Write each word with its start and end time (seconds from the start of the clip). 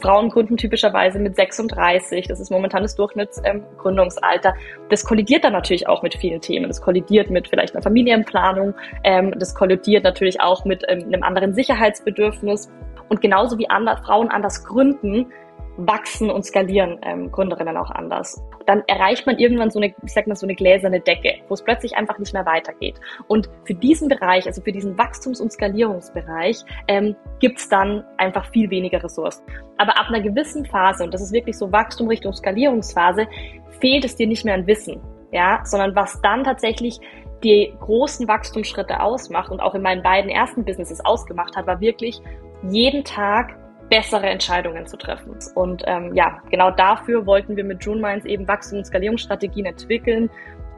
Frauen 0.00 0.28
gründen 0.28 0.56
typischerweise 0.56 1.18
mit 1.18 1.36
36. 1.36 2.28
Das 2.28 2.40
ist 2.40 2.50
momentan 2.50 2.82
das 2.82 2.94
Durchschnittsgründungsalter. 2.96 4.50
Ähm, 4.50 4.86
das 4.88 5.04
kollidiert 5.04 5.44
dann 5.44 5.52
natürlich 5.52 5.88
auch 5.88 6.02
mit 6.02 6.14
vielen 6.14 6.40
Themen. 6.40 6.68
Das 6.68 6.80
kollidiert 6.80 7.30
mit 7.30 7.48
vielleicht 7.48 7.74
einer 7.74 7.82
Familienplanung. 7.82 8.74
Ähm, 9.04 9.34
das 9.38 9.54
kollidiert 9.54 10.04
natürlich 10.04 10.40
auch 10.40 10.64
mit 10.64 10.84
ähm, 10.88 11.04
einem 11.04 11.22
anderen 11.22 11.54
Sicherheitsbedürfnis. 11.54 12.70
Und 13.08 13.20
genauso 13.20 13.58
wie 13.58 13.70
andere, 13.70 13.96
Frauen 13.98 14.28
anders 14.28 14.64
gründen, 14.64 15.26
wachsen 15.78 16.30
und 16.30 16.44
skalieren 16.44 16.98
ähm, 17.02 17.30
Gründerinnen 17.30 17.76
auch 17.76 17.90
anders. 17.90 18.42
Dann 18.66 18.82
erreicht 18.88 19.26
man 19.26 19.38
irgendwann 19.38 19.70
so 19.70 19.78
eine, 19.78 19.94
ich 20.04 20.12
sag 20.12 20.26
mal, 20.26 20.34
so 20.34 20.44
eine 20.44 20.56
gläserne 20.56 21.00
Decke, 21.00 21.36
wo 21.46 21.54
es 21.54 21.62
plötzlich 21.62 21.96
einfach 21.96 22.18
nicht 22.18 22.34
mehr 22.34 22.44
weitergeht. 22.44 22.96
Und 23.28 23.48
für 23.64 23.74
diesen 23.74 24.08
Bereich, 24.08 24.46
also 24.46 24.60
für 24.60 24.72
diesen 24.72 24.98
Wachstums- 24.98 25.40
und 25.40 25.52
Skalierungsbereich, 25.52 26.64
ähm, 26.88 27.14
gibt's 27.38 27.68
dann 27.68 28.04
einfach 28.16 28.50
viel 28.50 28.68
weniger 28.70 29.02
Ressourcen. 29.02 29.44
Aber 29.76 29.98
ab 29.98 30.08
einer 30.08 30.20
gewissen 30.20 30.66
Phase, 30.66 31.04
und 31.04 31.14
das 31.14 31.22
ist 31.22 31.32
wirklich 31.32 31.56
so 31.56 31.70
Wachstum 31.70 32.08
Richtung 32.08 32.32
Skalierungsphase, 32.32 33.28
fehlt 33.80 34.04
es 34.04 34.16
dir 34.16 34.26
nicht 34.26 34.44
mehr 34.44 34.54
an 34.54 34.66
Wissen, 34.66 35.00
ja, 35.30 35.60
sondern 35.64 35.94
was 35.94 36.20
dann 36.20 36.42
tatsächlich 36.42 36.98
die 37.44 37.72
großen 37.78 38.26
Wachstumsschritte 38.26 39.00
ausmacht 39.00 39.50
und 39.52 39.60
auch 39.60 39.76
in 39.76 39.82
meinen 39.82 40.02
beiden 40.02 40.28
ersten 40.28 40.64
Businesses 40.64 41.04
ausgemacht 41.04 41.56
hat, 41.56 41.68
war 41.68 41.80
wirklich 41.80 42.20
jeden 42.68 43.04
Tag 43.04 43.56
bessere 43.88 44.26
Entscheidungen 44.26 44.86
zu 44.86 44.96
treffen. 44.96 45.36
Und 45.54 45.82
ähm, 45.86 46.14
ja, 46.14 46.42
genau 46.50 46.70
dafür 46.70 47.26
wollten 47.26 47.56
wir 47.56 47.64
mit 47.64 47.84
June 47.84 48.00
Minds 48.00 48.26
eben 48.26 48.46
Wachstum- 48.46 48.78
und 48.78 48.86
Skalierungsstrategien 48.86 49.66
entwickeln, 49.66 50.30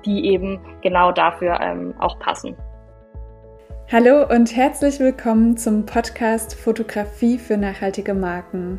die 0.04 0.26
eben 0.26 0.60
genau 0.82 1.12
dafür 1.12 1.60
ähm, 1.60 1.94
auch 1.98 2.18
passen. 2.18 2.56
Hallo 3.92 4.24
und 4.32 4.54
herzlich 4.54 5.00
willkommen 5.00 5.56
zum 5.56 5.84
Podcast 5.84 6.54
Fotografie 6.54 7.38
für 7.38 7.56
nachhaltige 7.56 8.14
Marken. 8.14 8.78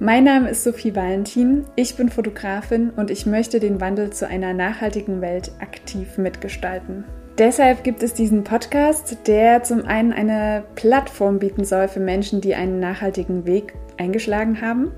Mein 0.00 0.24
Name 0.24 0.50
ist 0.50 0.64
Sophie 0.64 0.96
Valentin, 0.96 1.66
ich 1.76 1.96
bin 1.96 2.08
Fotografin 2.08 2.90
und 2.90 3.12
ich 3.12 3.26
möchte 3.26 3.60
den 3.60 3.80
Wandel 3.80 4.10
zu 4.10 4.26
einer 4.26 4.52
nachhaltigen 4.52 5.20
Welt 5.20 5.52
aktiv 5.60 6.18
mitgestalten. 6.18 7.04
Deshalb 7.38 7.84
gibt 7.84 8.02
es 8.02 8.12
diesen 8.12 8.44
Podcast, 8.44 9.16
der 9.26 9.62
zum 9.62 9.84
einen 9.86 10.12
eine 10.12 10.64
Plattform 10.74 11.38
bieten 11.38 11.64
soll 11.64 11.88
für 11.88 12.00
Menschen, 12.00 12.40
die 12.40 12.54
einen 12.54 12.80
nachhaltigen 12.80 13.46
Weg 13.46 13.74
eingeschlagen 13.96 14.60
haben, 14.60 14.90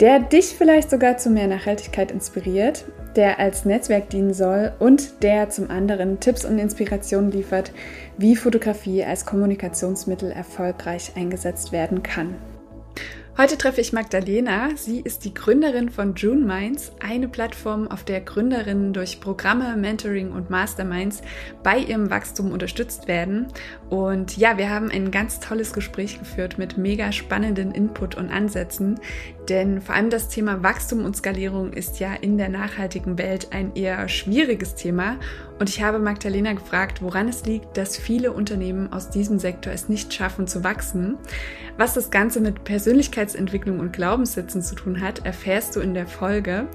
der 0.00 0.20
dich 0.20 0.46
vielleicht 0.46 0.90
sogar 0.90 1.16
zu 1.16 1.30
mehr 1.30 1.46
Nachhaltigkeit 1.46 2.10
inspiriert, 2.10 2.84
der 3.16 3.38
als 3.38 3.64
Netzwerk 3.64 4.10
dienen 4.10 4.34
soll 4.34 4.72
und 4.78 5.22
der 5.22 5.50
zum 5.50 5.70
anderen 5.70 6.20
Tipps 6.20 6.44
und 6.44 6.58
Inspirationen 6.58 7.30
liefert, 7.30 7.72
wie 8.18 8.36
Fotografie 8.36 9.04
als 9.04 9.24
Kommunikationsmittel 9.24 10.32
erfolgreich 10.32 11.12
eingesetzt 11.16 11.72
werden 11.72 12.02
kann. 12.02 12.34
Heute 13.36 13.58
treffe 13.58 13.80
ich 13.80 13.92
Magdalena. 13.92 14.68
Sie 14.76 15.00
ist 15.00 15.24
die 15.24 15.34
Gründerin 15.34 15.90
von 15.90 16.14
June 16.14 16.46
Minds, 16.46 16.92
eine 17.00 17.26
Plattform, 17.26 17.88
auf 17.88 18.04
der 18.04 18.20
Gründerinnen 18.20 18.92
durch 18.92 19.18
Programme, 19.18 19.76
Mentoring 19.76 20.30
und 20.30 20.50
Masterminds 20.50 21.20
bei 21.64 21.78
ihrem 21.78 22.10
Wachstum 22.10 22.52
unterstützt 22.52 23.08
werden. 23.08 23.48
Und 23.90 24.36
ja, 24.36 24.56
wir 24.56 24.70
haben 24.70 24.88
ein 24.88 25.10
ganz 25.10 25.40
tolles 25.40 25.72
Gespräch 25.72 26.20
geführt 26.20 26.58
mit 26.58 26.78
mega 26.78 27.10
spannenden 27.10 27.72
Input 27.72 28.14
und 28.14 28.30
Ansätzen, 28.30 29.00
denn 29.48 29.82
vor 29.82 29.96
allem 29.96 30.10
das 30.10 30.28
Thema 30.28 30.62
Wachstum 30.62 31.04
und 31.04 31.16
Skalierung 31.16 31.72
ist 31.72 31.98
ja 31.98 32.14
in 32.14 32.38
der 32.38 32.50
nachhaltigen 32.50 33.18
Welt 33.18 33.48
ein 33.50 33.74
eher 33.74 34.08
schwieriges 34.08 34.76
Thema. 34.76 35.16
Und 35.58 35.68
ich 35.68 35.82
habe 35.82 35.98
Magdalena 35.98 36.52
gefragt, 36.52 37.00
woran 37.00 37.28
es 37.28 37.46
liegt, 37.46 37.76
dass 37.76 37.96
viele 37.96 38.32
Unternehmen 38.32 38.92
aus 38.92 39.10
diesem 39.10 39.38
Sektor 39.38 39.72
es 39.72 39.88
nicht 39.88 40.12
schaffen 40.12 40.46
zu 40.46 40.64
wachsen. 40.64 41.16
Was 41.76 41.94
das 41.94 42.10
Ganze 42.10 42.40
mit 42.40 42.64
Persönlichkeitsentwicklung 42.64 43.80
und 43.80 43.92
Glaubenssätzen 43.92 44.62
zu 44.62 44.74
tun 44.74 45.00
hat, 45.00 45.24
erfährst 45.24 45.76
du 45.76 45.80
in 45.80 45.94
der 45.94 46.06
Folge. 46.06 46.66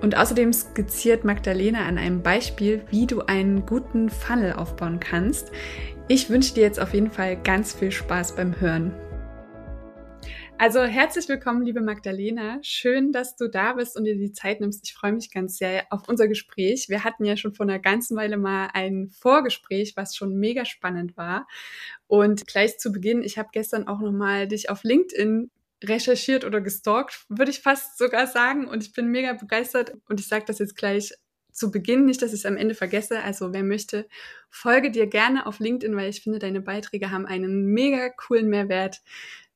Und 0.00 0.16
außerdem 0.16 0.52
skizziert 0.52 1.24
Magdalena 1.24 1.86
an 1.86 1.98
einem 1.98 2.22
Beispiel, 2.22 2.82
wie 2.90 3.06
du 3.06 3.22
einen 3.22 3.66
guten 3.66 4.10
Funnel 4.10 4.52
aufbauen 4.54 5.00
kannst. 5.00 5.52
Ich 6.08 6.28
wünsche 6.28 6.54
dir 6.54 6.62
jetzt 6.62 6.80
auf 6.80 6.92
jeden 6.92 7.10
Fall 7.10 7.36
ganz 7.36 7.72
viel 7.72 7.90
Spaß 7.90 8.36
beim 8.36 8.60
Hören. 8.60 8.92
Also 10.56 10.82
herzlich 10.84 11.28
willkommen, 11.28 11.62
liebe 11.62 11.80
Magdalena. 11.80 12.58
Schön, 12.62 13.10
dass 13.10 13.36
du 13.36 13.48
da 13.48 13.72
bist 13.72 13.96
und 13.96 14.04
dir 14.04 14.16
die 14.16 14.32
Zeit 14.32 14.60
nimmst. 14.60 14.86
Ich 14.86 14.94
freue 14.94 15.12
mich 15.12 15.32
ganz 15.32 15.58
sehr 15.58 15.84
auf 15.90 16.08
unser 16.08 16.28
Gespräch. 16.28 16.88
Wir 16.88 17.02
hatten 17.02 17.24
ja 17.24 17.36
schon 17.36 17.54
vor 17.54 17.66
einer 17.66 17.80
ganzen 17.80 18.16
Weile 18.16 18.36
mal 18.36 18.68
ein 18.72 19.10
Vorgespräch, 19.10 19.94
was 19.96 20.14
schon 20.14 20.36
mega 20.36 20.64
spannend 20.64 21.16
war. 21.16 21.48
Und 22.06 22.46
gleich 22.46 22.78
zu 22.78 22.92
Beginn, 22.92 23.22
ich 23.22 23.36
habe 23.36 23.48
gestern 23.52 23.88
auch 23.88 24.00
nochmal 24.00 24.46
dich 24.46 24.70
auf 24.70 24.84
LinkedIn 24.84 25.50
recherchiert 25.82 26.44
oder 26.44 26.60
gestalkt, 26.60 27.26
würde 27.28 27.50
ich 27.50 27.60
fast 27.60 27.98
sogar 27.98 28.28
sagen. 28.28 28.68
Und 28.68 28.84
ich 28.84 28.92
bin 28.92 29.08
mega 29.08 29.32
begeistert. 29.32 29.92
Und 30.08 30.20
ich 30.20 30.28
sage 30.28 30.44
das 30.46 30.60
jetzt 30.60 30.76
gleich 30.76 31.12
zu 31.54 31.70
Beginn, 31.70 32.04
nicht, 32.04 32.20
dass 32.20 32.32
ich 32.32 32.40
es 32.40 32.46
am 32.46 32.56
Ende 32.56 32.74
vergesse. 32.74 33.22
Also 33.22 33.52
wer 33.52 33.62
möchte, 33.62 34.08
folge 34.50 34.90
dir 34.90 35.06
gerne 35.06 35.46
auf 35.46 35.60
LinkedIn, 35.60 35.96
weil 35.96 36.10
ich 36.10 36.22
finde, 36.22 36.38
deine 36.38 36.60
Beiträge 36.60 37.10
haben 37.10 37.26
einen 37.26 37.66
mega 37.66 38.08
coolen 38.10 38.48
Mehrwert. 38.48 39.02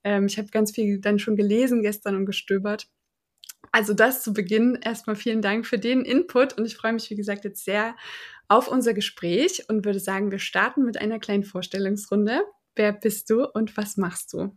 Ähm, 0.04 0.26
ich 0.26 0.38
habe 0.38 0.48
ganz 0.48 0.72
viel 0.72 1.00
dann 1.00 1.18
schon 1.18 1.36
gelesen 1.36 1.82
gestern 1.82 2.16
und 2.16 2.26
gestöbert. 2.26 2.88
Also 3.72 3.94
das 3.94 4.22
zu 4.22 4.32
Beginn 4.32 4.78
erstmal 4.82 5.16
vielen 5.16 5.42
Dank 5.42 5.66
für 5.66 5.78
den 5.78 6.02
Input 6.04 6.56
und 6.56 6.64
ich 6.64 6.76
freue 6.76 6.92
mich, 6.92 7.10
wie 7.10 7.16
gesagt, 7.16 7.44
jetzt 7.44 7.64
sehr 7.64 7.94
auf 8.48 8.68
unser 8.68 8.94
Gespräch 8.94 9.68
und 9.68 9.84
würde 9.84 10.00
sagen, 10.00 10.30
wir 10.30 10.38
starten 10.38 10.84
mit 10.84 11.00
einer 11.00 11.18
kleinen 11.18 11.44
Vorstellungsrunde. 11.44 12.42
Wer 12.74 12.92
bist 12.92 13.28
du 13.28 13.44
und 13.44 13.76
was 13.76 13.96
machst 13.96 14.32
du? 14.32 14.56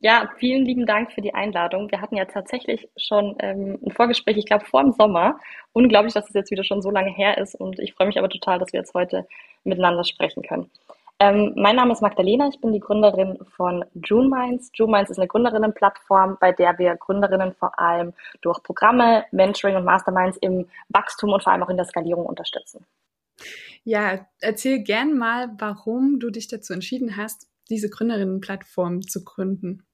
Ja, 0.00 0.28
vielen 0.36 0.66
lieben 0.66 0.84
Dank 0.84 1.12
für 1.12 1.22
die 1.22 1.32
Einladung. 1.32 1.90
Wir 1.90 2.00
hatten 2.00 2.16
ja 2.16 2.26
tatsächlich 2.26 2.88
schon 2.96 3.36
ähm, 3.38 3.78
ein 3.82 3.92
Vorgespräch, 3.92 4.36
ich 4.36 4.44
glaube 4.44 4.66
vor 4.66 4.82
dem 4.82 4.92
Sommer. 4.92 5.38
Unglaublich, 5.72 6.12
dass 6.12 6.28
es 6.28 6.34
jetzt 6.34 6.50
wieder 6.50 6.64
schon 6.64 6.82
so 6.82 6.90
lange 6.90 7.10
her 7.10 7.38
ist 7.38 7.54
und 7.54 7.78
ich 7.78 7.94
freue 7.94 8.08
mich 8.08 8.18
aber 8.18 8.28
total, 8.28 8.58
dass 8.58 8.72
wir 8.72 8.80
jetzt 8.80 8.92
heute 8.92 9.26
miteinander 9.62 10.04
sprechen 10.04 10.42
können. 10.42 10.70
Ähm, 11.24 11.54
mein 11.56 11.76
Name 11.76 11.92
ist 11.92 12.02
Magdalena, 12.02 12.48
ich 12.48 12.60
bin 12.60 12.72
die 12.72 12.80
Gründerin 12.80 13.38
von 13.56 13.82
June 13.94 14.28
Minds. 14.28 14.70
June 14.74 14.92
Minds 14.92 15.10
ist 15.10 15.16
eine 15.16 15.26
Gründerinnenplattform, 15.26 16.36
bei 16.38 16.52
der 16.52 16.78
wir 16.78 16.96
Gründerinnen 16.96 17.54
vor 17.54 17.78
allem 17.78 18.12
durch 18.42 18.62
Programme, 18.62 19.24
Mentoring 19.32 19.76
und 19.76 19.86
Masterminds 19.86 20.36
im 20.42 20.66
Wachstum 20.90 21.32
und 21.32 21.42
vor 21.42 21.52
allem 21.52 21.62
auch 21.62 21.70
in 21.70 21.78
der 21.78 21.86
Skalierung 21.86 22.26
unterstützen. 22.26 22.84
Ja, 23.84 24.26
erzähl 24.40 24.82
gern 24.82 25.16
mal, 25.16 25.48
warum 25.58 26.20
du 26.20 26.28
dich 26.28 26.46
dazu 26.48 26.74
entschieden 26.74 27.16
hast, 27.16 27.48
diese 27.70 27.88
Gründerinnenplattform 27.88 29.00
zu 29.00 29.24
gründen. 29.24 29.86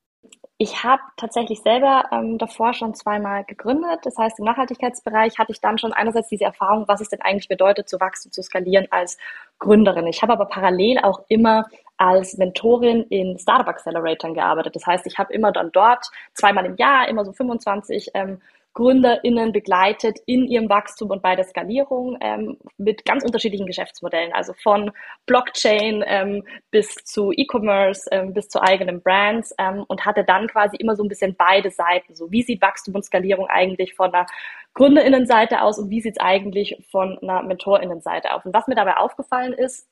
Ich 0.63 0.85
habe 0.85 1.01
tatsächlich 1.17 1.63
selber 1.63 2.05
ähm, 2.13 2.37
davor 2.37 2.75
schon 2.75 2.95
zweimal 2.95 3.45
gegründet. 3.45 4.01
Das 4.03 4.19
heißt, 4.19 4.39
im 4.39 4.45
Nachhaltigkeitsbereich 4.45 5.39
hatte 5.39 5.53
ich 5.53 5.61
dann 5.63 5.79
schon 5.79 5.95
einerseits 5.95 6.29
diese 6.29 6.45
Erfahrung, 6.45 6.85
was 6.87 7.01
es 7.01 7.09
denn 7.09 7.23
eigentlich 7.23 7.49
bedeutet, 7.49 7.89
zu 7.89 7.99
wachsen, 7.99 8.31
zu 8.31 8.43
skalieren 8.43 8.87
als 8.91 9.17
Gründerin. 9.59 10.07
Ich 10.07 10.21
habe 10.21 10.35
aber 10.35 10.45
parallel 10.45 10.99
auch 10.99 11.25
immer 11.29 11.65
als 11.97 12.37
Mentorin 12.37 13.05
in 13.05 13.39
Startup 13.39 13.69
Acceleratoren 13.69 14.35
gearbeitet. 14.35 14.77
Das 14.77 14.87
heißt, 14.87 15.07
ich 15.07 15.17
habe 15.17 15.33
immer 15.33 15.51
dann 15.51 15.73
dort 15.73 16.11
zweimal 16.35 16.67
im 16.67 16.77
Jahr, 16.77 17.09
immer 17.09 17.25
so 17.25 17.33
25 17.33 18.11
ähm, 18.13 18.43
GründerInnen 18.75 19.53
begleitet 19.53 20.19
in 20.27 20.47
ihrem 20.47 20.69
Wachstum 20.69 21.11
und 21.11 21.23
bei 21.23 21.35
der 21.35 21.45
Skalierung 21.45 22.17
ähm, 22.21 22.57
mit 22.79 23.05
ganz 23.05 23.25
unterschiedlichen 23.25 23.67
Geschäftsmodellen, 23.67 24.33
also 24.33 24.53
von 24.63 24.93
Blockchain 25.27 26.05
ähm, 26.07 26.45
bis 26.71 26.95
zu 27.05 27.33
E-Commerce, 27.33 28.09
ähm, 28.13 28.33
bis 28.33 28.49
zu 28.49 28.63
eigenen 28.63 29.03
Brands 29.03 29.53
ähm, 29.59 29.85
und 29.89 30.07
hatte 30.07 30.25
dann 30.25 30.47
quasi 30.47 30.77
immer 30.77 30.95
so 30.95 31.03
ein 31.03 31.09
bisschen 31.09 31.35
beide 31.37 31.71
Seiten. 31.71 32.15
So 32.15 32.31
wie 32.31 32.43
sieht 32.43 32.63
Wachstum 32.63 32.95
und 32.95 33.05
Skalierung 33.05 33.49
eigentlich 33.49 33.95
von 33.95 34.13
der 34.13 34.27
GründerInnenseite 34.75 35.63
aus 35.63 35.79
und 35.79 35.91
wie 35.91 36.01
sieht 36.01 36.17
es 36.19 36.25
eigentlich 36.25 36.77
von 36.91 37.19
einer 37.19 37.43
MentorInnenseite 37.43 38.33
aus? 38.33 38.45
Und 38.45 38.55
was 38.55 38.69
mir 38.69 38.77
dabei 38.77 38.99
aufgefallen 38.99 39.53
ist, 39.53 39.89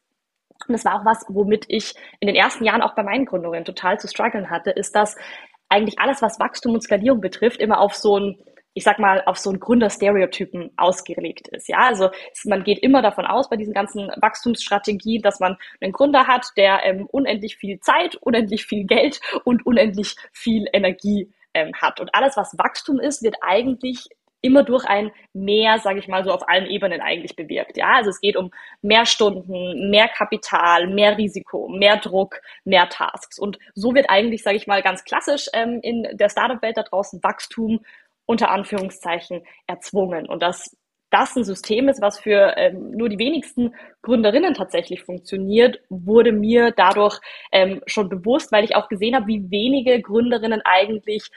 und 0.66 0.72
das 0.72 0.84
war 0.84 1.00
auch 1.00 1.04
was, 1.04 1.24
womit 1.28 1.64
ich 1.68 1.94
in 2.20 2.26
den 2.26 2.36
ersten 2.36 2.64
Jahren 2.64 2.82
auch 2.82 2.94
bei 2.94 3.02
meinen 3.02 3.26
Gründungen 3.26 3.64
total 3.64 3.98
zu 3.98 4.08
strugglen 4.08 4.50
hatte, 4.50 4.70
ist, 4.70 4.94
dass 4.94 5.16
eigentlich 5.68 5.98
alles, 5.98 6.22
was 6.22 6.40
Wachstum 6.40 6.74
und 6.74 6.82
Skalierung 6.82 7.20
betrifft, 7.20 7.60
immer 7.60 7.80
auf 7.80 7.94
so 7.94 8.18
ein 8.18 8.38
ich 8.78 8.84
sag 8.84 9.00
mal, 9.00 9.24
auf 9.26 9.38
so 9.38 9.50
einen 9.50 9.58
Gründerstereotypen 9.58 10.70
ausgelegt 10.76 11.48
ist. 11.48 11.68
Ja, 11.68 11.78
also 11.78 12.10
man 12.44 12.62
geht 12.62 12.78
immer 12.78 13.02
davon 13.02 13.26
aus 13.26 13.50
bei 13.50 13.56
diesen 13.56 13.74
ganzen 13.74 14.08
Wachstumsstrategien, 14.20 15.20
dass 15.20 15.40
man 15.40 15.56
einen 15.80 15.90
Gründer 15.90 16.28
hat, 16.28 16.46
der 16.56 16.84
ähm, 16.84 17.08
unendlich 17.10 17.56
viel 17.56 17.80
Zeit, 17.80 18.14
unendlich 18.20 18.66
viel 18.66 18.84
Geld 18.84 19.20
und 19.42 19.66
unendlich 19.66 20.14
viel 20.32 20.66
Energie 20.72 21.28
ähm, 21.54 21.72
hat. 21.74 21.98
Und 21.98 22.14
alles, 22.14 22.36
was 22.36 22.56
Wachstum 22.56 23.00
ist, 23.00 23.24
wird 23.24 23.34
eigentlich 23.40 24.06
immer 24.42 24.62
durch 24.62 24.84
ein 24.84 25.10
mehr, 25.32 25.80
sage 25.80 25.98
ich 25.98 26.06
mal 26.06 26.22
so, 26.22 26.30
auf 26.30 26.48
allen 26.48 26.66
Ebenen 26.66 27.00
eigentlich 27.00 27.34
bewirkt. 27.34 27.76
Ja, 27.76 27.96
also 27.96 28.10
es 28.10 28.20
geht 28.20 28.36
um 28.36 28.52
mehr 28.80 29.06
Stunden, 29.06 29.90
mehr 29.90 30.06
Kapital, 30.06 30.86
mehr 30.86 31.18
Risiko, 31.18 31.68
mehr 31.68 31.96
Druck, 31.96 32.40
mehr 32.64 32.88
Tasks. 32.88 33.40
Und 33.40 33.58
so 33.74 33.92
wird 33.96 34.08
eigentlich, 34.08 34.44
sage 34.44 34.56
ich 34.56 34.68
mal, 34.68 34.82
ganz 34.82 35.02
klassisch 35.02 35.48
ähm, 35.52 35.80
in 35.82 36.06
der 36.12 36.28
Startup-Welt 36.28 36.76
da 36.76 36.84
draußen 36.84 37.20
Wachstum 37.24 37.80
unter 38.28 38.50
Anführungszeichen 38.50 39.42
erzwungen. 39.66 40.28
Und 40.28 40.42
dass 40.42 40.76
das 41.10 41.34
ein 41.34 41.44
System 41.44 41.88
ist, 41.88 42.02
was 42.02 42.20
für 42.20 42.54
ähm, 42.58 42.90
nur 42.90 43.08
die 43.08 43.18
wenigsten 43.18 43.74
Gründerinnen 44.02 44.52
tatsächlich 44.52 45.02
funktioniert, 45.02 45.80
wurde 45.88 46.32
mir 46.32 46.72
dadurch 46.76 47.18
ähm, 47.50 47.80
schon 47.86 48.10
bewusst, 48.10 48.52
weil 48.52 48.64
ich 48.64 48.76
auch 48.76 48.90
gesehen 48.90 49.16
habe, 49.16 49.26
wie 49.28 49.50
wenige 49.50 50.00
Gründerinnen 50.02 50.60
eigentlich 50.64 51.30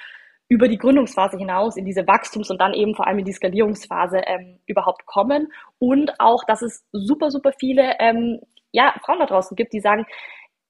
über 0.49 0.67
die 0.67 0.77
Gründungsphase 0.77 1.38
hinaus 1.38 1.77
in 1.77 1.85
diese 1.85 2.05
Wachstums- 2.07 2.51
und 2.51 2.59
dann 2.59 2.73
eben 2.73 2.93
vor 2.93 3.07
allem 3.07 3.19
in 3.19 3.25
die 3.25 3.31
Skalierungsphase 3.31 4.21
ähm, 4.25 4.59
überhaupt 4.65 5.05
kommen. 5.05 5.47
Und 5.79 6.19
auch, 6.19 6.43
dass 6.43 6.61
es 6.61 6.83
super, 6.91 7.31
super 7.31 7.53
viele 7.57 7.95
ähm, 7.99 8.41
ja, 8.73 8.93
Frauen 9.05 9.19
da 9.19 9.27
draußen 9.27 9.55
gibt, 9.55 9.71
die 9.71 9.79
sagen, 9.79 10.05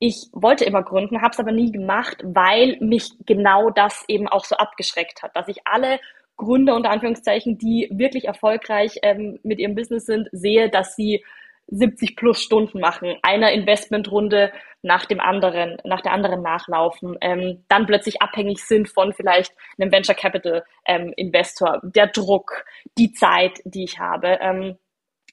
ich 0.04 0.30
wollte 0.34 0.66
immer 0.66 0.82
gründen, 0.82 1.22
habe 1.22 1.32
es 1.32 1.40
aber 1.40 1.52
nie 1.52 1.72
gemacht, 1.72 2.18
weil 2.24 2.76
mich 2.80 3.12
genau 3.28 3.70
das 3.70 4.04
eben 4.08 4.28
auch 4.28 4.46
so 4.46 4.56
abgeschreckt 4.56 5.22
hat, 5.22 5.36
dass 5.36 5.48
ich 5.48 5.60
alle 5.66 6.00
Gründer 6.38 6.76
unter 6.76 6.90
Anführungszeichen, 6.90 7.60
die 7.60 7.88
wirklich 7.92 8.26
erfolgreich 8.26 8.98
ähm, 9.04 9.40
mit 9.44 9.60
ihrem 9.60 9.76
Business 9.76 10.08
sind, 10.08 10.28
sehe, 10.32 10.72
dass 10.72 10.96
sie 10.96 11.24
70 11.68 12.16
plus 12.16 12.42
Stunden 12.42 12.80
machen, 12.80 13.16
einer 13.22 13.52
Investmentrunde 13.52 14.52
nach 14.82 15.06
dem 15.06 15.20
anderen, 15.20 15.78
nach 15.84 16.02
der 16.02 16.14
anderen 16.14 16.42
nachlaufen, 16.42 17.16
ähm, 17.22 17.64
dann 17.68 17.86
plötzlich 17.86 18.24
abhängig 18.24 18.66
sind 18.66 18.90
von 18.90 19.14
vielleicht 19.14 19.54
einem 19.78 19.92
Venture 19.92 20.16
Capital 20.16 20.64
ähm, 20.88 21.14
Investor, 21.16 21.80
der 21.84 22.08
Druck, 22.08 22.66
die 22.98 23.14
Zeit, 23.14 23.62
die 23.66 23.84
ich 23.84 24.00
habe. 24.00 24.40
Ähm, 24.42 24.78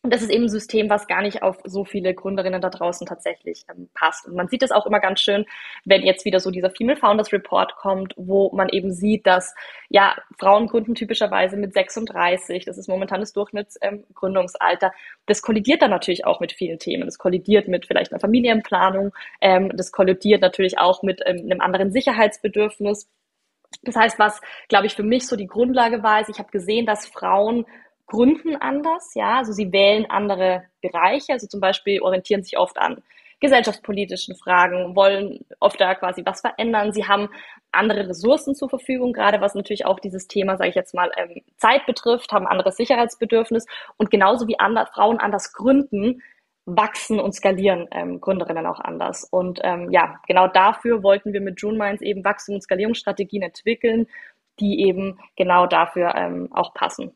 und 0.02 0.12
das 0.12 0.22
ist 0.22 0.30
eben 0.30 0.44
ein 0.44 0.48
System, 0.48 0.88
was 0.90 1.08
gar 1.08 1.22
nicht 1.22 1.42
auf 1.42 1.58
so 1.64 1.84
viele 1.84 2.14
Gründerinnen 2.14 2.60
da 2.60 2.70
draußen 2.70 3.06
tatsächlich 3.06 3.64
ähm, 3.70 3.88
passt. 3.94 4.26
Und 4.26 4.36
man 4.36 4.48
sieht 4.48 4.62
es 4.62 4.70
auch 4.70 4.86
immer 4.86 5.00
ganz 5.00 5.20
schön, 5.20 5.44
wenn 5.84 6.02
jetzt 6.02 6.24
wieder 6.24 6.38
so 6.38 6.50
dieser 6.50 6.70
Female 6.70 6.98
Founders 6.98 7.32
Report 7.32 7.74
kommt, 7.76 8.14
wo 8.16 8.52
man 8.54 8.68
eben 8.68 8.92
sieht, 8.92 9.26
dass 9.26 9.54
ja 9.88 10.16
Frauen 10.38 10.68
gründen 10.68 10.94
typischerweise 10.94 11.56
mit 11.56 11.72
36, 11.72 12.64
das 12.64 12.78
ist 12.78 12.88
momentan 12.88 13.20
das 13.20 13.32
Durchschnittsgründungsalter. 13.32 14.86
Ähm, 14.86 14.92
das 15.26 15.42
kollidiert 15.42 15.82
dann 15.82 15.90
natürlich 15.90 16.24
auch 16.24 16.38
mit 16.38 16.52
vielen 16.52 16.78
Themen. 16.78 17.06
Das 17.06 17.18
kollidiert 17.18 17.66
mit 17.66 17.86
vielleicht 17.86 18.12
einer 18.12 18.20
Familienplanung, 18.20 19.12
ähm, 19.40 19.76
das 19.76 19.90
kollidiert 19.90 20.42
natürlich 20.42 20.78
auch 20.78 21.02
mit 21.02 21.20
ähm, 21.26 21.38
einem 21.38 21.60
anderen 21.60 21.90
Sicherheitsbedürfnis. 21.90 23.08
Das 23.82 23.96
heißt, 23.96 24.18
was, 24.18 24.40
glaube 24.68 24.86
ich, 24.86 24.94
für 24.94 25.02
mich 25.02 25.26
so 25.26 25.36
die 25.36 25.46
Grundlage 25.46 26.02
war, 26.02 26.20
ist, 26.20 26.30
ich 26.30 26.38
habe 26.38 26.50
gesehen, 26.50 26.86
dass 26.86 27.06
Frauen 27.06 27.66
gründen 28.08 28.56
anders, 28.56 29.12
ja, 29.14 29.38
also 29.38 29.52
sie 29.52 29.72
wählen 29.72 30.06
andere 30.10 30.64
Bereiche, 30.82 31.32
also 31.32 31.46
zum 31.46 31.60
Beispiel 31.60 32.00
orientieren 32.02 32.42
sich 32.42 32.58
oft 32.58 32.78
an 32.78 33.02
gesellschaftspolitischen 33.40 34.34
Fragen, 34.34 34.96
wollen 34.96 35.44
oft 35.60 35.80
da 35.80 35.94
quasi 35.94 36.22
was 36.24 36.40
verändern. 36.40 36.92
Sie 36.92 37.06
haben 37.06 37.28
andere 37.70 38.08
Ressourcen 38.08 38.54
zur 38.54 38.68
Verfügung, 38.68 39.12
gerade 39.12 39.40
was 39.40 39.54
natürlich 39.54 39.86
auch 39.86 40.00
dieses 40.00 40.26
Thema, 40.26 40.56
sage 40.56 40.70
ich 40.70 40.74
jetzt 40.74 40.94
mal, 40.94 41.10
ähm, 41.16 41.42
Zeit 41.56 41.86
betrifft, 41.86 42.32
haben 42.32 42.46
anderes 42.46 42.76
Sicherheitsbedürfnis 42.76 43.66
und 43.96 44.10
genauso 44.10 44.48
wie 44.48 44.58
andere, 44.58 44.86
Frauen 44.86 45.20
anders 45.20 45.52
gründen, 45.52 46.22
wachsen 46.66 47.20
und 47.20 47.34
skalieren 47.34 47.86
ähm, 47.92 48.20
Gründerinnen 48.20 48.66
auch 48.66 48.80
anders. 48.80 49.24
Und 49.24 49.60
ähm, 49.62 49.90
ja, 49.90 50.16
genau 50.26 50.48
dafür 50.48 51.02
wollten 51.02 51.32
wir 51.32 51.40
mit 51.40 51.60
June 51.60 51.78
Minds 51.78 52.02
eben 52.02 52.24
Wachstum- 52.24 52.56
und 52.56 52.62
Skalierungsstrategien 52.62 53.42
entwickeln, 53.42 54.06
die 54.60 54.84
eben 54.86 55.18
genau 55.36 55.66
dafür 55.66 56.14
ähm, 56.16 56.48
auch 56.52 56.74
passen. 56.74 57.12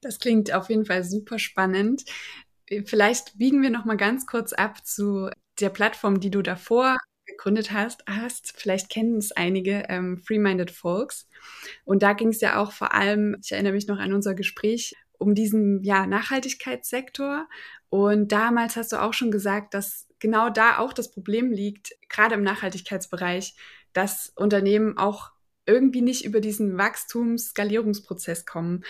Das 0.00 0.18
klingt 0.18 0.52
auf 0.52 0.68
jeden 0.68 0.84
Fall 0.84 1.04
super 1.04 1.38
spannend. 1.38 2.04
Vielleicht 2.84 3.36
biegen 3.38 3.62
wir 3.62 3.70
noch 3.70 3.84
mal 3.84 3.96
ganz 3.96 4.26
kurz 4.26 4.52
ab 4.52 4.86
zu 4.86 5.30
der 5.60 5.70
Plattform, 5.70 6.20
die 6.20 6.30
du 6.30 6.42
davor 6.42 6.96
gegründet 7.26 7.72
hast. 7.72 8.04
hast. 8.08 8.52
Vielleicht 8.56 8.90
kennen 8.90 9.18
es 9.18 9.32
einige, 9.32 9.84
ähm, 9.88 10.18
Free-Minded 10.18 10.70
Folks. 10.70 11.28
Und 11.84 12.02
da 12.02 12.12
ging 12.12 12.28
es 12.28 12.40
ja 12.40 12.60
auch 12.60 12.72
vor 12.72 12.94
allem, 12.94 13.36
ich 13.42 13.52
erinnere 13.52 13.72
mich 13.72 13.86
noch 13.86 13.98
an 13.98 14.12
unser 14.12 14.34
Gespräch, 14.34 14.94
um 15.18 15.34
diesen 15.34 15.82
ja, 15.82 16.06
Nachhaltigkeitssektor. 16.06 17.48
Und 17.88 18.32
damals 18.32 18.76
hast 18.76 18.92
du 18.92 19.02
auch 19.02 19.14
schon 19.14 19.30
gesagt, 19.30 19.74
dass 19.74 20.06
genau 20.18 20.50
da 20.50 20.78
auch 20.78 20.92
das 20.92 21.10
Problem 21.10 21.50
liegt, 21.50 21.92
gerade 22.08 22.34
im 22.34 22.42
Nachhaltigkeitsbereich, 22.42 23.56
dass 23.92 24.32
Unternehmen 24.36 24.96
auch 24.96 25.30
irgendwie 25.66 26.02
nicht 26.02 26.24
über 26.24 26.40
diesen 26.40 26.78
Wachstums-Skalierungsprozess 26.78 28.46
kommen. 28.46 28.84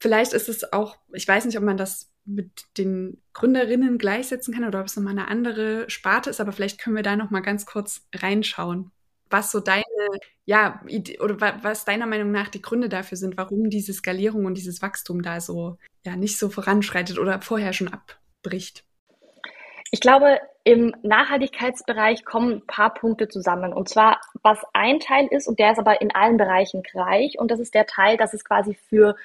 Vielleicht 0.00 0.32
ist 0.32 0.48
es 0.48 0.72
auch, 0.72 0.96
ich 1.12 1.26
weiß 1.26 1.44
nicht, 1.44 1.58
ob 1.58 1.64
man 1.64 1.76
das 1.76 2.10
mit 2.24 2.64
den 2.76 3.22
Gründerinnen 3.32 3.98
gleichsetzen 3.98 4.54
kann 4.54 4.64
oder 4.64 4.80
ob 4.80 4.86
es 4.86 4.96
nochmal 4.96 5.12
eine 5.12 5.28
andere 5.28 5.88
Sparte 5.88 6.30
ist, 6.30 6.40
aber 6.40 6.52
vielleicht 6.52 6.78
können 6.80 6.96
wir 6.96 7.02
da 7.02 7.16
nochmal 7.16 7.42
ganz 7.42 7.66
kurz 7.66 8.06
reinschauen, 8.14 8.92
was 9.30 9.50
so 9.50 9.60
deine, 9.60 9.84
ja, 10.44 10.80
oder 11.20 11.62
was 11.62 11.84
deiner 11.84 12.06
Meinung 12.06 12.30
nach 12.30 12.48
die 12.48 12.62
Gründe 12.62 12.88
dafür 12.88 13.16
sind, 13.16 13.36
warum 13.36 13.70
diese 13.70 13.92
Skalierung 13.92 14.44
und 14.44 14.54
dieses 14.54 14.82
Wachstum 14.82 15.22
da 15.22 15.40
so, 15.40 15.78
ja, 16.04 16.16
nicht 16.16 16.38
so 16.38 16.50
voranschreitet 16.50 17.18
oder 17.18 17.40
vorher 17.40 17.72
schon 17.72 17.88
abbricht. 17.88 18.84
Ich 19.90 20.00
glaube, 20.00 20.38
im 20.64 20.94
Nachhaltigkeitsbereich 21.02 22.26
kommen 22.26 22.56
ein 22.56 22.66
paar 22.66 22.92
Punkte 22.92 23.28
zusammen. 23.28 23.72
Und 23.72 23.88
zwar, 23.88 24.20
was 24.42 24.58
ein 24.74 25.00
Teil 25.00 25.26
ist, 25.30 25.48
und 25.48 25.58
der 25.58 25.72
ist 25.72 25.78
aber 25.78 26.02
in 26.02 26.14
allen 26.14 26.36
Bereichen 26.36 26.82
gleich, 26.82 27.38
und 27.38 27.50
das 27.50 27.58
ist 27.58 27.74
der 27.74 27.86
Teil, 27.86 28.18
dass 28.18 28.34
es 28.34 28.44
quasi 28.44 28.76
für 28.90 29.16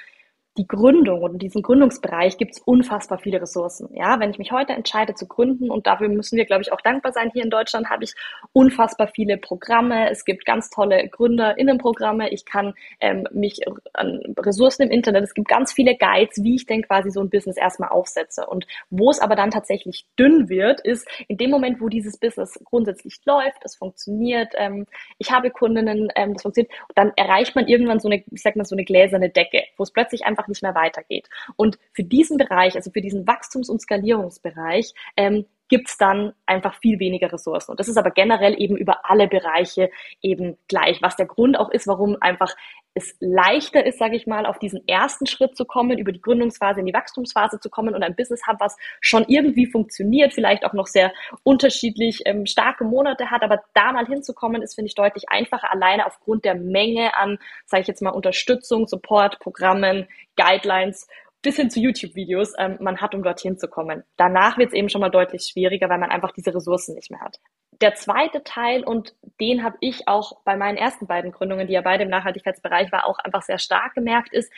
die 0.57 0.67
Gründung 0.67 1.21
und 1.23 1.33
in 1.33 1.39
diesem 1.39 1.63
Gründungsbereich 1.63 2.38
gibt 2.38 2.51
es 2.51 2.59
unfassbar 2.59 3.17
viele 3.17 3.41
Ressourcen. 3.41 3.89
Ja, 3.95 4.19
wenn 4.19 4.29
ich 4.29 4.38
mich 4.38 4.51
heute 4.51 4.73
entscheide 4.73 5.15
zu 5.15 5.27
gründen 5.27 5.71
und 5.71 5.88
dafür 5.88 6.09
müssen 6.09 6.38
wir, 6.38 6.45
glaube 6.45 6.61
ich, 6.61 6.71
auch 6.71 6.81
dankbar 6.81 7.11
sein. 7.11 7.31
Hier 7.33 7.44
in 7.44 7.50
Deutschland 7.50 7.89
habe 7.89 8.03
ich 8.03 8.13
unfassbar 8.51 9.07
viele 9.07 9.38
Programme. 9.38 10.11
Es 10.11 10.25
gibt 10.25 10.45
ganz 10.45 10.69
tolle 10.69 11.07
GründerInnenprogramme. 11.09 12.29
Ich 12.29 12.45
kann 12.45 12.75
ähm, 13.00 13.27
mich 13.31 13.61
an 13.94 14.21
Ressourcen 14.38 14.83
im 14.83 14.91
Internet. 14.91 15.23
Es 15.23 15.33
gibt 15.33 15.47
ganz 15.47 15.73
viele 15.73 15.95
Guides, 15.97 16.44
wie 16.44 16.55
ich 16.55 16.67
denn 16.67 16.83
quasi 16.83 17.09
so 17.09 17.21
ein 17.21 17.31
Business 17.31 17.57
erstmal 17.57 17.89
aufsetze. 17.89 18.45
Und 18.45 18.67
wo 18.91 19.09
es 19.09 19.19
aber 19.19 19.35
dann 19.35 19.50
tatsächlich 19.50 20.05
dünn 20.19 20.50
wird, 20.50 20.81
ist 20.81 21.07
in 21.27 21.38
dem 21.38 21.50
Moment, 21.50 21.81
wo 21.81 21.89
dieses 21.89 22.17
Business 22.17 22.59
grundsätzlich 22.63 23.19
läuft, 23.25 23.63
es 23.63 23.75
funktioniert, 23.75 24.53
ähm, 24.55 24.85
ich 25.17 25.31
habe 25.31 25.50
Kundinnen, 25.50 26.09
ähm, 26.15 26.33
das 26.33 26.44
funktioniert, 26.44 26.71
dann 26.94 27.11
erreicht 27.15 27.55
man 27.55 27.67
irgendwann 27.67 28.00
so 28.00 28.07
eine, 28.07 28.23
ich 28.31 28.41
sag 28.44 28.55
mal, 28.55 28.65
so 28.65 28.75
eine 28.75 28.85
gläserne 28.85 29.29
Decke, 29.29 29.63
wo 29.77 29.83
es 29.83 29.91
plötzlich 29.91 30.25
einfach 30.25 30.43
einfach 30.44 30.48
nicht 30.50 30.63
mehr 30.63 30.75
weitergeht. 30.75 31.30
Und 31.56 31.80
für 31.94 32.04
diesen 32.04 32.38
Bereich, 32.38 32.75
also 32.75 32.92
für 32.92 33.01
diesen 33.01 33.25
Wachstums- 33.25 33.69
und 33.69 33.81
Skalierungsbereich, 33.81 34.94
ähm, 35.18 35.45
gibt 35.69 35.88
es 35.88 35.98
dann 35.98 36.34
einfach 36.45 36.75
viel 36.75 37.00
weniger 37.00 37.31
Ressourcen. 37.31 37.72
Und 37.72 37.80
das 37.80 37.88
ist 37.88 37.98
aber 37.98 38.12
generell 38.12 38.54
eben 38.62 38.78
über 38.78 39.10
alle 39.10 39.28
Bereiche 39.28 39.90
eben 40.22 40.57
gleich, 40.68 41.01
was 41.01 41.16
der 41.16 41.25
Grund 41.25 41.57
auch 41.57 41.72
ist, 41.72 41.88
warum 41.88 42.18
einfach 42.19 42.56
es 42.95 43.16
leichter 43.19 43.86
ist, 43.86 43.98
sage 43.98 44.16
ich 44.16 44.28
mal, 44.28 44.45
auf 44.45 44.60
diesen 44.60 44.88
ersten 44.88 45.25
Schritt 45.25 45.56
zu 45.56 45.66
kommen, 45.66 45.98
über 45.98 46.12
die 46.12 46.22
Gründungsphase 46.22 46.80
in 46.80 46.86
die 46.86 46.94
Wachstumsphase 46.94 47.60
zu 47.60 47.69
kommen 47.69 47.95
und 47.95 48.04
ein 48.04 48.16
Business 48.16 48.45
hat, 48.45 48.60
was 48.60 48.78
schon 49.01 49.25
irgendwie 49.28 49.66
funktioniert, 49.66 50.34
vielleicht 50.34 50.66
auch 50.66 50.74
noch 50.74 50.88
sehr 50.88 51.12
unterschiedlich 51.44 52.22
ähm, 52.25 52.45
starke 52.45 52.84
Monate 52.84 53.31
hat, 53.31 53.42
aber 53.44 53.63
da 53.74 53.91
mal 53.91 54.06
hinzukommen, 54.06 54.62
ist, 54.62 54.75
finde 54.75 54.88
ich, 54.88 54.96
deutlich 54.96 55.29
einfacher, 55.29 55.72
alleine 55.72 56.06
aufgrund 56.06 56.46
der 56.46 56.56
Menge 56.56 57.15
an, 57.15 57.39
sage 57.65 57.82
ich 57.82 57.88
jetzt 57.88 58.01
mal, 58.01 58.12
Unterstützung, 58.12 58.88
Support, 58.88 59.39
Programmen, 59.39 60.08
Guidelines, 60.36 61.08
bis 61.41 61.58
hin 61.58 61.70
zu 61.70 61.79
YouTube-Videos 61.79 62.53
ähm, 62.58 62.77
man 62.79 63.01
hat, 63.01 63.15
um 63.15 63.24
dorthin 63.24 63.58
zu 63.58 63.67
kommen. 63.67 64.03
Danach 64.17 64.58
wird 64.58 64.70
es 64.70 64.74
eben 64.74 64.89
schon 64.89 65.01
mal 65.01 65.10
deutlich 65.10 65.44
schwieriger, 65.51 65.89
weil 65.89 66.00
man 66.00 66.12
einfach 66.12 66.32
diese 66.32 66.53
Ressourcen 66.53 66.96
nicht 66.96 67.12
mehr 67.12 67.22
hat. 67.22 67.39
Der 67.82 67.96
zweite 67.96 68.44
Teil, 68.44 68.84
und 68.84 69.15
den 69.39 69.63
habe 69.63 69.77
ich 69.80 70.08
auch 70.08 70.38
bei 70.44 70.56
meinen 70.56 70.77
ersten 70.77 71.08
beiden 71.08 71.32
Gründungen, 71.32 71.68
die 71.68 71.74
ja 71.74 71.82
beide 71.82 72.03
im 72.03 72.10
Nachhaltigkeitsbereich 72.10 72.92
war, 72.92 73.08
auch 73.08 73.20
einfach 73.20 73.42
sehr 73.42 73.60
stark 73.60 73.94
gemerkt, 73.94 74.34
ist, 74.34 74.51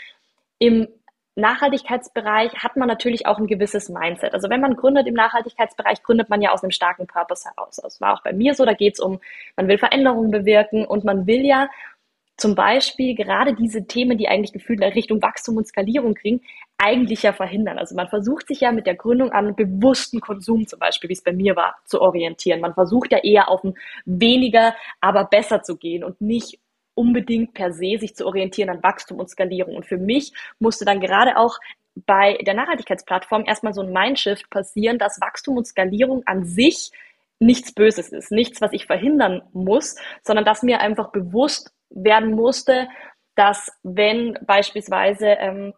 im 0.60 0.88
Nachhaltigkeitsbereich 1.36 2.54
hat 2.64 2.78
man 2.78 2.88
natürlich 2.88 3.28
auch 3.28 3.38
ein 3.38 3.48
gewisses 3.48 3.90
Mindset. 3.90 4.34
Also 4.34 4.50
wenn 4.50 4.62
man 4.62 4.76
gründet 4.76 5.06
im 5.06 5.16
Nachhaltigkeitsbereich, 5.16 6.02
gründet 6.02 6.30
man 6.30 6.42
ja 6.42 6.52
aus 6.52 6.64
einem 6.64 6.72
starken 6.72 7.08
Purpose 7.08 7.50
heraus. 7.50 7.76
Das 7.82 8.00
war 8.00 8.14
auch 8.14 8.24
bei 8.24 8.32
mir 8.32 8.54
so, 8.54 8.64
da 8.64 8.74
geht 8.74 8.94
es 8.94 9.00
um, 9.02 9.20
man 9.58 9.68
will 9.68 9.78
Veränderungen 9.78 10.32
bewirken 10.32 10.86
und 10.86 11.04
man 11.04 11.28
will 11.28 11.46
ja 11.46 11.70
zum 12.38 12.56
Beispiel 12.56 13.16
gerade 13.16 13.54
diese 13.54 13.88
Themen, 13.88 14.18
die 14.18 14.28
eigentlich 14.28 14.54
gefühlt 14.54 14.82
in 14.82 14.92
Richtung 14.92 15.22
Wachstum 15.22 15.58
und 15.58 15.68
Skalierung 15.68 16.16
kriegen, 16.16 16.42
eigentlich 16.78 17.24
ja 17.24 17.32
verhindern. 17.32 17.78
Also 17.78 17.96
man 17.96 18.10
versucht 18.10 18.48
sich 18.48 18.62
ja 18.62 18.72
mit 18.72 18.86
der 18.86 18.96
Gründung 18.96 19.32
an 19.32 19.56
bewussten 19.56 20.20
Konsum 20.20 20.68
zum 20.68 20.80
Beispiel, 20.80 21.10
wie 21.10 21.14
es 21.14 21.24
bei 21.24 21.32
mir 21.32 21.56
war, 21.56 21.76
zu 21.86 22.02
orientieren. 22.02 22.60
Man 22.60 22.74
versucht 22.74 23.12
ja 23.12 23.20
eher 23.20 23.50
auf 23.50 23.64
ein 23.64 23.76
weniger, 24.06 24.76
aber 25.00 25.26
besser 25.26 25.64
zu 25.64 25.78
gehen 25.78 26.04
und 26.04 26.20
nicht 26.20 26.60
unbedingt 26.94 27.54
per 27.54 27.72
se 27.72 27.98
sich 27.98 28.16
zu 28.16 28.26
orientieren 28.26 28.70
an 28.70 28.84
Wachstum 28.84 29.20
und 29.20 29.30
Skalierung. 29.30 29.76
Und 29.76 29.86
für 29.86 29.98
mich 29.98 30.34
musste 30.60 30.86
dann 30.86 31.00
gerade 31.00 31.38
auch 31.38 31.60
bei 32.06 32.38
der 32.46 32.54
Nachhaltigkeitsplattform 32.54 33.46
erstmal 33.46 33.74
so 33.74 33.82
ein 33.82 33.94
Mindshift 33.94 34.50
passieren, 34.50 34.98
dass 34.98 35.22
Wachstum 35.22 35.58
und 35.58 35.68
Skalierung 35.68 36.24
an 36.26 36.46
sich 36.46 36.92
nichts 37.40 37.74
Böses 37.74 38.10
ist, 38.10 38.32
nichts, 38.32 38.62
was 38.62 38.74
ich 38.74 38.86
verhindern 38.86 39.44
muss, 39.54 39.96
sondern 40.24 40.46
dass 40.46 40.64
mir 40.64 40.80
einfach 40.80 41.12
bewusst 41.12 41.74
werden 41.96 42.36
musste, 42.36 42.88
dass 43.36 43.72
wenn 43.84 44.38
beispielsweise 44.46 45.28
ähm, 45.28 45.74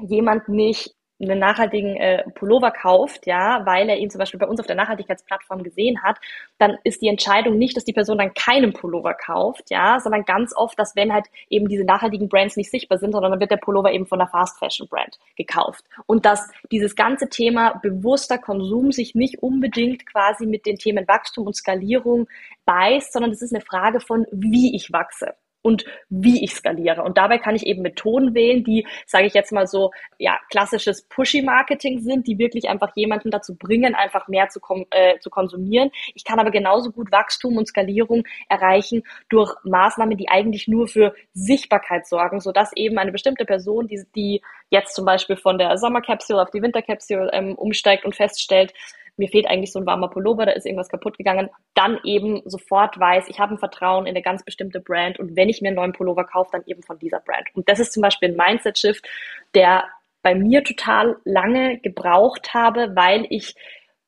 jemand 0.00 0.48
nicht 0.48 0.94
einen 1.22 1.38
nachhaltigen 1.38 1.96
äh, 1.96 2.24
Pullover 2.34 2.70
kauft, 2.70 3.26
ja, 3.26 3.64
weil 3.66 3.88
er 3.88 3.98
ihn 3.98 4.10
zum 4.10 4.18
Beispiel 4.18 4.40
bei 4.40 4.46
uns 4.46 4.58
auf 4.58 4.66
der 4.66 4.76
Nachhaltigkeitsplattform 4.76 5.62
gesehen 5.62 6.02
hat, 6.02 6.18
dann 6.58 6.78
ist 6.82 7.02
die 7.02 7.08
Entscheidung 7.08 7.58
nicht, 7.58 7.76
dass 7.76 7.84
die 7.84 7.92
Person 7.92 8.18
dann 8.18 8.32
keinen 8.32 8.72
Pullover 8.72 9.14
kauft, 9.14 9.70
ja, 9.70 10.00
sondern 10.00 10.24
ganz 10.24 10.56
oft, 10.56 10.78
dass 10.78 10.96
wenn 10.96 11.12
halt 11.12 11.26
eben 11.50 11.68
diese 11.68 11.84
nachhaltigen 11.84 12.28
Brands 12.28 12.56
nicht 12.56 12.70
sichtbar 12.70 12.98
sind, 12.98 13.12
sondern 13.12 13.32
dann 13.32 13.40
wird 13.40 13.50
der 13.50 13.58
Pullover 13.58 13.92
eben 13.92 14.06
von 14.06 14.18
der 14.18 14.28
Fast 14.28 14.58
Fashion 14.58 14.88
Brand 14.88 15.18
gekauft. 15.36 15.84
Und 16.06 16.24
dass 16.24 16.50
dieses 16.72 16.96
ganze 16.96 17.28
Thema 17.28 17.78
bewusster 17.82 18.38
Konsum 18.38 18.92
sich 18.92 19.14
nicht 19.14 19.42
unbedingt 19.42 20.06
quasi 20.06 20.46
mit 20.46 20.64
den 20.64 20.76
Themen 20.76 21.06
Wachstum 21.06 21.46
und 21.46 21.56
Skalierung 21.56 22.28
beißt, 22.64 23.12
sondern 23.12 23.32
es 23.32 23.42
ist 23.42 23.54
eine 23.54 23.64
Frage 23.64 24.00
von, 24.00 24.26
wie 24.30 24.74
ich 24.74 24.92
wachse. 24.92 25.34
Und 25.62 25.84
wie 26.08 26.42
ich 26.44 26.54
skaliere. 26.54 27.02
Und 27.02 27.18
dabei 27.18 27.38
kann 27.38 27.54
ich 27.54 27.66
eben 27.66 27.82
Methoden 27.82 28.34
wählen, 28.34 28.64
die, 28.64 28.86
sage 29.06 29.26
ich 29.26 29.34
jetzt 29.34 29.52
mal 29.52 29.66
so, 29.66 29.90
ja, 30.18 30.38
klassisches 30.50 31.02
Pushy-Marketing 31.02 32.00
sind, 32.00 32.26
die 32.26 32.38
wirklich 32.38 32.68
einfach 32.68 32.92
jemanden 32.96 33.30
dazu 33.30 33.56
bringen, 33.56 33.94
einfach 33.94 34.28
mehr 34.28 34.48
zu, 34.48 34.60
äh, 34.90 35.18
zu 35.18 35.30
konsumieren. 35.30 35.90
Ich 36.14 36.24
kann 36.24 36.38
aber 36.38 36.50
genauso 36.50 36.90
gut 36.90 37.12
Wachstum 37.12 37.56
und 37.56 37.66
Skalierung 37.66 38.24
erreichen 38.48 39.02
durch 39.28 39.54
Maßnahmen, 39.64 40.16
die 40.16 40.28
eigentlich 40.28 40.68
nur 40.68 40.88
für 40.88 41.14
Sichtbarkeit 41.34 42.06
sorgen, 42.06 42.40
sodass 42.40 42.74
eben 42.74 42.98
eine 42.98 43.12
bestimmte 43.12 43.44
Person, 43.44 43.86
die, 43.86 44.02
die 44.14 44.42
jetzt 44.70 44.94
zum 44.94 45.04
Beispiel 45.04 45.36
von 45.36 45.58
der 45.58 45.76
Sommercapsule 45.76 46.40
auf 46.40 46.50
die 46.50 46.62
Wintercapsule 46.62 47.30
ähm, 47.32 47.54
umsteigt 47.54 48.04
und 48.04 48.16
feststellt, 48.16 48.72
mir 49.20 49.28
fehlt 49.28 49.46
eigentlich 49.46 49.70
so 49.70 49.78
ein 49.78 49.86
warmer 49.86 50.08
Pullover, 50.08 50.46
da 50.46 50.52
ist 50.52 50.66
irgendwas 50.66 50.88
kaputt 50.88 51.16
gegangen, 51.18 51.50
dann 51.74 52.00
eben 52.04 52.42
sofort 52.46 52.98
weiß, 52.98 53.28
ich 53.28 53.38
habe 53.38 53.54
ein 53.54 53.58
Vertrauen 53.58 54.06
in 54.06 54.10
eine 54.10 54.22
ganz 54.22 54.42
bestimmte 54.42 54.80
Brand 54.80 55.20
und 55.20 55.36
wenn 55.36 55.48
ich 55.48 55.60
mir 55.60 55.68
einen 55.68 55.76
neuen 55.76 55.92
Pullover 55.92 56.24
kaufe, 56.24 56.50
dann 56.52 56.62
eben 56.66 56.82
von 56.82 56.98
dieser 56.98 57.20
Brand. 57.20 57.46
Und 57.54 57.68
das 57.68 57.78
ist 57.78 57.92
zum 57.92 58.00
Beispiel 58.00 58.30
ein 58.30 58.36
Mindset-Shift, 58.36 59.06
der 59.54 59.84
bei 60.22 60.34
mir 60.34 60.64
total 60.64 61.16
lange 61.24 61.78
gebraucht 61.78 62.54
habe, 62.54 62.96
weil 62.96 63.26
ich 63.30 63.54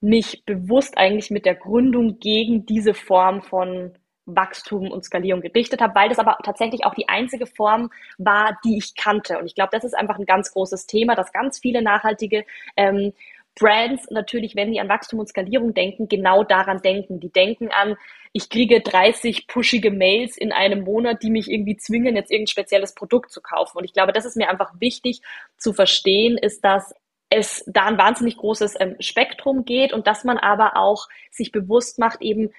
mich 0.01 0.45
bewusst 0.45 0.99
eigentlich 0.99 1.31
mit 1.31 1.47
der 1.47 1.55
Gründung 1.55 2.19
gegen 2.19 2.67
diese 2.67 2.95
Form 2.95 3.43
von 3.43 3.93
Wachstum 4.25 4.91
und 4.91 5.05
Skalierung 5.05 5.43
gerichtet 5.43 5.81
habe, 5.81 5.95
weil 5.95 6.09
das 6.09 6.19
aber 6.19 6.39
tatsächlich 6.43 6.85
auch 6.85 6.95
die 6.95 7.09
einzige 7.09 7.47
Form 7.47 7.91
war, 8.19 8.59
die 8.65 8.79
ich 8.79 8.95
kannte. 8.95 9.39
Und 9.39 9.47
ich 9.47 9.55
glaube, 9.55 9.71
das 9.73 9.85
ist 9.85 9.95
einfach 9.95 10.19
ein 10.19 10.27
ganz 10.27 10.53
großes 10.53 10.87
Thema, 10.87 11.15
dass 11.15 11.33
ganz 11.33 11.59
viele 11.59 11.83
nachhaltige 11.83 12.45
ähm, 12.77 13.13
Brands 13.59 14.11
natürlich, 14.11 14.57
wenn 14.57 14.73
die 14.73 14.81
an 14.81 14.89
Wachstum 14.89 15.21
und 15.21 15.29
Skalierung 15.29 15.75
denken, 15.75 16.09
genau 16.09 16.45
daran 16.45 16.81
denken. 16.83 17.21
Die 17.21 17.31
denken 17.31 17.69
an, 17.71 17.97
ich 18.33 18.49
kriege 18.49 18.81
30 18.81 19.47
pushige 19.47 19.91
Mails 19.91 20.37
in 20.37 20.53
einem 20.53 20.85
Monat, 20.85 21.23
die 21.23 21.31
mich 21.31 21.51
irgendwie 21.51 21.77
zwingen, 21.77 22.17
jetzt 22.17 22.31
irgendein 22.31 22.51
spezielles 22.51 22.95
Produkt 22.95 23.31
zu 23.31 23.43
kaufen. 23.43 23.79
Und 23.79 23.85
ich 23.85 23.93
glaube, 23.93 24.13
das 24.13 24.25
ist 24.25 24.37
mir 24.37 24.49
einfach 24.49 24.73
wichtig 24.81 25.21
zu 25.59 25.73
verstehen, 25.73 26.39
ist, 26.39 26.65
dass 26.65 26.95
es 27.29 27.65
da 27.67 27.87
ein 27.87 27.99
wahnsinnig 27.99 28.37
großes 28.37 28.75
ähm, 28.81 28.97
Spektrum 29.01 29.65
geht 29.65 29.93
und 29.93 30.07
dass 30.07 30.25
man 30.25 30.39
aber 30.39 30.77
auch 30.77 31.09
sich 31.31 31.53
bewusst 31.53 31.99
macht, 31.99 32.21
eben, 32.21 32.51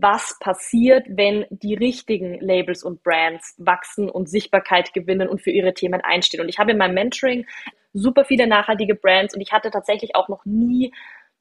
was 0.00 0.38
passiert, 0.40 1.04
wenn 1.08 1.44
die 1.50 1.74
richtigen 1.74 2.40
Labels 2.40 2.82
und 2.82 3.02
Brands 3.02 3.54
wachsen 3.58 4.08
und 4.08 4.30
Sichtbarkeit 4.30 4.94
gewinnen 4.94 5.28
und 5.28 5.42
für 5.42 5.50
ihre 5.50 5.74
Themen 5.74 6.00
einstehen. 6.00 6.40
Und 6.40 6.48
ich 6.48 6.58
habe 6.58 6.70
in 6.70 6.78
meinem 6.78 6.94
Mentoring 6.94 7.46
super 7.92 8.24
viele 8.24 8.46
nachhaltige 8.46 8.94
Brands 8.94 9.34
und 9.34 9.42
ich 9.42 9.52
hatte 9.52 9.70
tatsächlich 9.70 10.16
auch 10.16 10.28
noch 10.28 10.46
nie 10.46 10.92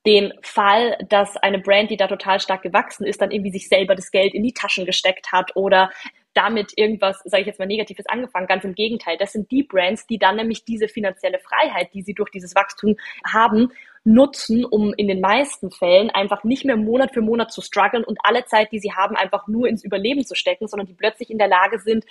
den 0.06 0.34
Fall, 0.42 0.98
dass 1.08 1.38
eine 1.38 1.60
Brand, 1.60 1.92
die 1.92 1.98
da 1.98 2.08
total 2.08 2.42
stark 2.42 2.64
gewachsen 2.64 3.06
ist, 3.06 3.22
dann 3.22 3.32
irgendwie 3.32 3.52
sich 3.52 3.70
selber 3.70 3.96
das 3.96 4.12
Geld 4.12 4.34
in 4.34 4.44
die 4.44 4.54
Taschen 4.54 4.86
gesteckt 4.86 5.32
hat 5.32 5.56
oder 5.56 5.92
damit 6.34 6.74
irgendwas, 6.76 7.22
sage 7.24 7.42
ich 7.42 7.48
jetzt 7.48 7.60
mal, 7.60 7.68
Negatives 7.68 8.08
angefangen. 8.08 8.48
Ganz 8.48 8.64
im 8.64 8.76
Gegenteil. 8.76 9.18
Das 9.18 9.32
sind 9.32 9.52
die 9.52 9.64
Brands, 9.64 10.08
die 10.08 10.18
dann 10.18 10.38
nämlich 10.38 10.66
diese 10.66 10.88
finanzielle 10.88 11.40
Freiheit, 11.40 11.94
die 11.94 12.02
sie 12.02 12.14
durch 12.14 12.32
dieses 12.32 12.56
Wachstum 12.56 12.96
haben, 13.26 13.72
nutzen, 14.04 14.66
um 14.66 14.94
in 14.96 15.08
den 15.08 15.22
meisten 15.22 15.70
Fällen 15.70 16.10
einfach 16.10 16.44
nicht 16.44 16.66
mehr 16.66 16.76
Monat 16.76 17.14
für 17.14 17.22
Monat 17.22 17.52
zu 17.52 17.62
strugglen 17.62 18.04
und 18.04 18.18
alle 18.24 18.46
Zeit, 18.46 18.72
die 18.72 18.80
sie 18.80 18.94
haben, 18.94 19.16
einfach 19.16 19.48
nur 19.48 19.68
ins 19.68 19.84
Überleben 19.84 20.26
zu 20.26 20.34
stecken, 20.34 20.68
sondern 20.68 20.88
die 20.88 20.96
plötzlich 20.96 21.30
in 21.30 21.38
der 21.38 21.48
Lage 21.48 21.80
sind, 21.80 22.06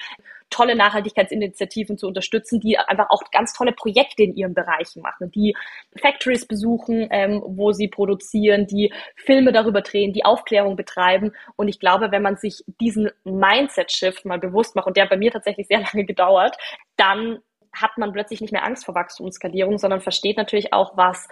tolle 0.51 0.77
Nachhaltigkeitsinitiativen 0.77 1.99
zu 1.99 2.07
unterstützen, 2.07 2.61
die 2.61 2.79
einfach 2.79 3.11
auch 3.11 3.23
ganz 3.33 3.53
tolle 3.55 3.73
Projekte 3.73 4.23
in 4.23 4.37
ihren 4.37 4.55
Bereichen 4.55 5.03
machen, 5.03 5.31
die 5.33 5.57
Factories 6.01 6.47
besuchen, 6.47 7.09
ähm, 7.11 7.43
wo 7.45 7.73
sie 7.73 7.89
produzieren, 7.89 8.67
die 8.67 8.93
Filme 9.17 9.53
darüber 9.53 9.81
drehen, 9.81 10.13
die 10.13 10.25
Aufklärung 10.25 10.77
betreiben. 10.77 11.33
Und 11.57 11.69
ich 11.69 11.81
glaube, 11.81 12.13
wenn 12.13 12.23
man 12.23 12.37
sich 12.37 12.65
diesen 12.81 13.11
Mindset-Shift 13.25 14.25
mal 14.25 14.39
bewusst 14.39 14.77
macht, 14.77 14.87
und 14.87 14.97
der 14.97 15.05
hat 15.05 15.11
bei 15.11 15.17
mir 15.17 15.33
tatsächlich 15.33 15.67
sehr 15.67 15.81
lange 15.93 16.05
gedauert, 16.05 16.57
dann 16.97 17.39
hat 17.73 17.99
man 17.99 18.13
plötzlich 18.13 18.41
nicht 18.41 18.53
mehr 18.53 18.65
Angst 18.65 18.85
vor 18.85 18.95
Wachstumsskalierung, 18.95 19.79
sondern 19.79 20.01
versteht 20.01 20.37
natürlich 20.37 20.73
auch, 20.73 20.97
was 20.97 21.29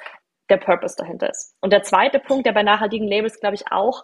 der 0.50 0.59
Purpose 0.59 0.97
dahinter 0.97 1.31
ist. 1.31 1.55
Und 1.61 1.73
der 1.73 1.83
zweite 1.83 2.19
Punkt, 2.19 2.47
der 2.47 2.52
bei 2.52 2.62
nachhaltigen 2.62 3.07
Labels, 3.07 3.40
glaube 3.40 3.55
ich, 3.55 3.71
auch 3.71 4.02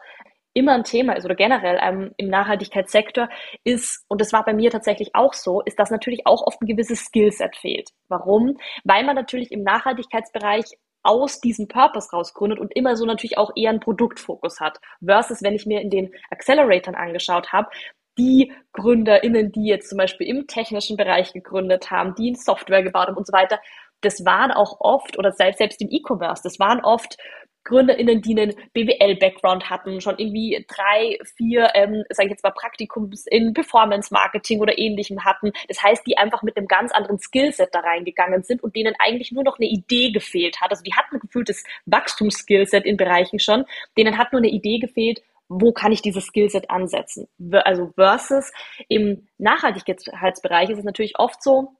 immer 0.54 0.72
ein 0.72 0.84
Thema 0.84 1.14
ist 1.14 1.24
oder 1.24 1.34
generell 1.34 1.78
ähm, 1.82 2.12
im 2.16 2.28
Nachhaltigkeitssektor 2.28 3.28
ist, 3.64 4.04
und 4.08 4.20
das 4.20 4.32
war 4.32 4.44
bei 4.44 4.54
mir 4.54 4.70
tatsächlich 4.70 5.14
auch 5.14 5.34
so, 5.34 5.60
ist, 5.62 5.78
dass 5.78 5.90
natürlich 5.90 6.26
auch 6.26 6.46
oft 6.46 6.62
ein 6.62 6.66
gewisses 6.66 7.00
Skillset 7.06 7.56
fehlt. 7.56 7.90
Warum? 8.08 8.56
Weil 8.84 9.04
man 9.04 9.16
natürlich 9.16 9.50
im 9.50 9.62
Nachhaltigkeitsbereich 9.62 10.64
aus 11.02 11.40
diesem 11.40 11.68
Purpose 11.68 12.10
rausgründet 12.12 12.58
und 12.58 12.74
immer 12.74 12.96
so 12.96 13.04
natürlich 13.04 13.36
auch 13.36 13.50
eher 13.56 13.70
einen 13.70 13.80
Produktfokus 13.80 14.60
hat. 14.60 14.80
Versus, 15.04 15.42
wenn 15.42 15.54
ich 15.54 15.66
mir 15.66 15.80
in 15.82 15.90
den 15.90 16.14
Acceleratoren 16.30 16.94
angeschaut 16.94 17.52
habe, 17.52 17.68
die 18.16 18.52
GründerInnen, 18.72 19.52
die 19.52 19.66
jetzt 19.66 19.88
zum 19.88 19.98
Beispiel 19.98 20.28
im 20.28 20.46
technischen 20.46 20.96
Bereich 20.96 21.32
gegründet 21.32 21.90
haben, 21.90 22.14
die 22.14 22.28
in 22.28 22.36
Software 22.36 22.82
gebaut 22.82 23.08
haben 23.08 23.16
und 23.16 23.26
so 23.26 23.32
weiter, 23.32 23.60
das 24.04 24.24
waren 24.24 24.50
auch 24.50 24.80
oft, 24.80 25.18
oder 25.18 25.32
selbst 25.32 25.80
im 25.80 25.88
E-Commerce, 25.90 26.42
das 26.42 26.58
waren 26.58 26.80
oft 26.80 27.16
GründerInnen, 27.64 28.20
die 28.20 28.38
einen 28.38 28.54
BWL-Background 28.74 29.70
hatten, 29.70 30.00
schon 30.00 30.18
irgendwie 30.18 30.64
drei, 30.68 31.18
vier, 31.36 31.70
ähm, 31.74 32.04
sage 32.10 32.26
ich 32.26 32.32
jetzt 32.32 32.44
mal, 32.44 32.50
Praktikums 32.50 33.26
in 33.26 33.54
Performance-Marketing 33.54 34.60
oder 34.60 34.78
ähnlichem 34.78 35.24
hatten. 35.24 35.52
Das 35.68 35.82
heißt, 35.82 36.06
die 36.06 36.18
einfach 36.18 36.42
mit 36.42 36.56
einem 36.56 36.68
ganz 36.68 36.92
anderen 36.92 37.18
Skillset 37.18 37.70
da 37.72 37.80
reingegangen 37.80 38.42
sind 38.42 38.62
und 38.62 38.76
denen 38.76 38.94
eigentlich 38.98 39.32
nur 39.32 39.44
noch 39.44 39.58
eine 39.58 39.66
Idee 39.66 40.12
gefehlt 40.12 40.60
hat. 40.60 40.70
Also 40.70 40.82
die 40.82 40.94
hatten 40.94 41.16
ein 41.16 41.20
gefühltes 41.20 41.64
Wachstumsskillset 41.86 42.84
in 42.84 42.96
Bereichen 42.96 43.38
schon, 43.38 43.64
denen 43.96 44.18
hat 44.18 44.32
nur 44.32 44.40
eine 44.40 44.50
Idee 44.50 44.78
gefehlt, 44.78 45.22
wo 45.48 45.72
kann 45.72 45.92
ich 45.92 46.02
dieses 46.02 46.26
Skillset 46.26 46.70
ansetzen? 46.70 47.28
Also 47.52 47.92
versus 47.94 48.50
im 48.88 49.26
Nachhaltigkeitsbereich 49.38 50.70
ist 50.70 50.78
es 50.78 50.84
natürlich 50.84 51.18
oft 51.18 51.42
so, 51.42 51.76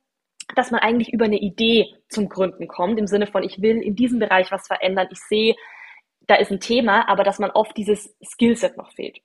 dass 0.55 0.71
man 0.71 0.81
eigentlich 0.81 1.13
über 1.13 1.25
eine 1.25 1.39
Idee 1.39 1.95
zum 2.09 2.29
Gründen 2.29 2.69
kommt, 2.69 2.99
im 2.99 3.07
Sinne 3.07 3.27
von, 3.27 3.43
ich 3.43 3.61
will 3.61 3.81
in 3.83 3.97
diesem 3.97 4.19
Bereich 4.19 4.51
was 4.51 4.67
verändern, 4.67 5.09
ich 5.11 5.21
sehe, 5.21 5.55
da 6.27 6.37
ist 6.37 6.51
ein 6.51 6.61
Thema, 6.61 7.09
aber 7.09 7.25
dass 7.25 7.39
man 7.39 7.51
oft 7.51 7.77
dieses 7.77 8.17
Skillset 8.23 8.77
noch 8.77 8.93
fehlt. 8.93 9.19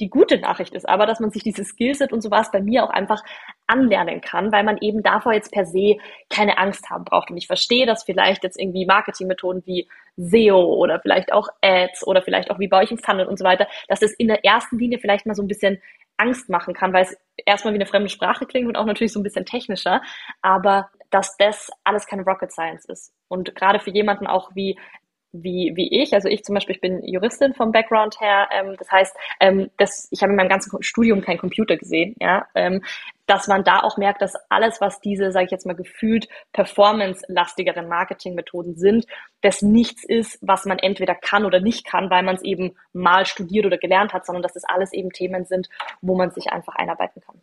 Die 0.00 0.10
gute 0.10 0.38
Nachricht 0.38 0.74
ist 0.74 0.88
aber, 0.88 1.06
dass 1.06 1.20
man 1.20 1.30
sich 1.30 1.42
dieses 1.42 1.68
Skillset 1.68 2.12
und 2.12 2.20
sowas 2.20 2.50
bei 2.50 2.60
mir 2.60 2.84
auch 2.84 2.90
einfach 2.90 3.22
anlernen 3.66 4.20
kann, 4.20 4.52
weil 4.52 4.64
man 4.64 4.78
eben 4.78 5.02
davor 5.02 5.32
jetzt 5.32 5.52
per 5.52 5.64
se 5.64 5.96
keine 6.28 6.58
Angst 6.58 6.90
haben 6.90 7.04
braucht. 7.04 7.30
Und 7.30 7.36
ich 7.36 7.46
verstehe, 7.46 7.86
dass 7.86 8.04
vielleicht 8.04 8.44
jetzt 8.44 8.58
irgendwie 8.58 8.86
Marketingmethoden 8.86 9.62
wie 9.66 9.88
SEO 10.16 10.60
oder 10.60 11.00
vielleicht 11.00 11.32
auch 11.32 11.48
Ads 11.62 12.06
oder 12.06 12.22
vielleicht 12.22 12.50
auch 12.50 12.58
wie 12.58 12.68
baue 12.68 12.84
ich 12.84 12.90
ein 12.90 12.98
Funnel 12.98 13.26
und 13.26 13.38
so 13.38 13.44
weiter, 13.44 13.66
dass 13.88 14.00
das 14.00 14.12
in 14.12 14.28
der 14.28 14.44
ersten 14.44 14.78
Linie 14.78 14.98
vielleicht 14.98 15.26
mal 15.26 15.34
so 15.34 15.42
ein 15.42 15.48
bisschen 15.48 15.80
Angst 16.16 16.48
machen 16.48 16.74
kann, 16.74 16.92
weil 16.92 17.04
es 17.04 17.16
erstmal 17.44 17.72
wie 17.74 17.78
eine 17.78 17.86
fremde 17.86 18.08
Sprache 18.08 18.46
klingt 18.46 18.68
und 18.68 18.76
auch 18.76 18.84
natürlich 18.84 19.12
so 19.12 19.20
ein 19.20 19.24
bisschen 19.24 19.46
technischer, 19.46 20.02
aber 20.42 20.90
dass 21.10 21.36
das 21.36 21.70
alles 21.84 22.06
keine 22.06 22.22
Rocket 22.22 22.52
Science 22.52 22.86
ist. 22.86 23.12
Und 23.28 23.54
gerade 23.54 23.80
für 23.80 23.90
jemanden 23.90 24.26
auch 24.26 24.50
wie 24.54 24.78
wie, 25.32 25.72
wie 25.74 26.02
ich, 26.02 26.12
also 26.14 26.28
ich 26.28 26.44
zum 26.44 26.54
Beispiel, 26.54 26.74
ich 26.74 26.80
bin 26.80 27.02
Juristin 27.04 27.54
vom 27.54 27.72
Background 27.72 28.20
her, 28.20 28.48
ähm, 28.52 28.76
das 28.78 28.90
heißt, 28.90 29.16
ähm, 29.40 29.70
das, 29.78 30.08
ich 30.10 30.22
habe 30.22 30.32
in 30.32 30.36
meinem 30.36 30.48
ganzen 30.48 30.82
Studium 30.82 31.22
keinen 31.22 31.38
Computer 31.38 31.76
gesehen, 31.76 32.14
ja, 32.20 32.46
ähm, 32.54 32.82
dass 33.26 33.48
man 33.48 33.64
da 33.64 33.80
auch 33.80 33.96
merkt, 33.96 34.20
dass 34.20 34.34
alles, 34.50 34.80
was 34.80 35.00
diese, 35.00 35.32
sage 35.32 35.46
ich 35.46 35.50
jetzt 35.50 35.64
mal 35.64 35.74
gefühlt, 35.74 36.28
performance-lastigeren 36.52 37.88
Marketingmethoden 37.88 38.76
sind, 38.76 39.06
das 39.40 39.62
nichts 39.62 40.04
ist, 40.04 40.38
was 40.42 40.66
man 40.66 40.78
entweder 40.78 41.14
kann 41.14 41.44
oder 41.44 41.60
nicht 41.60 41.86
kann, 41.86 42.10
weil 42.10 42.22
man 42.22 42.36
es 42.36 42.42
eben 42.42 42.76
mal 42.92 43.24
studiert 43.24 43.64
oder 43.64 43.78
gelernt 43.78 44.12
hat, 44.12 44.26
sondern 44.26 44.42
dass 44.42 44.52
das 44.52 44.64
alles 44.64 44.92
eben 44.92 45.10
Themen 45.10 45.44
sind, 45.46 45.68
wo 46.02 46.14
man 46.14 46.30
sich 46.30 46.52
einfach 46.52 46.74
einarbeiten 46.74 47.22
kann. 47.22 47.40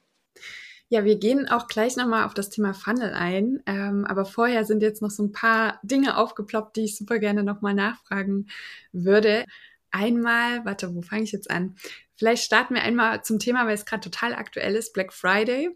Ja, 0.92 1.06
wir 1.06 1.18
gehen 1.18 1.48
auch 1.48 1.68
gleich 1.68 1.96
nochmal 1.98 2.26
auf 2.26 2.34
das 2.34 2.50
Thema 2.50 2.74
Funnel 2.74 3.14
ein. 3.14 3.62
Ähm, 3.68 4.06
aber 4.06 4.26
vorher 4.26 4.66
sind 4.66 4.82
jetzt 4.82 5.02
noch 5.04 5.12
so 5.12 5.22
ein 5.24 5.32
paar 5.32 5.80
Dinge 5.84 6.18
aufgeploppt, 6.18 6.76
die 6.76 6.86
ich 6.86 6.98
super 6.98 7.20
gerne 7.20 7.44
nochmal 7.44 7.76
nachfragen 7.76 8.48
würde. 8.92 9.46
Einmal, 9.92 10.66
warte, 10.66 10.96
wo 10.96 11.02
fange 11.04 11.24
ich 11.24 11.32
jetzt 11.32 11.50
an? 11.52 11.76
Vielleicht 12.16 12.44
starten 12.44 12.74
wir 12.74 12.82
einmal 12.84 13.24
zum 13.24 13.38
Thema, 13.38 13.68
weil 13.68 13.76
es 13.76 13.86
gerade 13.86 14.02
total 14.02 14.34
aktuell 14.34 14.76
ist, 14.76 14.94
Black 14.94 15.14
Friday. 15.14 15.70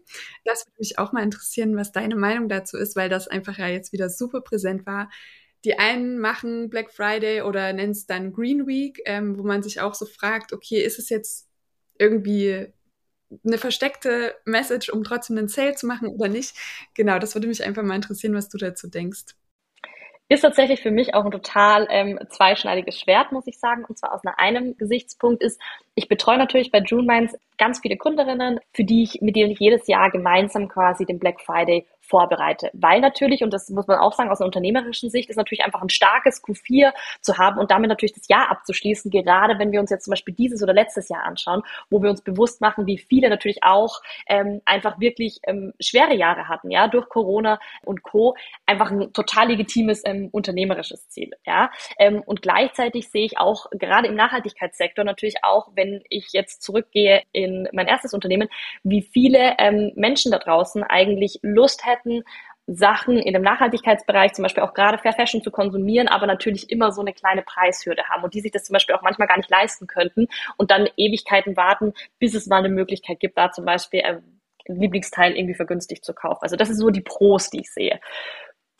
Das 0.44 0.66
würde 0.66 0.76
mich 0.80 0.98
auch 0.98 1.12
mal 1.12 1.22
interessieren, 1.22 1.76
was 1.76 1.92
deine 1.92 2.16
Meinung 2.16 2.48
dazu 2.48 2.76
ist, 2.76 2.96
weil 2.96 3.08
das 3.08 3.28
einfach 3.28 3.56
ja 3.56 3.68
jetzt 3.68 3.92
wieder 3.92 4.10
super 4.10 4.40
präsent 4.40 4.84
war. 4.84 5.10
Die 5.64 5.78
einen 5.78 6.18
machen 6.18 6.70
Black 6.70 6.90
Friday 6.92 7.42
oder 7.42 7.72
nennen 7.72 7.92
es 7.92 8.06
dann 8.06 8.32
Green 8.32 8.66
Week, 8.66 9.00
ähm, 9.06 9.38
wo 9.38 9.44
man 9.44 9.62
sich 9.62 9.80
auch 9.80 9.94
so 9.94 10.06
fragt, 10.06 10.52
okay, 10.52 10.82
ist 10.82 10.98
es 10.98 11.08
jetzt 11.08 11.48
irgendwie 11.98 12.72
eine 13.44 13.58
versteckte 13.58 14.34
Message, 14.44 14.90
um 14.90 15.04
trotzdem 15.04 15.38
einen 15.38 15.48
Sale 15.48 15.74
zu 15.74 15.86
machen 15.86 16.08
oder 16.08 16.28
nicht? 16.28 16.56
Genau, 16.94 17.18
das 17.18 17.34
würde 17.34 17.48
mich 17.48 17.64
einfach 17.64 17.82
mal 17.82 17.96
interessieren, 17.96 18.34
was 18.34 18.48
du 18.48 18.58
dazu 18.58 18.88
denkst. 18.88 19.34
Ist 20.30 20.40
tatsächlich 20.40 20.80
für 20.80 20.90
mich 20.90 21.14
auch 21.14 21.26
ein 21.26 21.30
total 21.30 21.86
ähm, 21.90 22.18
zweischneidiges 22.30 22.98
Schwert, 22.98 23.30
muss 23.30 23.46
ich 23.46 23.58
sagen. 23.58 23.84
Und 23.84 23.98
zwar 23.98 24.14
aus 24.14 24.22
einem 24.36 24.74
Gesichtspunkt 24.78 25.42
ist, 25.42 25.60
ich 25.94 26.08
betreue 26.08 26.38
natürlich 26.38 26.70
bei 26.70 26.78
June 26.78 27.02
Minds 27.02 27.36
ganz 27.58 27.80
viele 27.80 27.98
Gründerinnen, 27.98 28.58
für 28.72 28.84
die 28.84 29.02
ich, 29.02 29.20
mit 29.20 29.36
denen 29.36 29.50
ich 29.50 29.58
jedes 29.58 29.86
Jahr 29.86 30.10
gemeinsam 30.10 30.68
quasi 30.68 31.04
den 31.04 31.18
Black 31.18 31.42
Friday 31.42 31.86
vorbereite. 32.06 32.70
Weil 32.72 33.00
natürlich, 33.00 33.42
und 33.42 33.52
das 33.52 33.70
muss 33.70 33.86
man 33.86 33.98
auch 33.98 34.12
sagen, 34.12 34.30
aus 34.30 34.40
einer 34.40 34.46
unternehmerischen 34.46 35.10
Sicht, 35.10 35.30
ist 35.30 35.36
natürlich 35.36 35.64
einfach 35.64 35.82
ein 35.82 35.88
starkes 35.88 36.42
Q4 36.42 36.92
zu 37.20 37.38
haben 37.38 37.58
und 37.58 37.70
damit 37.70 37.88
natürlich 37.88 38.12
das 38.12 38.28
Jahr 38.28 38.50
abzuschließen, 38.50 39.10
gerade 39.10 39.58
wenn 39.58 39.72
wir 39.72 39.80
uns 39.80 39.90
jetzt 39.90 40.04
zum 40.04 40.12
Beispiel 40.12 40.34
dieses 40.34 40.62
oder 40.62 40.72
letztes 40.72 41.08
Jahr 41.08 41.24
anschauen, 41.24 41.62
wo 41.90 42.02
wir 42.02 42.10
uns 42.10 42.22
bewusst 42.22 42.60
machen, 42.60 42.86
wie 42.86 42.98
viele 42.98 43.28
natürlich 43.28 43.62
auch 43.62 44.00
ähm, 44.26 44.60
einfach 44.64 45.00
wirklich 45.00 45.40
ähm, 45.46 45.72
schwere 45.80 46.14
Jahre 46.14 46.48
hatten, 46.48 46.70
ja, 46.70 46.88
durch 46.88 47.08
Corona 47.08 47.58
und 47.84 48.02
Co. 48.02 48.36
Einfach 48.66 48.90
ein 48.90 49.12
total 49.12 49.48
legitimes 49.48 50.02
ähm, 50.04 50.28
unternehmerisches 50.32 51.08
Ziel, 51.08 51.32
ja. 51.46 51.70
Ähm, 51.98 52.22
und 52.24 52.42
gleichzeitig 52.42 53.10
sehe 53.10 53.24
ich 53.24 53.38
auch 53.38 53.66
gerade 53.70 54.08
im 54.08 54.14
Nachhaltigkeitssektor 54.14 55.04
natürlich 55.04 55.42
auch, 55.42 55.70
wenn 55.74 56.02
ich 56.08 56.28
jetzt 56.32 56.62
zurückgehe 56.62 57.22
in 57.32 57.68
mein 57.72 57.86
erstes 57.86 58.14
Unternehmen, 58.14 58.48
wie 58.82 59.02
viele 59.02 59.54
ähm, 59.58 59.92
Menschen 59.94 60.32
da 60.32 60.38
draußen 60.38 60.82
eigentlich 60.82 61.38
Lust 61.42 61.84
hätten, 61.86 61.93
Sachen 62.66 63.18
in 63.18 63.34
dem 63.34 63.42
Nachhaltigkeitsbereich, 63.42 64.32
zum 64.32 64.42
Beispiel 64.42 64.62
auch 64.62 64.72
gerade 64.72 64.98
Fair 64.98 65.12
Fashion 65.12 65.42
zu 65.42 65.50
konsumieren, 65.50 66.08
aber 66.08 66.26
natürlich 66.26 66.70
immer 66.70 66.92
so 66.92 67.02
eine 67.02 67.12
kleine 67.12 67.42
Preishürde 67.42 68.04
haben 68.08 68.24
und 68.24 68.32
die 68.32 68.40
sich 68.40 68.52
das 68.52 68.64
zum 68.64 68.72
Beispiel 68.72 68.94
auch 68.94 69.02
manchmal 69.02 69.28
gar 69.28 69.36
nicht 69.36 69.50
leisten 69.50 69.86
könnten 69.86 70.28
und 70.56 70.70
dann 70.70 70.88
Ewigkeiten 70.96 71.56
warten, 71.56 71.92
bis 72.18 72.34
es 72.34 72.46
mal 72.46 72.58
eine 72.58 72.70
Möglichkeit 72.70 73.20
gibt, 73.20 73.36
da 73.36 73.50
zum 73.50 73.66
Beispiel 73.66 74.02
ein 74.02 74.22
Lieblingsteil 74.66 75.36
irgendwie 75.36 75.54
vergünstigt 75.54 76.04
zu 76.04 76.14
kaufen. 76.14 76.40
Also 76.42 76.56
das 76.56 76.70
ist 76.70 76.78
so 76.78 76.88
die 76.88 77.02
Pros, 77.02 77.50
die 77.50 77.60
ich 77.60 77.70
sehe 77.70 78.00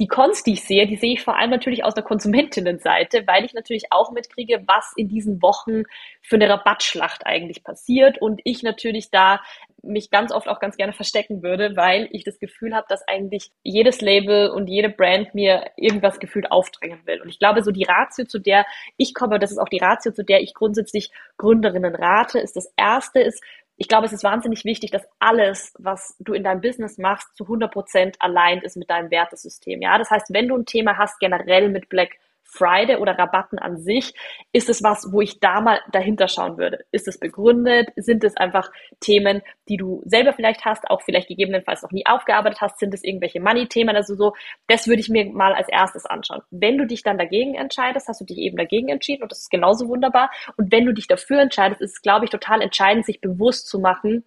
die 0.00 0.08
Cons, 0.08 0.42
die 0.42 0.54
ich 0.54 0.64
sehe, 0.64 0.86
die 0.86 0.96
sehe 0.96 1.12
ich 1.12 1.22
vor 1.22 1.36
allem 1.36 1.50
natürlich 1.50 1.84
aus 1.84 1.94
der 1.94 2.02
Konsumentinnenseite, 2.02 3.26
weil 3.26 3.44
ich 3.44 3.54
natürlich 3.54 3.84
auch 3.90 4.10
mitkriege, 4.10 4.64
was 4.66 4.92
in 4.96 5.08
diesen 5.08 5.40
Wochen 5.40 5.84
für 6.20 6.34
eine 6.36 6.48
Rabattschlacht 6.48 7.26
eigentlich 7.26 7.62
passiert 7.62 8.20
und 8.20 8.40
ich 8.44 8.62
natürlich 8.64 9.10
da 9.10 9.40
mich 9.84 10.10
ganz 10.10 10.32
oft 10.32 10.48
auch 10.48 10.60
ganz 10.60 10.76
gerne 10.76 10.92
verstecken 10.92 11.42
würde, 11.42 11.76
weil 11.76 12.08
ich 12.10 12.24
das 12.24 12.38
Gefühl 12.38 12.74
habe, 12.74 12.86
dass 12.88 13.06
eigentlich 13.06 13.50
jedes 13.62 14.00
Label 14.00 14.50
und 14.50 14.68
jede 14.68 14.88
Brand 14.88 15.34
mir 15.34 15.70
irgendwas 15.76 16.18
gefühlt 16.18 16.50
aufdrängen 16.50 17.00
will. 17.04 17.20
Und 17.20 17.28
ich 17.28 17.38
glaube, 17.38 17.62
so 17.62 17.70
die 17.70 17.84
Ratio, 17.84 18.24
zu 18.24 18.38
der 18.38 18.66
ich 18.96 19.14
komme, 19.14 19.38
das 19.38 19.52
ist 19.52 19.58
auch 19.58 19.68
die 19.68 19.78
Ratio, 19.78 20.12
zu 20.12 20.24
der 20.24 20.42
ich 20.42 20.54
grundsätzlich 20.54 21.10
Gründerinnen 21.36 21.94
rate, 21.94 22.38
ist 22.38 22.56
das 22.56 22.72
erste 22.76 23.20
ist, 23.20 23.42
ich 23.76 23.88
glaube, 23.88 24.06
es 24.06 24.12
ist 24.12 24.24
wahnsinnig 24.24 24.64
wichtig, 24.64 24.90
dass 24.90 25.06
alles, 25.18 25.72
was 25.78 26.14
du 26.20 26.32
in 26.32 26.44
deinem 26.44 26.60
Business 26.60 26.98
machst, 26.98 27.36
zu 27.36 27.44
100 27.44 27.72
Prozent 27.72 28.16
allein 28.20 28.60
ist 28.60 28.76
mit 28.76 28.88
deinem 28.88 29.10
Wertesystem. 29.10 29.82
Ja, 29.82 29.98
das 29.98 30.10
heißt, 30.10 30.32
wenn 30.32 30.48
du 30.48 30.56
ein 30.56 30.66
Thema 30.66 30.96
hast, 30.96 31.18
generell 31.18 31.68
mit 31.70 31.88
Black 31.88 32.18
Friday 32.54 32.96
oder 32.96 33.18
Rabatten 33.18 33.58
an 33.58 33.78
sich, 33.78 34.14
ist 34.52 34.68
es 34.68 34.82
was, 34.82 35.12
wo 35.12 35.20
ich 35.20 35.40
da 35.40 35.60
mal 35.60 35.80
dahinter 35.90 36.28
schauen 36.28 36.56
würde. 36.56 36.84
Ist 36.92 37.08
es 37.08 37.18
begründet? 37.18 37.88
Sind 37.96 38.22
es 38.24 38.36
einfach 38.36 38.70
Themen, 39.00 39.42
die 39.68 39.76
du 39.76 40.02
selber 40.04 40.32
vielleicht 40.32 40.64
hast, 40.64 40.88
auch 40.88 41.02
vielleicht 41.02 41.28
gegebenenfalls 41.28 41.82
noch 41.82 41.90
nie 41.90 42.06
aufgearbeitet 42.06 42.60
hast? 42.60 42.78
Sind 42.78 42.94
es 42.94 43.02
irgendwelche 43.02 43.40
Money-Themen? 43.40 43.96
Also 43.96 44.14
so, 44.14 44.34
das 44.68 44.86
würde 44.86 45.00
ich 45.00 45.08
mir 45.08 45.26
mal 45.26 45.54
als 45.54 45.68
erstes 45.68 46.06
anschauen. 46.06 46.42
Wenn 46.50 46.78
du 46.78 46.86
dich 46.86 47.02
dann 47.02 47.18
dagegen 47.18 47.54
entscheidest, 47.54 48.08
hast 48.08 48.20
du 48.20 48.24
dich 48.24 48.38
eben 48.38 48.56
dagegen 48.56 48.88
entschieden 48.88 49.22
und 49.22 49.32
das 49.32 49.40
ist 49.40 49.50
genauso 49.50 49.88
wunderbar. 49.88 50.30
Und 50.56 50.70
wenn 50.70 50.86
du 50.86 50.92
dich 50.92 51.08
dafür 51.08 51.40
entscheidest, 51.40 51.80
ist 51.80 51.94
es, 51.94 52.02
glaube 52.02 52.24
ich, 52.24 52.30
total 52.30 52.62
entscheidend, 52.62 53.04
sich 53.04 53.20
bewusst 53.20 53.68
zu 53.68 53.80
machen, 53.80 54.24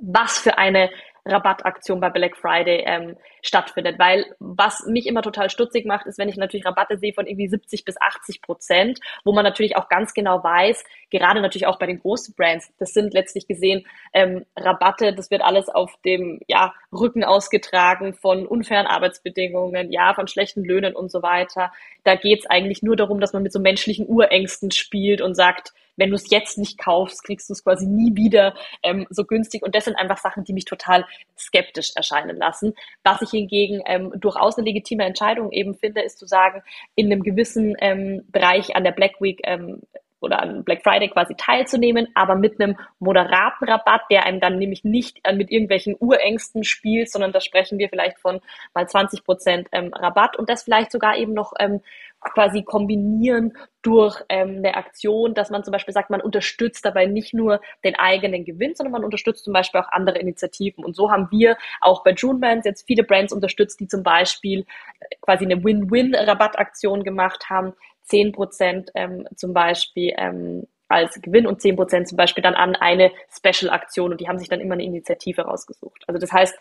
was 0.00 0.38
für 0.38 0.58
eine 0.58 0.90
Rabattaktion 1.24 2.00
bei 2.00 2.10
Black 2.10 2.36
Friday 2.36 2.82
ähm, 2.86 3.16
stattfindet. 3.42 3.98
Weil 3.98 4.26
was 4.38 4.86
mich 4.86 5.06
immer 5.06 5.22
total 5.22 5.50
stutzig 5.50 5.86
macht, 5.86 6.06
ist, 6.06 6.18
wenn 6.18 6.28
ich 6.28 6.36
natürlich 6.36 6.66
Rabatte 6.66 6.98
sehe 6.98 7.12
von 7.12 7.26
irgendwie 7.26 7.48
70 7.48 7.84
bis 7.84 8.00
80 8.00 8.42
Prozent, 8.42 9.00
wo 9.24 9.32
man 9.32 9.44
natürlich 9.44 9.76
auch 9.76 9.88
ganz 9.88 10.14
genau 10.14 10.42
weiß, 10.42 10.84
gerade 11.10 11.40
natürlich 11.40 11.66
auch 11.66 11.78
bei 11.78 11.86
den 11.86 12.00
großen 12.00 12.34
Brands, 12.34 12.72
das 12.78 12.92
sind 12.92 13.14
letztlich 13.14 13.46
gesehen 13.46 13.86
ähm, 14.12 14.44
Rabatte, 14.56 15.14
das 15.14 15.30
wird 15.30 15.42
alles 15.42 15.68
auf 15.68 15.94
dem 16.04 16.40
ja, 16.48 16.74
Rücken 16.92 17.24
ausgetragen 17.24 18.14
von 18.14 18.46
unfairen 18.46 18.86
Arbeitsbedingungen, 18.86 19.92
ja, 19.92 20.14
von 20.14 20.26
schlechten 20.26 20.64
Löhnen 20.64 20.94
und 20.94 21.10
so 21.10 21.22
weiter. 21.22 21.72
Da 22.04 22.16
geht's 22.16 22.46
eigentlich 22.46 22.82
nur 22.82 22.96
darum, 22.96 23.20
dass 23.20 23.32
man 23.32 23.42
mit 23.42 23.52
so 23.52 23.60
menschlichen 23.60 24.08
Urängsten 24.08 24.70
spielt 24.70 25.20
und 25.20 25.34
sagt, 25.34 25.72
wenn 25.96 26.10
du 26.10 26.16
es 26.16 26.30
jetzt 26.30 26.58
nicht 26.58 26.78
kaufst, 26.78 27.24
kriegst 27.24 27.48
du 27.48 27.52
es 27.52 27.64
quasi 27.64 27.86
nie 27.86 28.14
wieder 28.16 28.54
ähm, 28.82 29.06
so 29.10 29.24
günstig. 29.24 29.62
Und 29.62 29.74
das 29.74 29.84
sind 29.84 29.96
einfach 29.96 30.18
Sachen, 30.18 30.44
die 30.44 30.52
mich 30.52 30.64
total 30.64 31.06
skeptisch 31.38 31.92
erscheinen 31.94 32.36
lassen. 32.36 32.74
Was 33.04 33.22
ich 33.22 33.30
hingegen 33.30 33.82
ähm, 33.86 34.12
durchaus 34.16 34.56
eine 34.56 34.66
legitime 34.66 35.04
Entscheidung 35.04 35.52
eben 35.52 35.74
finde, 35.74 36.02
ist 36.02 36.18
zu 36.18 36.26
sagen, 36.26 36.62
in 36.94 37.06
einem 37.06 37.22
gewissen 37.22 37.74
ähm, 37.80 38.24
Bereich 38.30 38.74
an 38.76 38.84
der 38.84 38.92
Black 38.92 39.20
Week 39.20 39.40
ähm, 39.44 39.82
oder 40.22 40.40
an 40.40 40.64
Black 40.64 40.82
Friday 40.82 41.08
quasi 41.08 41.34
teilzunehmen, 41.36 42.08
aber 42.14 42.36
mit 42.36 42.60
einem 42.60 42.76
moderaten 43.00 43.68
Rabatt, 43.68 44.02
der 44.10 44.24
einem 44.24 44.40
dann 44.40 44.58
nämlich 44.58 44.84
nicht 44.84 45.18
äh, 45.24 45.34
mit 45.34 45.50
irgendwelchen 45.50 45.96
Urängsten 45.98 46.64
spielt, 46.64 47.10
sondern 47.10 47.32
da 47.32 47.40
sprechen 47.40 47.78
wir 47.78 47.88
vielleicht 47.88 48.18
von 48.18 48.40
mal 48.72 48.88
20 48.88 49.24
Prozent 49.24 49.68
ähm, 49.72 49.92
Rabatt 49.92 50.38
und 50.38 50.48
das 50.48 50.62
vielleicht 50.62 50.92
sogar 50.92 51.16
eben 51.16 51.34
noch 51.34 51.52
ähm, 51.58 51.80
quasi 52.22 52.62
kombinieren 52.62 53.52
durch 53.82 54.22
ähm, 54.28 54.58
eine 54.58 54.74
Aktion, 54.74 55.34
dass 55.34 55.50
man 55.50 55.64
zum 55.64 55.72
Beispiel 55.72 55.92
sagt, 55.92 56.10
man 56.10 56.20
unterstützt 56.20 56.84
dabei 56.84 57.06
nicht 57.06 57.34
nur 57.34 57.60
den 57.84 57.96
eigenen 57.96 58.44
Gewinn, 58.44 58.74
sondern 58.74 58.92
man 58.92 59.04
unterstützt 59.04 59.44
zum 59.44 59.52
Beispiel 59.52 59.80
auch 59.80 59.88
andere 59.90 60.18
Initiativen. 60.18 60.84
Und 60.84 60.94
so 60.94 61.10
haben 61.10 61.28
wir 61.30 61.56
auch 61.80 62.04
bei 62.04 62.12
June 62.12 62.38
Brands 62.38 62.64
jetzt 62.64 62.86
viele 62.86 63.02
Brands 63.02 63.32
unterstützt, 63.32 63.80
die 63.80 63.88
zum 63.88 64.02
Beispiel 64.02 64.60
äh, 65.00 65.16
quasi 65.20 65.44
eine 65.44 65.62
Win-Win-Rabattaktion 65.62 67.02
gemacht 67.02 67.50
haben, 67.50 67.74
zehn 68.02 68.32
Prozent 68.32 68.90
ähm, 68.94 69.26
zum 69.34 69.52
Beispiel 69.52 70.12
ähm, 70.16 70.66
als 70.88 71.20
Gewinn 71.20 71.46
und 71.46 71.60
zehn 71.60 71.76
Prozent 71.76 72.08
zum 72.08 72.16
Beispiel 72.16 72.42
dann 72.42 72.54
an 72.54 72.76
eine 72.76 73.10
Special-Aktion 73.30 74.12
und 74.12 74.20
die 74.20 74.28
haben 74.28 74.38
sich 74.38 74.48
dann 74.48 74.60
immer 74.60 74.74
eine 74.74 74.84
Initiative 74.84 75.42
rausgesucht. 75.42 76.04
Also 76.06 76.20
das 76.20 76.32
heißt, 76.32 76.54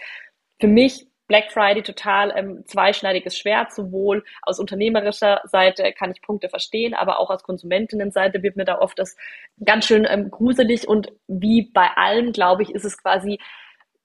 für 0.60 0.67
mich 0.67 1.08
Black 1.32 1.50
Friday 1.54 1.82
total 1.82 2.34
ähm, 2.36 2.65
zweischneidiges 2.65 3.38
Schwert. 3.38 3.74
Sowohl 3.74 4.26
aus 4.41 4.60
unternehmerischer 4.60 5.39
Seite 5.46 5.94
kann 5.94 6.12
ich 6.12 6.22
Punkte 6.22 6.50
verstehen, 6.50 6.94
aber 6.94 7.20
auch 7.20 7.30
aus 7.30 7.44
Konsumentinnenseite 7.44 8.44
wird 8.44 8.58
mir 8.58 8.65
da 8.65 8.80
oft 8.80 9.00
das 9.00 9.15
ganz 9.63 9.86
schön 9.86 10.06
ähm, 10.10 10.30
gruselig. 10.30 10.89
Und 10.89 11.13
wie 11.30 11.72
bei 11.74 11.88
allem, 11.96 12.34
glaube 12.34 12.63
ich, 12.63 12.72
ist 12.72 12.84
es 12.84 13.02
quasi 13.02 13.39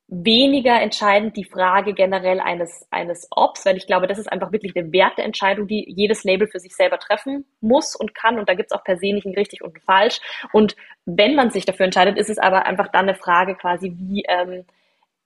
weniger 0.07 0.81
entscheidend 0.81 1.37
die 1.37 1.43
Frage 1.43 1.95
generell 1.95 2.39
eines, 2.39 2.87
eines 2.93 3.27
Ops, 3.33 3.67
weil 3.67 3.77
ich 3.77 3.89
glaube, 3.89 4.07
das 4.07 4.19
ist 4.19 4.31
einfach 4.31 4.53
wirklich 4.53 4.77
eine 4.77 4.93
Werteentscheidung, 4.93 5.67
die 5.67 5.85
jedes 5.89 6.23
Label 6.23 6.47
für 6.47 6.61
sich 6.61 6.77
selber 6.77 7.01
treffen 7.01 7.45
muss 7.61 7.97
und 7.97 8.15
kann. 8.15 8.39
Und 8.39 8.49
da 8.49 8.55
gibt 8.55 8.71
es 8.71 8.79
auch 8.79 8.85
per 8.85 8.99
se 8.99 9.12
nicht 9.12 9.27
ein 9.27 9.35
richtig 9.35 9.65
und 9.65 9.75
ein 9.75 9.81
falsch. 9.81 10.21
Und 10.53 10.77
wenn 11.07 11.35
man 11.35 11.51
sich 11.51 11.65
dafür 11.65 11.87
entscheidet, 11.87 12.19
ist 12.19 12.31
es 12.31 12.39
aber 12.39 12.67
einfach 12.67 12.87
dann 12.87 13.09
eine 13.09 13.19
Frage 13.19 13.57
quasi, 13.57 13.97
wie, 13.99 14.23
ähm, 14.29 14.65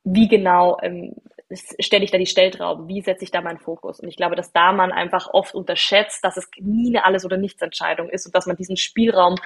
wie 0.04 0.28
genau 0.28 0.78
ähm, 0.80 1.14
stelle 1.52 2.04
ich 2.04 2.10
da 2.10 2.18
die 2.18 2.26
Stelltrauben, 2.26 2.88
wie 2.88 3.00
setze 3.00 3.24
ich 3.24 3.30
da 3.30 3.40
meinen 3.40 3.58
Fokus? 3.58 4.00
Und 4.00 4.08
ich 4.08 4.16
glaube, 4.16 4.36
dass 4.36 4.52
da 4.52 4.72
man 4.72 4.92
einfach 4.92 5.28
oft 5.32 5.54
unterschätzt, 5.54 6.24
dass 6.24 6.36
es 6.36 6.48
nie 6.58 6.88
eine 6.88 7.04
Alles- 7.04 7.24
oder 7.24 7.36
Nichts-Entscheidung 7.36 8.08
ist 8.08 8.26
und 8.26 8.34
dass 8.34 8.46
man 8.46 8.56
diesen 8.56 8.76
Spielraum 8.76 9.36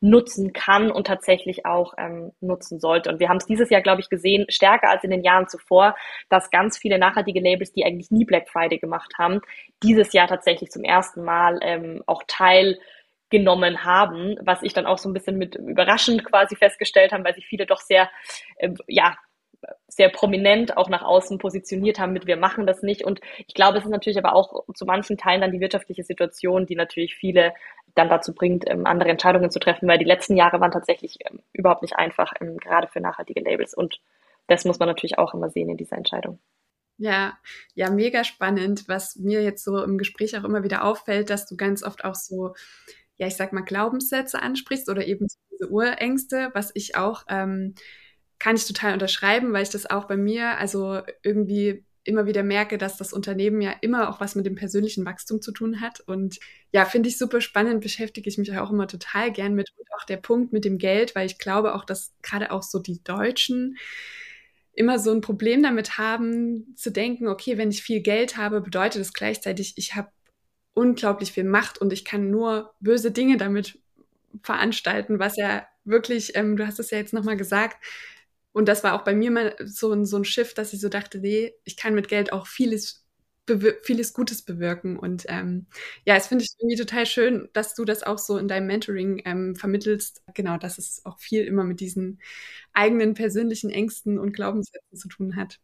nutzen 0.00 0.54
kann 0.54 0.90
und 0.90 1.06
tatsächlich 1.06 1.66
auch 1.66 1.92
ähm, 1.98 2.32
nutzen 2.40 2.80
sollte. 2.80 3.10
Und 3.10 3.20
wir 3.20 3.28
haben 3.28 3.36
es 3.36 3.44
dieses 3.44 3.68
Jahr, 3.68 3.82
glaube 3.82 4.00
ich, 4.00 4.08
gesehen, 4.08 4.46
stärker 4.48 4.88
als 4.88 5.04
in 5.04 5.10
den 5.10 5.22
Jahren 5.22 5.48
zuvor, 5.48 5.94
dass 6.30 6.50
ganz 6.50 6.78
viele 6.78 6.98
nachhaltige 6.98 7.40
Labels, 7.40 7.72
die 7.72 7.84
eigentlich 7.84 8.10
nie 8.10 8.24
Black 8.24 8.48
Friday 8.48 8.78
gemacht 8.78 9.12
haben, 9.18 9.40
dieses 9.82 10.14
Jahr 10.14 10.26
tatsächlich 10.26 10.70
zum 10.70 10.84
ersten 10.84 11.22
Mal 11.22 11.58
ähm, 11.62 12.02
auch 12.06 12.22
Teil 12.26 12.78
genommen 13.28 13.84
haben, 13.84 14.36
was 14.42 14.62
ich 14.62 14.72
dann 14.72 14.86
auch 14.86 14.98
so 14.98 15.08
ein 15.08 15.12
bisschen 15.12 15.36
mit 15.36 15.54
überraschend 15.54 16.24
quasi 16.24 16.56
festgestellt 16.56 17.12
habe, 17.12 17.24
weil 17.24 17.34
sich 17.34 17.46
viele 17.46 17.66
doch 17.66 17.80
sehr, 17.80 18.10
äh, 18.56 18.70
ja, 18.86 19.16
sehr 19.88 20.08
prominent 20.08 20.76
auch 20.76 20.88
nach 20.88 21.02
außen 21.02 21.38
positioniert 21.38 21.98
haben 21.98 22.12
mit 22.12 22.26
wir 22.26 22.36
machen 22.36 22.66
das 22.66 22.82
nicht. 22.82 23.04
Und 23.04 23.20
ich 23.46 23.54
glaube, 23.54 23.78
es 23.78 23.84
ist 23.84 23.90
natürlich 23.90 24.18
aber 24.18 24.34
auch 24.34 24.64
zu 24.74 24.86
manchen 24.86 25.18
Teilen 25.18 25.40
dann 25.40 25.52
die 25.52 25.60
wirtschaftliche 25.60 26.04
Situation, 26.04 26.66
die 26.66 26.76
natürlich 26.76 27.14
viele 27.14 27.52
dann 27.94 28.08
dazu 28.08 28.34
bringt, 28.34 28.68
ähm, 28.68 28.86
andere 28.86 29.10
Entscheidungen 29.10 29.50
zu 29.50 29.58
treffen, 29.58 29.88
weil 29.88 29.98
die 29.98 30.04
letzten 30.04 30.36
Jahre 30.36 30.60
waren 30.60 30.70
tatsächlich 30.70 31.18
ähm, 31.28 31.40
überhaupt 31.52 31.82
nicht 31.82 31.96
einfach, 31.96 32.32
ähm, 32.40 32.56
gerade 32.58 32.88
für 32.88 33.00
nachhaltige 33.00 33.40
Labels. 33.40 33.74
Und 33.74 34.00
das 34.46 34.64
muss 34.64 34.78
man 34.78 34.88
natürlich 34.88 35.18
auch 35.18 35.34
immer 35.34 35.50
sehen 35.50 35.68
in 35.68 35.76
dieser 35.76 35.96
Entscheidung. 35.96 36.38
Ja, 36.96 37.38
ja, 37.74 37.90
mega 37.90 38.24
spannend, 38.24 38.84
was 38.86 39.16
mir 39.16 39.42
jetzt 39.42 39.64
so 39.64 39.82
im 39.82 39.96
Gespräch 39.96 40.36
auch 40.36 40.44
immer 40.44 40.62
wieder 40.62 40.84
auffällt, 40.84 41.30
dass 41.30 41.46
du 41.46 41.56
ganz 41.56 41.82
oft 41.82 42.04
auch 42.04 42.14
so, 42.14 42.54
ja, 43.16 43.26
ich 43.26 43.36
sag 43.36 43.52
mal, 43.52 43.62
Glaubenssätze 43.62 44.42
ansprichst 44.42 44.88
oder 44.90 45.06
eben 45.06 45.26
diese 45.50 45.70
Urängste, 45.70 46.50
was 46.52 46.70
ich 46.74 46.96
auch 46.96 47.24
ähm, 47.28 47.74
kann 48.40 48.56
ich 48.56 48.66
total 48.66 48.94
unterschreiben, 48.94 49.52
weil 49.52 49.62
ich 49.62 49.70
das 49.70 49.88
auch 49.88 50.06
bei 50.06 50.16
mir, 50.16 50.58
also 50.58 51.02
irgendwie 51.22 51.84
immer 52.02 52.26
wieder 52.26 52.42
merke, 52.42 52.78
dass 52.78 52.96
das 52.96 53.12
Unternehmen 53.12 53.60
ja 53.60 53.72
immer 53.82 54.08
auch 54.08 54.20
was 54.20 54.34
mit 54.34 54.46
dem 54.46 54.54
persönlichen 54.54 55.04
Wachstum 55.04 55.42
zu 55.42 55.52
tun 55.52 55.80
hat. 55.80 56.00
Und 56.00 56.40
ja, 56.72 56.86
finde 56.86 57.10
ich 57.10 57.18
super 57.18 57.40
spannend, 57.40 57.82
beschäftige 57.82 58.28
ich 58.28 58.38
mich 58.38 58.56
auch 58.56 58.70
immer 58.70 58.88
total 58.88 59.30
gern 59.30 59.54
mit. 59.54 59.70
Und 59.76 59.86
auch 59.94 60.04
der 60.06 60.16
Punkt 60.16 60.52
mit 60.52 60.64
dem 60.64 60.78
Geld, 60.78 61.14
weil 61.14 61.26
ich 61.26 61.38
glaube 61.38 61.74
auch, 61.74 61.84
dass 61.84 62.12
gerade 62.22 62.50
auch 62.50 62.62
so 62.62 62.78
die 62.78 63.04
Deutschen 63.04 63.76
immer 64.72 64.98
so 64.98 65.12
ein 65.12 65.20
Problem 65.20 65.62
damit 65.62 65.98
haben, 65.98 66.74
zu 66.76 66.90
denken, 66.90 67.28
okay, 67.28 67.58
wenn 67.58 67.70
ich 67.70 67.82
viel 67.82 68.00
Geld 68.00 68.38
habe, 68.38 68.62
bedeutet 68.62 69.00
das 69.00 69.12
gleichzeitig, 69.12 69.74
ich 69.76 69.94
habe 69.94 70.08
unglaublich 70.72 71.32
viel 71.32 71.44
Macht 71.44 71.78
und 71.78 71.92
ich 71.92 72.06
kann 72.06 72.30
nur 72.30 72.72
böse 72.80 73.10
Dinge 73.10 73.36
damit 73.36 73.78
veranstalten, 74.42 75.18
was 75.18 75.36
ja 75.36 75.66
wirklich, 75.84 76.34
ähm, 76.36 76.56
du 76.56 76.66
hast 76.66 76.78
es 76.78 76.90
ja 76.90 76.98
jetzt 76.98 77.12
nochmal 77.12 77.36
gesagt, 77.36 77.76
Und 78.52 78.68
das 78.68 78.82
war 78.82 78.94
auch 78.94 79.04
bei 79.04 79.14
mir 79.14 79.30
mal 79.30 79.54
so 79.64 79.92
ein, 79.92 80.04
so 80.04 80.16
ein 80.16 80.24
Shift, 80.24 80.58
dass 80.58 80.72
ich 80.72 80.80
so 80.80 80.88
dachte, 80.88 81.18
nee, 81.18 81.54
ich 81.64 81.76
kann 81.76 81.94
mit 81.94 82.08
Geld 82.08 82.32
auch 82.32 82.46
vieles 82.46 83.06
vieles 83.82 84.12
Gutes 84.12 84.42
bewirken. 84.44 84.98
Und 84.98 85.24
ähm, 85.28 85.66
ja, 86.04 86.14
es 86.16 86.28
finde 86.28 86.44
ich 86.44 86.50
irgendwie 86.58 86.76
total 86.76 87.06
schön, 87.06 87.48
dass 87.52 87.74
du 87.74 87.84
das 87.84 88.02
auch 88.02 88.18
so 88.18 88.38
in 88.38 88.48
deinem 88.48 88.66
Mentoring 88.66 89.22
ähm, 89.24 89.56
vermittelst. 89.56 90.22
Genau, 90.34 90.56
dass 90.56 90.78
es 90.78 91.02
auch 91.04 91.18
viel 91.18 91.44
immer 91.44 91.64
mit 91.64 91.80
diesen 91.80 92.20
eigenen 92.72 93.14
persönlichen 93.14 93.70
Ängsten 93.70 94.18
und 94.18 94.32
Glaubenssätzen 94.32 94.96
zu 94.96 95.08
tun 95.08 95.36
hat. 95.36 95.58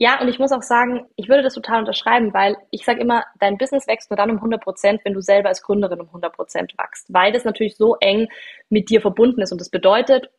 Ja, 0.00 0.20
und 0.20 0.28
ich 0.28 0.38
muss 0.38 0.52
auch 0.52 0.62
sagen, 0.62 1.06
ich 1.16 1.28
würde 1.28 1.42
das 1.42 1.54
total 1.54 1.80
unterschreiben, 1.80 2.32
weil 2.32 2.56
ich 2.70 2.84
sage 2.84 3.00
immer, 3.00 3.24
dein 3.40 3.58
Business 3.58 3.88
wächst 3.88 4.10
nur 4.10 4.16
dann 4.16 4.30
um 4.30 4.36
100 4.36 4.62
Prozent, 4.62 5.00
wenn 5.04 5.12
du 5.12 5.20
selber 5.20 5.48
als 5.48 5.60
Gründerin 5.60 6.00
um 6.00 6.06
100 6.06 6.32
Prozent 6.32 6.74
wachst, 6.76 7.12
weil 7.12 7.32
das 7.32 7.44
natürlich 7.44 7.76
so 7.76 7.96
eng 7.96 8.28
mit 8.68 8.90
dir 8.90 9.00
verbunden 9.00 9.40
ist. 9.40 9.50
Und 9.50 9.60
das 9.60 9.70
bedeutet, 9.70 10.30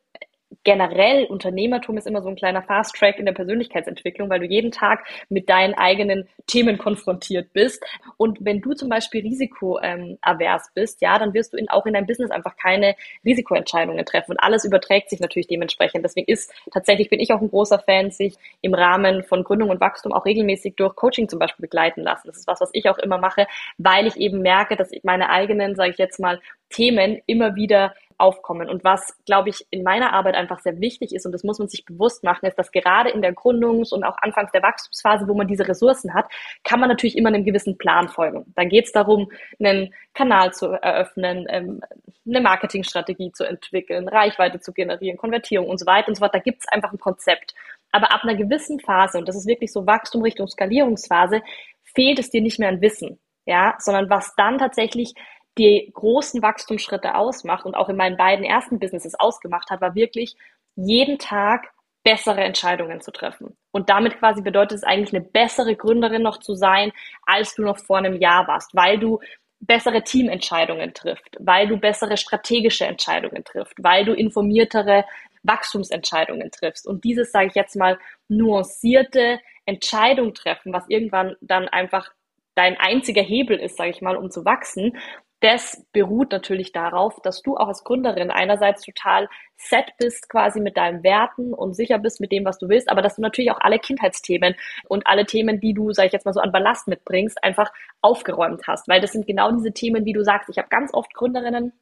generell 0.63 1.25
Unternehmertum 1.25 1.97
ist 1.97 2.07
immer 2.07 2.21
so 2.21 2.29
ein 2.29 2.35
kleiner 2.35 2.61
Fast 2.61 2.95
Track 2.95 3.17
in 3.17 3.25
der 3.25 3.33
Persönlichkeitsentwicklung, 3.33 4.29
weil 4.29 4.39
du 4.39 4.45
jeden 4.45 4.71
Tag 4.71 5.05
mit 5.29 5.49
deinen 5.49 5.73
eigenen 5.73 6.27
Themen 6.47 6.77
konfrontiert 6.77 7.53
bist. 7.53 7.83
Und 8.17 8.39
wenn 8.41 8.61
du 8.61 8.73
zum 8.73 8.89
Beispiel 8.89 9.21
risikoavers 9.21 10.17
ähm, 10.23 10.71
bist, 10.73 11.01
ja, 11.01 11.17
dann 11.17 11.33
wirst 11.33 11.53
du 11.53 11.57
in, 11.57 11.69
auch 11.69 11.85
in 11.85 11.93
deinem 11.93 12.07
Business 12.07 12.31
einfach 12.31 12.55
keine 12.57 12.95
Risikoentscheidungen 13.23 14.05
treffen. 14.05 14.31
Und 14.31 14.39
alles 14.39 14.65
überträgt 14.65 15.09
sich 15.09 15.19
natürlich 15.19 15.47
dementsprechend. 15.47 16.03
Deswegen 16.03 16.31
ist 16.31 16.53
tatsächlich 16.71 17.09
bin 17.09 17.19
ich 17.19 17.31
auch 17.31 17.41
ein 17.41 17.49
großer 17.49 17.79
Fan, 17.79 18.11
sich 18.11 18.35
im 18.61 18.73
Rahmen 18.73 19.23
von 19.23 19.43
Gründung 19.43 19.69
und 19.69 19.79
Wachstum 19.79 20.11
auch 20.11 20.25
regelmäßig 20.25 20.75
durch 20.75 20.95
Coaching 20.95 21.29
zum 21.29 21.39
Beispiel 21.39 21.63
begleiten 21.63 22.01
lassen. 22.01 22.27
Das 22.27 22.37
ist 22.37 22.47
was, 22.47 22.61
was 22.61 22.69
ich 22.73 22.89
auch 22.89 22.97
immer 22.97 23.17
mache, 23.17 23.47
weil 23.77 24.07
ich 24.07 24.17
eben 24.17 24.41
merke, 24.41 24.75
dass 24.75 24.91
ich 24.91 25.03
meine 25.03 25.29
eigenen, 25.29 25.75
sage 25.75 25.91
ich 25.91 25.97
jetzt 25.97 26.19
mal, 26.19 26.39
Themen 26.69 27.21
immer 27.25 27.55
wieder 27.55 27.93
aufkommen. 28.19 28.69
Und 28.69 28.83
was, 28.83 29.15
glaube 29.25 29.49
ich, 29.49 29.65
in 29.71 29.81
meiner 29.81 30.13
Arbeit 30.13 30.35
einfach 30.35 30.59
sehr 30.59 30.79
wichtig 30.79 31.13
ist, 31.15 31.25
und 31.25 31.31
das 31.31 31.43
muss 31.43 31.57
man 31.57 31.69
sich 31.69 31.85
bewusst 31.85 32.23
machen, 32.23 32.45
ist, 32.45 32.59
dass 32.59 32.71
gerade 32.71 33.09
in 33.09 33.21
der 33.21 33.33
Gründungs- 33.33 33.93
und 33.93 34.03
auch 34.03 34.17
anfangs 34.17 34.51
der 34.51 34.61
Wachstumsphase, 34.61 35.27
wo 35.27 35.33
man 35.33 35.47
diese 35.47 35.67
Ressourcen 35.67 36.13
hat, 36.13 36.25
kann 36.63 36.79
man 36.79 36.89
natürlich 36.89 37.17
immer 37.17 37.29
einem 37.29 37.45
gewissen 37.45 37.77
Plan 37.77 38.09
folgen. 38.09 38.45
Dann 38.55 38.69
geht 38.69 38.85
es 38.85 38.91
darum, 38.91 39.31
einen 39.59 39.93
Kanal 40.13 40.53
zu 40.53 40.67
eröffnen, 40.67 41.47
ähm, 41.49 41.81
eine 42.27 42.41
Marketingstrategie 42.41 43.31
zu 43.31 43.45
entwickeln, 43.45 44.07
Reichweite 44.07 44.59
zu 44.59 44.73
generieren, 44.73 45.17
Konvertierung 45.17 45.67
und 45.67 45.79
so 45.79 45.85
weiter 45.85 46.09
und 46.09 46.15
so 46.15 46.19
fort. 46.19 46.35
Da 46.35 46.39
gibt 46.39 46.59
es 46.59 46.67
einfach 46.67 46.91
ein 46.91 46.99
Konzept. 46.99 47.55
Aber 47.91 48.11
ab 48.11 48.23
einer 48.23 48.35
gewissen 48.35 48.79
Phase, 48.79 49.17
und 49.17 49.27
das 49.27 49.35
ist 49.35 49.47
wirklich 49.47 49.71
so 49.71 49.87
Wachstum 49.87 50.21
Richtung 50.21 50.47
Skalierungsphase, 50.47 51.41
fehlt 51.83 52.19
es 52.19 52.29
dir 52.29 52.41
nicht 52.41 52.59
mehr 52.59 52.69
an 52.69 52.81
Wissen, 52.81 53.19
ja, 53.45 53.75
sondern 53.79 54.09
was 54.09 54.35
dann 54.35 54.59
tatsächlich 54.59 55.13
die 55.59 55.91
großen 55.93 56.41
Wachstumsschritte 56.41 57.15
ausmacht 57.15 57.65
und 57.65 57.75
auch 57.75 57.89
in 57.89 57.97
meinen 57.97 58.17
beiden 58.17 58.45
ersten 58.45 58.79
Businesses 58.79 59.19
ausgemacht 59.19 59.69
hat, 59.69 59.81
war 59.81 59.93
wirklich 59.93 60.35
jeden 60.75 61.19
Tag 61.19 61.71
bessere 62.03 62.41
Entscheidungen 62.41 63.01
zu 63.01 63.11
treffen. 63.11 63.57
Und 63.71 63.89
damit 63.89 64.17
quasi 64.19 64.41
bedeutet 64.41 64.77
es 64.77 64.83
eigentlich 64.83 65.13
eine 65.13 65.23
bessere 65.23 65.75
Gründerin 65.75 66.21
noch 66.21 66.37
zu 66.37 66.55
sein, 66.55 66.93
als 67.25 67.55
du 67.55 67.63
noch 67.63 67.77
vor 67.77 67.97
einem 67.97 68.15
Jahr 68.15 68.47
warst, 68.47 68.73
weil 68.73 68.97
du 68.97 69.19
bessere 69.59 70.03
Teamentscheidungen 70.03 70.93
trifft, 70.93 71.35
weil 71.39 71.67
du 71.67 71.77
bessere 71.77 72.15
strategische 72.15 72.85
Entscheidungen 72.85 73.43
trifft, 73.43 73.75
weil 73.79 74.05
du 74.05 74.13
informiertere 74.13 75.03
Wachstumsentscheidungen 75.43 76.51
triffst. 76.51 76.87
Und 76.87 77.03
dieses, 77.03 77.31
sage 77.31 77.47
ich 77.47 77.55
jetzt 77.55 77.75
mal, 77.75 77.99
nuancierte 78.29 79.39
Entscheidung 79.65 80.33
treffen, 80.33 80.71
was 80.71 80.87
irgendwann 80.87 81.35
dann 81.41 81.67
einfach 81.67 82.11
dein 82.55 82.77
einziger 82.77 83.21
Hebel 83.21 83.57
ist, 83.57 83.77
sage 83.77 83.91
ich 83.91 84.01
mal, 84.01 84.17
um 84.17 84.31
zu 84.31 84.45
wachsen, 84.45 84.97
das 85.41 85.85
beruht 85.93 86.31
natürlich 86.31 86.71
darauf, 86.71 87.21
dass 87.21 87.41
du 87.41 87.55
auch 87.55 87.69
als 87.69 87.83
Gründerin 87.83 88.29
einerseits 88.29 88.83
total 88.83 89.29
set 89.55 89.93
bist 89.97 90.29
quasi 90.29 90.59
mit 90.59 90.75
deinen 90.75 91.03
Werten 91.03 91.53
und 91.53 91.75
sicher 91.75 91.97
bist 91.97 92.19
mit 92.19 92.31
dem, 92.31 92.45
was 92.45 92.57
du 92.57 92.67
willst, 92.67 92.89
aber 92.89 93.01
dass 93.01 93.15
du 93.15 93.21
natürlich 93.21 93.51
auch 93.51 93.61
alle 93.61 93.79
Kindheitsthemen 93.79 94.55
und 94.87 95.07
alle 95.07 95.25
Themen, 95.25 95.59
die 95.59 95.73
du, 95.73 95.91
sag 95.93 96.07
ich 96.07 96.13
jetzt 96.13 96.25
mal 96.25 96.33
so 96.33 96.41
an 96.41 96.51
Ballast 96.51 96.87
mitbringst, 96.87 97.41
einfach 97.43 97.71
aufgeräumt 98.01 98.63
hast, 98.67 98.87
weil 98.87 99.01
das 99.01 99.11
sind 99.13 99.27
genau 99.27 99.51
diese 99.51 99.71
Themen, 99.71 100.05
wie 100.05 100.13
du 100.13 100.23
sagst. 100.23 100.49
Ich 100.49 100.57
habe 100.57 100.69
ganz 100.69 100.93
oft 100.93 101.13
Gründerinnen, 101.13 101.73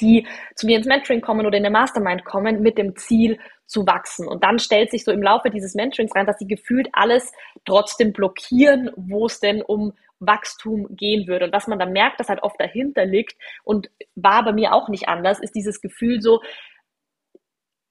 die 0.00 0.26
zu 0.54 0.66
mir 0.66 0.76
ins 0.76 0.86
Mentoring 0.86 1.20
kommen 1.20 1.46
oder 1.46 1.56
in 1.56 1.62
der 1.62 1.72
Mastermind 1.72 2.24
kommen 2.24 2.62
mit 2.62 2.78
dem 2.78 2.96
Ziel 2.96 3.38
zu 3.66 3.86
wachsen. 3.86 4.28
Und 4.28 4.44
dann 4.44 4.58
stellt 4.58 4.90
sich 4.90 5.04
so 5.04 5.10
im 5.10 5.22
Laufe 5.22 5.50
dieses 5.50 5.74
Mentorings 5.74 6.14
rein, 6.14 6.26
dass 6.26 6.38
sie 6.38 6.46
gefühlt 6.46 6.88
alles 6.92 7.32
trotzdem 7.64 8.12
blockieren, 8.12 8.90
wo 8.96 9.26
es 9.26 9.40
denn 9.40 9.62
um 9.62 9.92
Wachstum 10.18 10.86
gehen 10.90 11.26
würde. 11.26 11.46
Und 11.46 11.52
was 11.52 11.66
man 11.66 11.78
dann 11.78 11.92
merkt, 11.92 12.20
dass 12.20 12.28
halt 12.28 12.42
oft 12.42 12.60
dahinter 12.60 13.04
liegt 13.04 13.36
und 13.64 13.90
war 14.14 14.44
bei 14.44 14.52
mir 14.52 14.72
auch 14.72 14.88
nicht 14.88 15.08
anders, 15.08 15.40
ist 15.40 15.54
dieses 15.54 15.80
Gefühl 15.80 16.20
so, 16.20 16.40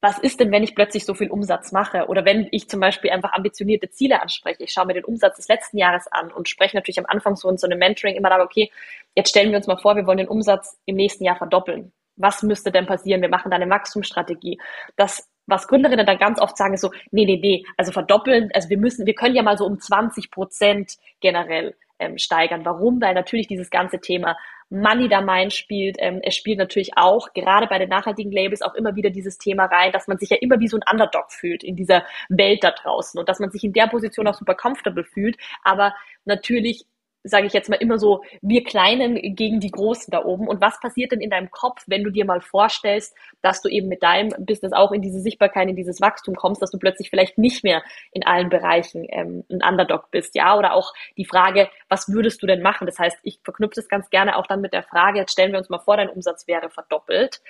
was 0.05 0.19
ist 0.19 0.39
denn, 0.39 0.51
wenn 0.51 0.61
ich 0.61 0.75
plötzlich 0.75 1.03
so 1.03 1.15
viel 1.15 1.31
Umsatz 1.31 1.71
mache? 1.71 2.05
Oder 2.05 2.25
wenn 2.25 2.47
ich 2.51 2.69
zum 2.69 2.79
Beispiel 2.79 3.09
einfach 3.09 3.33
ambitionierte 3.33 3.89
Ziele 3.89 4.21
anspreche. 4.21 4.61
Ich 4.63 4.71
schaue 4.71 4.85
mir 4.85 4.93
den 4.93 5.03
Umsatz 5.03 5.37
des 5.37 5.47
letzten 5.47 5.79
Jahres 5.79 6.05
an 6.11 6.31
und 6.31 6.47
spreche 6.47 6.77
natürlich 6.77 6.99
am 6.99 7.07
Anfang 7.07 7.35
so 7.35 7.49
in 7.49 7.57
so 7.57 7.65
einem 7.65 7.79
Mentoring 7.79 8.15
immer 8.15 8.29
darüber, 8.29 8.45
okay, 8.45 8.71
jetzt 9.15 9.29
stellen 9.29 9.49
wir 9.49 9.57
uns 9.57 9.65
mal 9.65 9.77
vor, 9.77 9.95
wir 9.95 10.05
wollen 10.05 10.19
den 10.19 10.27
Umsatz 10.27 10.77
im 10.85 10.95
nächsten 10.95 11.23
Jahr 11.23 11.37
verdoppeln. 11.37 11.91
Was 12.17 12.43
müsste 12.43 12.71
denn 12.71 12.85
passieren? 12.85 13.23
Wir 13.23 13.29
machen 13.29 13.49
da 13.49 13.55
eine 13.55 13.67
Wachstumsstrategie. 13.67 14.59
Das 14.95 15.27
was 15.47 15.67
Gründerinnen 15.67 16.05
dann 16.05 16.17
ganz 16.17 16.39
oft 16.39 16.57
sagen, 16.57 16.73
ist 16.73 16.81
so, 16.81 16.91
nee, 17.11 17.25
nee, 17.25 17.39
nee, 17.39 17.65
also 17.77 17.91
verdoppeln, 17.91 18.49
also 18.53 18.69
wir 18.69 18.79
müssen, 18.79 19.05
wir 19.05 19.13
können 19.13 19.35
ja 19.35 19.43
mal 19.43 19.57
so 19.57 19.65
um 19.65 19.79
20 19.79 20.31
Prozent 20.31 20.97
generell 21.19 21.75
ähm, 21.99 22.17
steigern. 22.17 22.65
Warum? 22.65 23.01
Weil 23.01 23.13
natürlich 23.13 23.47
dieses 23.47 23.69
ganze 23.69 23.99
Thema 23.99 24.37
Money 24.69 25.07
da 25.07 25.21
mein 25.21 25.51
spielt. 25.51 25.97
Ähm, 25.99 26.19
es 26.23 26.35
spielt 26.35 26.57
natürlich 26.57 26.97
auch 26.97 27.33
gerade 27.33 27.67
bei 27.67 27.77
den 27.77 27.89
nachhaltigen 27.89 28.31
Labels 28.31 28.61
auch 28.61 28.73
immer 28.73 28.95
wieder 28.95 29.09
dieses 29.09 29.37
Thema 29.37 29.65
rein, 29.65 29.91
dass 29.91 30.07
man 30.07 30.17
sich 30.17 30.29
ja 30.29 30.37
immer 30.41 30.59
wie 30.59 30.67
so 30.67 30.77
ein 30.77 30.83
Underdog 30.91 31.31
fühlt 31.31 31.63
in 31.63 31.75
dieser 31.75 32.03
Welt 32.29 32.63
da 32.63 32.71
draußen 32.71 33.19
und 33.19 33.29
dass 33.29 33.39
man 33.39 33.51
sich 33.51 33.63
in 33.63 33.73
der 33.73 33.87
Position 33.87 34.27
auch 34.27 34.33
super 34.33 34.55
comfortable 34.55 35.03
fühlt. 35.03 35.37
Aber 35.63 35.93
natürlich 36.25 36.85
sage 37.25 37.47
ich 37.47 37.53
jetzt 37.53 37.69
mal 37.69 37.75
immer 37.75 37.97
so, 37.97 38.23
wir 38.41 38.63
Kleinen 38.63 39.35
gegen 39.35 39.59
die 39.59 39.71
Großen 39.71 40.11
da 40.11 40.23
oben. 40.23 40.47
Und 40.47 40.61
was 40.61 40.79
passiert 40.79 41.11
denn 41.11 41.21
in 41.21 41.31
deinem 41.31 41.49
Kopf, 41.51 41.83
wenn 41.87 42.03
du 42.03 42.11
dir 42.11 42.25
mal 42.25 42.39
vorstellst, 42.39 43.15
dass 43.41 43.61
du 43.61 43.69
eben 43.69 43.87
mit 43.87 44.03
deinem 44.03 44.29
Business 44.45 44.73
auch 44.73 44.91
in 44.91 45.01
diese 45.01 45.19
Sichtbarkeit, 45.19 45.67
in 45.67 45.75
dieses 45.75 46.01
Wachstum 46.01 46.35
kommst, 46.35 46.61
dass 46.61 46.71
du 46.71 46.77
plötzlich 46.77 47.09
vielleicht 47.09 47.37
nicht 47.37 47.63
mehr 47.63 47.83
in 48.11 48.25
allen 48.25 48.49
Bereichen 48.49 49.05
ähm, 49.09 49.43
ein 49.49 49.61
Underdog 49.67 50.11
bist, 50.11 50.35
ja? 50.35 50.57
Oder 50.57 50.73
auch 50.73 50.93
die 51.17 51.25
Frage, 51.25 51.69
was 51.89 52.07
würdest 52.09 52.41
du 52.43 52.47
denn 52.47 52.61
machen? 52.61 52.85
Das 52.85 52.99
heißt, 52.99 53.17
ich 53.23 53.39
verknüpfe 53.43 53.75
das 53.75 53.89
ganz 53.89 54.09
gerne 54.09 54.37
auch 54.37 54.47
dann 54.47 54.61
mit 54.61 54.73
der 54.73 54.83
Frage, 54.83 55.19
jetzt 55.19 55.31
stellen 55.31 55.51
wir 55.51 55.59
uns 55.59 55.69
mal 55.69 55.79
vor, 55.79 55.97
dein 55.97 56.09
Umsatz 56.09 56.47
wäre 56.47 56.69
verdoppelt 56.69 57.41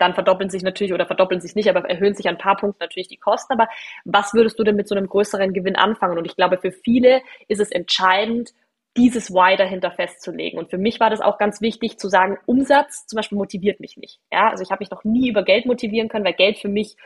dann 0.00 0.14
verdoppeln 0.14 0.50
sich 0.50 0.62
natürlich 0.62 0.92
oder 0.94 1.06
verdoppeln 1.06 1.40
sich 1.40 1.54
nicht, 1.54 1.68
aber 1.68 1.88
erhöhen 1.88 2.14
sich 2.14 2.26
an 2.26 2.36
ein 2.36 2.40
paar 2.40 2.56
Punkten 2.56 2.82
natürlich 2.82 3.08
die 3.08 3.18
Kosten. 3.18 3.52
Aber 3.52 3.68
was 4.04 4.32
würdest 4.32 4.58
du 4.58 4.64
denn 4.64 4.76
mit 4.76 4.88
so 4.88 4.94
einem 4.94 5.06
größeren 5.06 5.52
Gewinn 5.52 5.76
anfangen? 5.76 6.16
Und 6.16 6.24
ich 6.24 6.36
glaube, 6.36 6.58
für 6.58 6.72
viele 6.72 7.20
ist 7.48 7.60
es 7.60 7.70
entscheidend, 7.70 8.50
dieses 8.96 9.30
Why 9.30 9.56
dahinter 9.56 9.90
festzulegen. 9.90 10.58
Und 10.58 10.70
für 10.70 10.78
mich 10.78 10.98
war 10.98 11.10
das 11.10 11.20
auch 11.20 11.38
ganz 11.38 11.60
wichtig 11.60 11.98
zu 11.98 12.08
sagen, 12.08 12.38
Umsatz 12.46 13.06
zum 13.06 13.16
Beispiel 13.16 13.38
motiviert 13.38 13.80
mich 13.80 13.96
nicht. 13.96 14.20
Ja, 14.32 14.50
also 14.50 14.62
ich 14.62 14.70
habe 14.70 14.82
mich 14.82 14.90
noch 14.90 15.04
nie 15.04 15.28
über 15.28 15.44
Geld 15.44 15.66
motivieren 15.66 16.08
können, 16.08 16.24
weil 16.24 16.34
Geld 16.34 16.58
für 16.58 16.68
mich, 16.68 16.96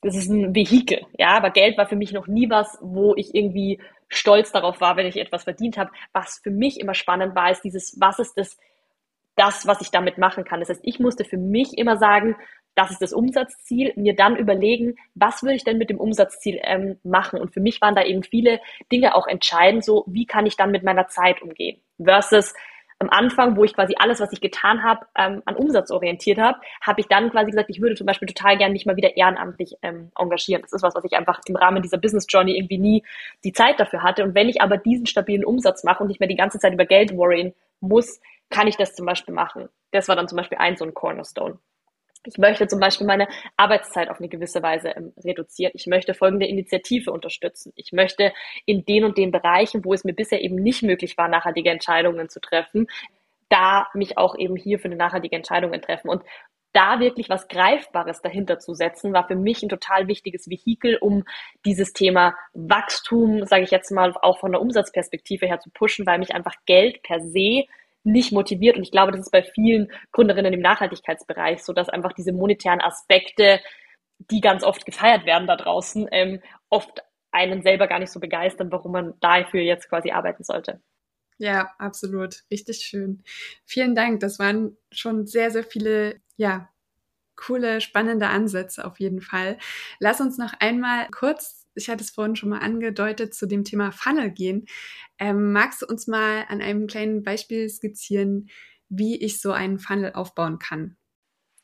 das 0.00 0.16
ist 0.16 0.30
ein 0.30 0.54
Vehikel. 0.54 1.04
Ja, 1.18 1.28
aber 1.36 1.50
Geld 1.50 1.76
war 1.76 1.86
für 1.86 1.96
mich 1.96 2.12
noch 2.12 2.26
nie 2.26 2.48
was, 2.48 2.78
wo 2.80 3.14
ich 3.14 3.34
irgendwie 3.34 3.78
stolz 4.08 4.52
darauf 4.52 4.80
war, 4.80 4.96
wenn 4.96 5.06
ich 5.06 5.18
etwas 5.18 5.44
verdient 5.44 5.76
habe. 5.76 5.90
Was 6.12 6.40
für 6.42 6.50
mich 6.50 6.80
immer 6.80 6.94
spannend 6.94 7.34
war, 7.34 7.50
ist 7.50 7.62
dieses, 7.62 8.00
was 8.00 8.18
ist 8.18 8.36
das, 8.38 8.56
das, 9.36 9.66
was 9.66 9.80
ich 9.82 9.90
damit 9.90 10.16
machen 10.18 10.44
kann. 10.44 10.60
Das 10.60 10.70
heißt, 10.70 10.82
ich 10.82 10.98
musste 10.98 11.24
für 11.24 11.38
mich 11.38 11.76
immer 11.76 11.98
sagen, 11.98 12.36
das 12.74 12.90
ist 12.90 13.02
das 13.02 13.12
Umsatzziel, 13.12 13.92
mir 13.96 14.14
dann 14.14 14.36
überlegen, 14.36 14.94
was 15.14 15.42
will 15.42 15.54
ich 15.54 15.64
denn 15.64 15.78
mit 15.78 15.90
dem 15.90 16.00
Umsatzziel 16.00 16.60
ähm, 16.62 16.98
machen? 17.02 17.40
Und 17.40 17.52
für 17.52 17.60
mich 17.60 17.80
waren 17.80 17.94
da 17.94 18.02
eben 18.02 18.22
viele 18.22 18.60
Dinge 18.90 19.14
auch 19.14 19.26
entscheidend, 19.26 19.84
so 19.84 20.04
wie 20.06 20.26
kann 20.26 20.46
ich 20.46 20.56
dann 20.56 20.70
mit 20.70 20.82
meiner 20.82 21.08
Zeit 21.08 21.42
umgehen? 21.42 21.80
Versus 22.02 22.54
am 23.02 23.10
Anfang, 23.10 23.56
wo 23.56 23.64
ich 23.64 23.74
quasi 23.74 23.94
alles, 23.98 24.20
was 24.20 24.32
ich 24.32 24.40
getan 24.40 24.84
habe, 24.84 25.06
ähm, 25.16 25.42
an 25.44 25.56
Umsatz 25.56 25.90
orientiert 25.90 26.38
habe, 26.38 26.60
habe 26.80 27.00
ich 27.00 27.08
dann 27.08 27.30
quasi 27.30 27.50
gesagt, 27.50 27.68
ich 27.68 27.80
würde 27.80 27.96
zum 27.96 28.06
Beispiel 28.06 28.28
total 28.28 28.56
gerne 28.56 28.72
mich 28.72 28.86
mal 28.86 28.96
wieder 28.96 29.16
ehrenamtlich 29.16 29.76
ähm, 29.82 30.12
engagieren. 30.16 30.62
Das 30.62 30.72
ist 30.72 30.82
was, 30.82 30.94
was 30.94 31.04
ich 31.04 31.14
einfach 31.14 31.40
im 31.46 31.56
Rahmen 31.56 31.82
dieser 31.82 31.98
Business 31.98 32.26
Journey 32.28 32.56
irgendwie 32.56 32.78
nie 32.78 33.04
die 33.42 33.52
Zeit 33.52 33.80
dafür 33.80 34.04
hatte. 34.04 34.22
Und 34.22 34.36
wenn 34.36 34.48
ich 34.48 34.62
aber 34.62 34.76
diesen 34.76 35.06
stabilen 35.06 35.44
Umsatz 35.44 35.82
mache 35.82 36.02
und 36.04 36.08
nicht 36.08 36.20
mehr 36.20 36.28
die 36.28 36.36
ganze 36.36 36.60
Zeit 36.60 36.72
über 36.72 36.86
Geld 36.86 37.16
worryen 37.16 37.54
muss, 37.80 38.20
kann 38.50 38.68
ich 38.68 38.76
das 38.76 38.94
zum 38.94 39.04
Beispiel 39.04 39.34
machen. 39.34 39.68
Das 39.90 40.08
war 40.08 40.14
dann 40.14 40.28
zum 40.28 40.36
Beispiel 40.36 40.58
ein 40.58 40.76
so 40.76 40.84
ein 40.84 40.94
Cornerstone. 40.94 41.58
Ich 42.24 42.38
möchte 42.38 42.68
zum 42.68 42.78
Beispiel 42.78 43.06
meine 43.06 43.26
Arbeitszeit 43.56 44.08
auf 44.08 44.18
eine 44.18 44.28
gewisse 44.28 44.62
Weise 44.62 44.90
ähm, 44.90 45.12
reduzieren. 45.24 45.72
Ich 45.74 45.86
möchte 45.86 46.14
folgende 46.14 46.46
Initiative 46.46 47.10
unterstützen. 47.10 47.72
Ich 47.76 47.92
möchte 47.92 48.32
in 48.64 48.84
den 48.84 49.04
und 49.04 49.18
den 49.18 49.32
Bereichen, 49.32 49.84
wo 49.84 49.92
es 49.92 50.04
mir 50.04 50.14
bisher 50.14 50.40
eben 50.42 50.56
nicht 50.56 50.82
möglich 50.82 51.18
war, 51.18 51.28
nachhaltige 51.28 51.70
Entscheidungen 51.70 52.28
zu 52.28 52.40
treffen, 52.40 52.86
da 53.48 53.88
mich 53.94 54.18
auch 54.18 54.38
eben 54.38 54.56
hier 54.56 54.78
für 54.78 54.86
eine 54.86 54.96
nachhaltige 54.96 55.36
Entscheidungen 55.36 55.82
treffen. 55.82 56.08
Und 56.08 56.22
da 56.72 57.00
wirklich 57.00 57.28
was 57.28 57.48
Greifbares 57.48 58.22
dahinter 58.22 58.58
zu 58.58 58.74
setzen, 58.74 59.12
war 59.12 59.26
für 59.26 59.34
mich 59.34 59.62
ein 59.62 59.68
total 59.68 60.08
wichtiges 60.08 60.48
Vehikel, 60.48 60.96
um 60.96 61.24
dieses 61.66 61.92
Thema 61.92 62.34
Wachstum, 62.54 63.44
sage 63.44 63.64
ich 63.64 63.70
jetzt 63.70 63.90
mal, 63.90 64.14
auch 64.22 64.38
von 64.38 64.52
der 64.52 64.60
Umsatzperspektive 64.60 65.46
her 65.46 65.60
zu 65.60 65.70
pushen, 65.70 66.06
weil 66.06 66.18
mich 66.18 66.34
einfach 66.34 66.54
Geld 66.66 67.02
per 67.02 67.20
se 67.20 67.64
nicht 68.04 68.32
motiviert. 68.32 68.76
Und 68.76 68.82
ich 68.82 68.90
glaube, 68.90 69.12
das 69.12 69.20
ist 69.20 69.30
bei 69.30 69.42
vielen 69.42 69.90
Gründerinnen 70.12 70.52
im 70.52 70.60
Nachhaltigkeitsbereich 70.60 71.62
so, 71.62 71.72
dass 71.72 71.88
einfach 71.88 72.12
diese 72.12 72.32
monetären 72.32 72.80
Aspekte 72.80 73.60
die 74.30 74.40
ganz 74.40 74.62
oft 74.62 74.84
gefeiert 74.84 75.26
werden 75.26 75.46
da 75.46 75.56
draußen, 75.56 76.08
ähm, 76.12 76.40
oft 76.68 77.02
einen 77.30 77.62
selber 77.62 77.86
gar 77.86 77.98
nicht 77.98 78.12
so 78.12 78.20
begeistern, 78.20 78.70
warum 78.70 78.92
man 78.92 79.14
dafür 79.20 79.62
jetzt 79.62 79.88
quasi 79.88 80.10
arbeiten 80.10 80.44
sollte. 80.44 80.80
Ja, 81.38 81.72
absolut. 81.78 82.42
Richtig 82.50 82.82
schön. 82.82 83.24
Vielen 83.64 83.94
Dank. 83.94 84.20
Das 84.20 84.38
waren 84.38 84.76
schon 84.92 85.26
sehr, 85.26 85.50
sehr 85.50 85.64
viele, 85.64 86.20
ja, 86.36 86.68
coole, 87.34 87.80
spannende 87.80 88.28
Ansätze 88.28 88.84
auf 88.84 89.00
jeden 89.00 89.20
Fall. 89.20 89.58
Lass 89.98 90.20
uns 90.20 90.38
noch 90.38 90.52
einmal 90.60 91.08
kurz, 91.10 91.61
ich 91.74 91.88
hatte 91.88 92.02
es 92.02 92.10
vorhin 92.10 92.36
schon 92.36 92.50
mal 92.50 92.58
angedeutet, 92.58 93.34
zu 93.34 93.46
dem 93.46 93.64
Thema 93.64 93.92
Funnel 93.92 94.30
gehen. 94.30 94.66
Ähm, 95.18 95.52
magst 95.52 95.82
du 95.82 95.86
uns 95.86 96.06
mal 96.06 96.44
an 96.48 96.60
einem 96.60 96.86
kleinen 96.86 97.22
Beispiel 97.22 97.68
skizzieren, 97.68 98.48
wie 98.88 99.16
ich 99.16 99.40
so 99.40 99.52
einen 99.52 99.78
Funnel 99.78 100.12
aufbauen 100.12 100.58
kann? 100.58 100.96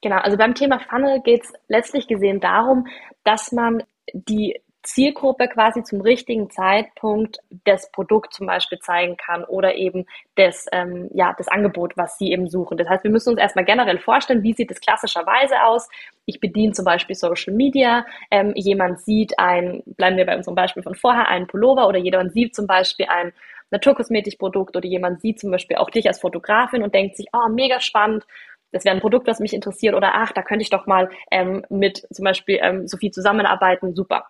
Genau, 0.01 0.17
also 0.17 0.37
beim 0.37 0.55
Thema 0.55 0.79
Funnel 0.79 1.21
geht 1.23 1.43
es 1.45 1.53
letztlich 1.69 2.07
gesehen 2.07 2.41
darum, 2.41 2.87
dass 3.25 3.53
man 3.53 3.83
die 4.13 4.61
Zielgruppe 4.83 5.49
quasi 5.49 5.83
zum 5.83 6.01
richtigen 6.01 6.51
Zeitpunkt 6.51 7.39
das 7.65 7.91
Produkt 7.91 8.33
zum 8.33 8.47
Beispiel 8.47 8.79
zeigen 8.79 9.17
kann 9.17 9.45
oder 9.45 9.75
eben 9.75 10.07
das, 10.37 10.67
ähm, 10.73 11.11
ja, 11.13 11.35
das 11.37 11.49
Angebot, 11.49 11.97
was 11.97 12.17
sie 12.17 12.33
eben 12.33 12.49
suchen. 12.49 12.79
Das 12.79 12.89
heißt, 12.89 13.05
wir 13.05 13.11
müssen 13.11 13.31
uns 13.31 13.41
erstmal 13.41 13.65
generell 13.65 13.99
vorstellen, 13.99 14.43
wie 14.43 14.55
sieht 14.55 14.71
es 14.71 14.81
klassischerweise 14.81 15.63
aus. 15.65 15.89
Ich 16.27 16.41
bediene 16.41 16.73
zum 16.73 16.85
Beispiel 16.85 17.17
Social 17.17 17.55
Media. 17.55 18.07
Ähm, 18.31 18.53
jemand 18.55 19.01
sieht 19.01 19.39
ein, 19.39 19.83
bleiben 19.85 20.17
wir 20.17 20.27
bei 20.27 20.37
unserem 20.37 20.55
Beispiel 20.55 20.83
von 20.83 20.95
vorher, 20.95 21.29
einen 21.29 21.47
Pullover 21.49 21.89
oder 21.89 21.99
jemand 21.99 22.33
sieht 22.33 22.55
zum 22.55 22.67
Beispiel 22.67 23.07
ein 23.09 23.33
Naturkosmetikprodukt 23.71 24.77
oder 24.77 24.87
jemand 24.87 25.21
sieht 25.21 25.41
zum 25.41 25.51
Beispiel 25.51 25.77
auch 25.77 25.91
dich 25.91 26.07
als 26.07 26.21
Fotografin 26.21 26.83
und 26.83 26.95
denkt 26.95 27.17
sich, 27.17 27.27
oh, 27.33 27.49
mega 27.51 27.81
spannend, 27.81 28.25
das 28.73 28.85
wäre 28.85 28.95
ein 28.95 29.01
Produkt, 29.01 29.27
was 29.27 29.41
mich 29.41 29.55
interessiert 29.55 29.95
oder 29.95 30.15
ach, 30.15 30.33
da 30.33 30.43
könnte 30.43 30.63
ich 30.63 30.71
doch 30.71 30.87
mal 30.87 31.11
ähm, 31.31 31.65
mit 31.69 32.07
zum 32.13 32.25
Beispiel 32.25 32.59
ähm, 32.63 32.87
Sophie 32.87 33.11
zusammenarbeiten, 33.11 33.95
super. 33.95 34.27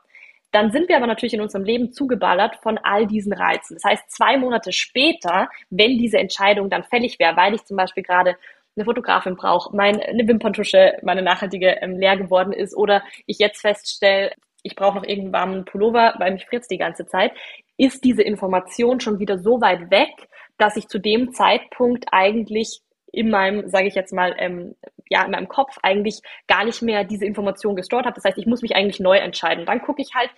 Dann 0.50 0.70
sind 0.72 0.88
wir 0.88 0.96
aber 0.96 1.06
natürlich 1.06 1.34
in 1.34 1.40
unserem 1.40 1.64
Leben 1.64 1.92
zugeballert 1.92 2.56
von 2.62 2.78
all 2.78 3.06
diesen 3.06 3.32
Reizen. 3.32 3.74
Das 3.74 3.84
heißt, 3.84 4.10
zwei 4.10 4.36
Monate 4.38 4.72
später, 4.72 5.48
wenn 5.70 5.98
diese 5.98 6.18
Entscheidung 6.18 6.70
dann 6.70 6.84
fällig 6.84 7.18
wäre, 7.18 7.36
weil 7.36 7.54
ich 7.54 7.64
zum 7.64 7.76
Beispiel 7.76 8.02
gerade 8.02 8.36
eine 8.76 8.84
Fotografin 8.84 9.36
brauche, 9.36 9.74
meine 9.76 10.02
eine 10.02 10.26
Wimperntusche, 10.26 10.98
meine 11.02 11.22
nachhaltige 11.22 11.78
ähm, 11.82 11.98
leer 11.98 12.16
geworden 12.16 12.52
ist 12.52 12.76
oder 12.76 13.02
ich 13.26 13.38
jetzt 13.38 13.60
feststelle, 13.60 14.32
ich 14.62 14.74
brauche 14.74 14.96
noch 14.96 15.04
irgendeinen 15.04 15.32
warmen 15.32 15.64
Pullover, 15.64 16.14
weil 16.18 16.32
mich 16.32 16.46
fritzt 16.46 16.70
die 16.70 16.78
ganze 16.78 17.06
Zeit, 17.06 17.32
ist 17.76 18.04
diese 18.04 18.22
Information 18.22 19.00
schon 19.00 19.18
wieder 19.18 19.38
so 19.38 19.60
weit 19.60 19.90
weg, 19.90 20.10
dass 20.58 20.76
ich 20.76 20.88
zu 20.88 20.98
dem 20.98 21.32
Zeitpunkt 21.32 22.06
eigentlich 22.10 22.80
in 23.12 23.30
meinem, 23.30 23.68
sage 23.68 23.86
ich 23.86 23.94
jetzt 23.94 24.12
mal, 24.12 24.34
ähm, 24.38 24.74
ja, 25.10 25.24
in 25.24 25.30
meinem 25.30 25.48
Kopf 25.48 25.76
eigentlich 25.82 26.20
gar 26.46 26.64
nicht 26.64 26.82
mehr 26.82 27.04
diese 27.04 27.24
Information 27.24 27.76
gestort 27.76 28.06
habe. 28.06 28.14
Das 28.14 28.24
heißt, 28.24 28.38
ich 28.38 28.46
muss 28.46 28.62
mich 28.62 28.76
eigentlich 28.76 29.00
neu 29.00 29.16
entscheiden. 29.18 29.66
Dann 29.66 29.82
gucke 29.82 30.02
ich 30.02 30.14
halt, 30.14 30.30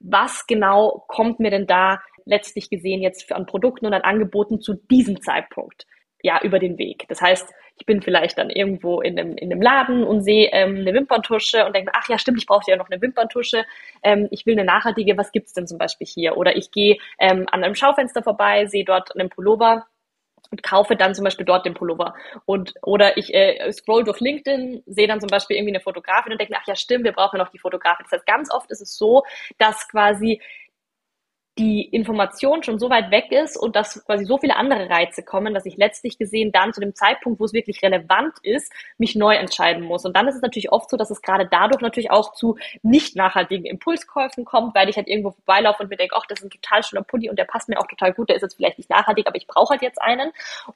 was 0.00 0.46
genau 0.46 1.04
kommt 1.08 1.40
mir 1.40 1.50
denn 1.50 1.66
da 1.66 2.00
letztlich 2.24 2.70
gesehen 2.70 3.00
jetzt 3.00 3.32
an 3.32 3.46
Produkten 3.46 3.86
und 3.86 3.94
an 3.94 4.02
Angeboten 4.02 4.60
zu 4.60 4.74
diesem 4.74 5.20
Zeitpunkt 5.22 5.86
ja 6.22 6.40
über 6.42 6.58
den 6.58 6.78
Weg. 6.78 7.06
Das 7.08 7.20
heißt, 7.20 7.48
ich 7.78 7.86
bin 7.86 8.02
vielleicht 8.02 8.38
dann 8.38 8.50
irgendwo 8.50 9.00
in 9.00 9.18
einem, 9.18 9.36
in 9.36 9.52
einem 9.52 9.62
Laden 9.62 10.02
und 10.02 10.22
sehe 10.22 10.50
ähm, 10.52 10.76
eine 10.76 10.92
Wimperntusche 10.92 11.64
und 11.64 11.76
denke, 11.76 11.92
ach 11.94 12.08
ja, 12.08 12.18
stimmt, 12.18 12.38
ich 12.38 12.46
brauche 12.46 12.68
ja 12.68 12.76
noch 12.76 12.90
eine 12.90 13.00
Wimperntusche. 13.00 13.64
Ähm, 14.02 14.28
ich 14.30 14.44
will 14.44 14.54
eine 14.54 14.64
nachhaltige, 14.64 15.16
was 15.16 15.30
gibt's 15.30 15.52
denn 15.52 15.68
zum 15.68 15.78
Beispiel 15.78 16.06
hier? 16.06 16.36
Oder 16.36 16.56
ich 16.56 16.72
gehe 16.72 16.98
ähm, 17.18 17.46
an 17.50 17.62
einem 17.62 17.76
Schaufenster 17.76 18.22
vorbei, 18.22 18.66
sehe 18.66 18.84
dort 18.84 19.14
einen 19.14 19.30
Pullover 19.30 19.86
und 20.50 20.62
kaufe 20.62 20.96
dann 20.96 21.14
zum 21.14 21.24
Beispiel 21.24 21.46
dort 21.46 21.66
den 21.66 21.74
Pullover. 21.74 22.14
Und, 22.44 22.74
oder 22.82 23.16
ich 23.16 23.34
äh, 23.34 23.72
scroll 23.72 24.04
durch 24.04 24.20
LinkedIn, 24.20 24.82
sehe 24.86 25.08
dann 25.08 25.20
zum 25.20 25.28
Beispiel 25.28 25.56
irgendwie 25.56 25.74
eine 25.74 25.80
Fotografin 25.80 26.32
und 26.32 26.40
denke, 26.40 26.54
ach 26.56 26.66
ja, 26.66 26.76
stimmt, 26.76 27.04
wir 27.04 27.12
brauchen 27.12 27.38
noch 27.38 27.50
die 27.50 27.58
Fotografin. 27.58 28.04
Das 28.04 28.12
heißt, 28.12 28.26
ganz 28.26 28.52
oft 28.52 28.70
ist 28.70 28.80
es 28.80 28.96
so, 28.96 29.24
dass 29.58 29.88
quasi 29.88 30.40
die 31.58 31.82
Information 31.82 32.62
schon 32.62 32.78
so 32.78 32.88
weit 32.88 33.10
weg 33.10 33.32
ist 33.32 33.56
und 33.56 33.74
dass 33.74 34.04
quasi 34.04 34.24
so 34.24 34.38
viele 34.38 34.56
andere 34.56 34.88
Reize 34.88 35.22
kommen, 35.24 35.54
dass 35.54 35.66
ich 35.66 35.76
letztlich 35.76 36.16
gesehen 36.16 36.52
dann 36.52 36.72
zu 36.72 36.80
dem 36.80 36.94
Zeitpunkt, 36.94 37.40
wo 37.40 37.44
es 37.44 37.52
wirklich 37.52 37.82
relevant 37.82 38.34
ist, 38.42 38.72
mich 38.96 39.16
neu 39.16 39.34
entscheiden 39.34 39.82
muss. 39.82 40.04
Und 40.04 40.16
dann 40.16 40.28
ist 40.28 40.36
es 40.36 40.42
natürlich 40.42 40.70
oft 40.70 40.88
so, 40.88 40.96
dass 40.96 41.10
es 41.10 41.20
gerade 41.20 41.48
dadurch 41.50 41.82
natürlich 41.82 42.10
auch 42.10 42.32
zu 42.32 42.56
nicht 42.82 43.16
nachhaltigen 43.16 43.66
Impulskäufen 43.66 44.44
kommt, 44.44 44.74
weil 44.74 44.88
ich 44.88 44.96
halt 44.96 45.08
irgendwo 45.08 45.32
vorbeilaufe 45.32 45.82
und 45.82 45.90
mir 45.90 45.96
denke, 45.96 46.14
ach, 46.16 46.26
das 46.28 46.38
ist 46.38 46.44
ein 46.44 46.50
total 46.50 46.82
schöner 46.82 47.02
Pulli 47.02 47.28
und 47.28 47.38
der 47.38 47.44
passt 47.44 47.68
mir 47.68 47.78
auch 47.78 47.86
total 47.86 48.12
gut, 48.12 48.28
der 48.28 48.36
ist 48.36 48.42
jetzt 48.42 48.54
vielleicht 48.54 48.78
nicht 48.78 48.90
nachhaltig, 48.90 49.26
aber 49.26 49.36
ich 49.36 49.46
brauche 49.46 49.70
halt 49.70 49.82
jetzt 49.82 50.00
einen. 50.00 50.30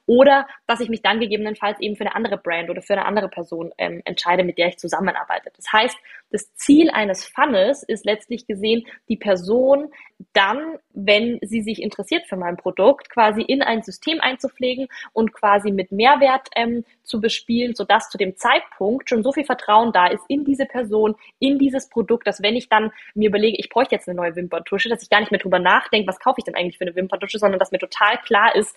Oder 0.05 0.47
dass 0.67 0.81
ich 0.81 0.89
mich 0.89 1.01
dann 1.01 1.19
gegebenenfalls 1.19 1.79
eben 1.79 1.95
für 1.95 2.05
eine 2.05 2.15
andere 2.15 2.37
Brand 2.37 2.69
oder 2.69 2.81
für 2.81 2.93
eine 2.93 3.05
andere 3.05 3.29
Person 3.29 3.71
ähm, 3.77 4.01
entscheide, 4.03 4.43
mit 4.43 4.57
der 4.57 4.67
ich 4.67 4.77
zusammenarbeite. 4.77 5.51
Das 5.55 5.71
heißt, 5.71 5.97
das 6.33 6.53
Ziel 6.55 6.89
eines 6.89 7.25
Funnels 7.25 7.83
ist 7.83 8.05
letztlich 8.05 8.47
gesehen, 8.47 8.85
die 9.07 9.17
Person 9.17 9.89
dann, 10.33 10.79
wenn 10.93 11.37
sie 11.43 11.61
sich 11.61 11.81
interessiert 11.81 12.25
für 12.27 12.37
mein 12.37 12.57
Produkt, 12.57 13.11
quasi 13.11 13.43
in 13.43 13.61
ein 13.61 13.83
System 13.83 14.19
einzupflegen 14.19 14.87
und 15.13 15.31
quasi 15.31 15.71
mit 15.71 15.91
Mehrwert 15.91 16.49
ähm, 16.55 16.85
zu 17.03 17.21
bespielen, 17.21 17.75
sodass 17.75 18.09
zu 18.09 18.17
dem 18.17 18.35
Zeitpunkt 18.35 19.09
schon 19.09 19.21
so 19.21 19.31
viel 19.31 19.45
Vertrauen 19.45 19.91
da 19.91 20.07
ist 20.07 20.23
in 20.27 20.43
diese 20.43 20.65
Person, 20.65 21.15
in 21.37 21.59
dieses 21.59 21.87
Produkt, 21.87 22.25
dass 22.25 22.41
wenn 22.41 22.55
ich 22.55 22.67
dann 22.67 22.91
mir 23.13 23.29
überlege, 23.29 23.57
ich 23.59 23.69
bräuchte 23.69 23.93
jetzt 23.93 24.09
eine 24.09 24.17
neue 24.17 24.35
Wimperntusche, 24.35 24.89
dass 24.89 25.03
ich 25.03 25.11
gar 25.11 25.19
nicht 25.19 25.31
mehr 25.31 25.39
drüber 25.39 25.59
nachdenke, 25.59 26.07
was 26.07 26.19
kaufe 26.19 26.39
ich 26.39 26.45
denn 26.45 26.55
eigentlich 26.55 26.79
für 26.79 26.85
eine 26.85 26.95
Wimperntusche, 26.95 27.37
sondern 27.37 27.59
dass 27.59 27.71
mir 27.71 27.79
total 27.79 28.17
klar 28.25 28.55
ist, 28.55 28.75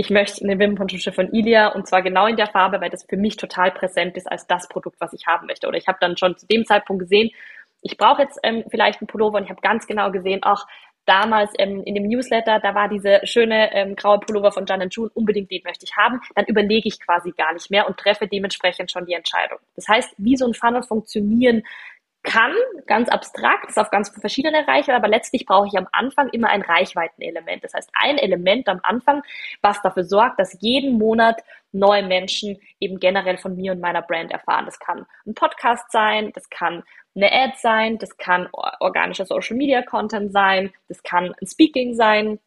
ich 0.00 0.10
möchte 0.10 0.44
eine 0.44 0.60
Wimperntusche 0.60 1.10
von 1.10 1.32
Ilia 1.32 1.72
und 1.72 1.88
zwar 1.88 2.02
genau 2.02 2.28
in 2.28 2.36
der 2.36 2.46
Farbe, 2.46 2.80
weil 2.80 2.88
das 2.88 3.02
für 3.02 3.16
mich 3.16 3.36
total 3.36 3.72
präsent 3.72 4.16
ist 4.16 4.30
als 4.30 4.46
das 4.46 4.68
Produkt, 4.68 5.00
was 5.00 5.12
ich 5.12 5.26
haben 5.26 5.48
möchte. 5.48 5.66
Oder 5.66 5.76
ich 5.76 5.88
habe 5.88 5.98
dann 6.00 6.16
schon 6.16 6.38
zu 6.38 6.46
dem 6.46 6.64
Zeitpunkt 6.64 7.00
gesehen, 7.00 7.30
ich 7.82 7.96
brauche 7.96 8.22
jetzt 8.22 8.38
ähm, 8.44 8.62
vielleicht 8.70 9.00
einen 9.00 9.08
Pullover 9.08 9.38
und 9.38 9.44
ich 9.44 9.50
habe 9.50 9.60
ganz 9.60 9.88
genau 9.88 10.12
gesehen, 10.12 10.38
ach, 10.42 10.66
damals 11.04 11.50
ähm, 11.58 11.82
in 11.84 11.96
dem 11.96 12.06
Newsletter, 12.06 12.60
da 12.60 12.76
war 12.76 12.88
diese 12.88 13.20
schöne 13.24 13.74
ähm, 13.74 13.96
graue 13.96 14.20
Pullover 14.20 14.52
von 14.52 14.66
Jan 14.66 14.88
June, 14.88 15.10
unbedingt 15.14 15.50
den 15.50 15.62
möchte 15.64 15.84
ich 15.84 15.96
haben, 15.96 16.20
dann 16.36 16.44
überlege 16.44 16.86
ich 16.86 17.00
quasi 17.00 17.32
gar 17.32 17.52
nicht 17.52 17.68
mehr 17.68 17.88
und 17.88 17.96
treffe 17.96 18.28
dementsprechend 18.28 18.92
schon 18.92 19.04
die 19.04 19.14
Entscheidung. 19.14 19.58
Das 19.74 19.88
heißt, 19.88 20.14
wie 20.16 20.36
so 20.36 20.46
ein 20.46 20.54
Funnel 20.54 20.82
funktionieren 20.84 21.64
kann, 22.28 22.52
ganz 22.86 23.08
abstrakt, 23.08 23.70
ist 23.70 23.78
auf 23.78 23.90
ganz 23.90 24.10
verschiedene 24.10 24.66
Reichweite, 24.68 24.96
aber 24.96 25.08
letztlich 25.08 25.46
brauche 25.46 25.66
ich 25.66 25.78
am 25.78 25.88
Anfang 25.92 26.28
immer 26.28 26.50
ein 26.50 26.62
Reichweitenelement. 26.62 27.64
Das 27.64 27.74
heißt, 27.74 27.90
ein 27.94 28.18
Element 28.18 28.68
am 28.68 28.80
Anfang, 28.82 29.22
was 29.62 29.80
dafür 29.82 30.04
sorgt, 30.04 30.38
dass 30.38 30.60
jeden 30.60 30.98
Monat 30.98 31.42
neue 31.72 32.06
Menschen 32.06 32.58
eben 32.80 32.98
generell 33.00 33.38
von 33.38 33.56
mir 33.56 33.72
und 33.72 33.80
meiner 33.80 34.02
Brand 34.02 34.30
erfahren. 34.30 34.66
Das 34.66 34.78
kann 34.78 35.06
ein 35.26 35.34
Podcast 35.34 35.90
sein, 35.90 36.32
das 36.34 36.50
kann 36.50 36.82
eine 37.14 37.32
Ad 37.32 37.54
sein, 37.60 37.98
das 37.98 38.16
kann 38.16 38.48
organischer 38.52 39.24
Social 39.24 39.56
Media 39.56 39.82
Content 39.82 40.32
sein, 40.32 40.72
das 40.88 41.02
kann 41.02 41.34
ein 41.40 41.46
Speaking 41.46 41.94
sein, 41.94 42.38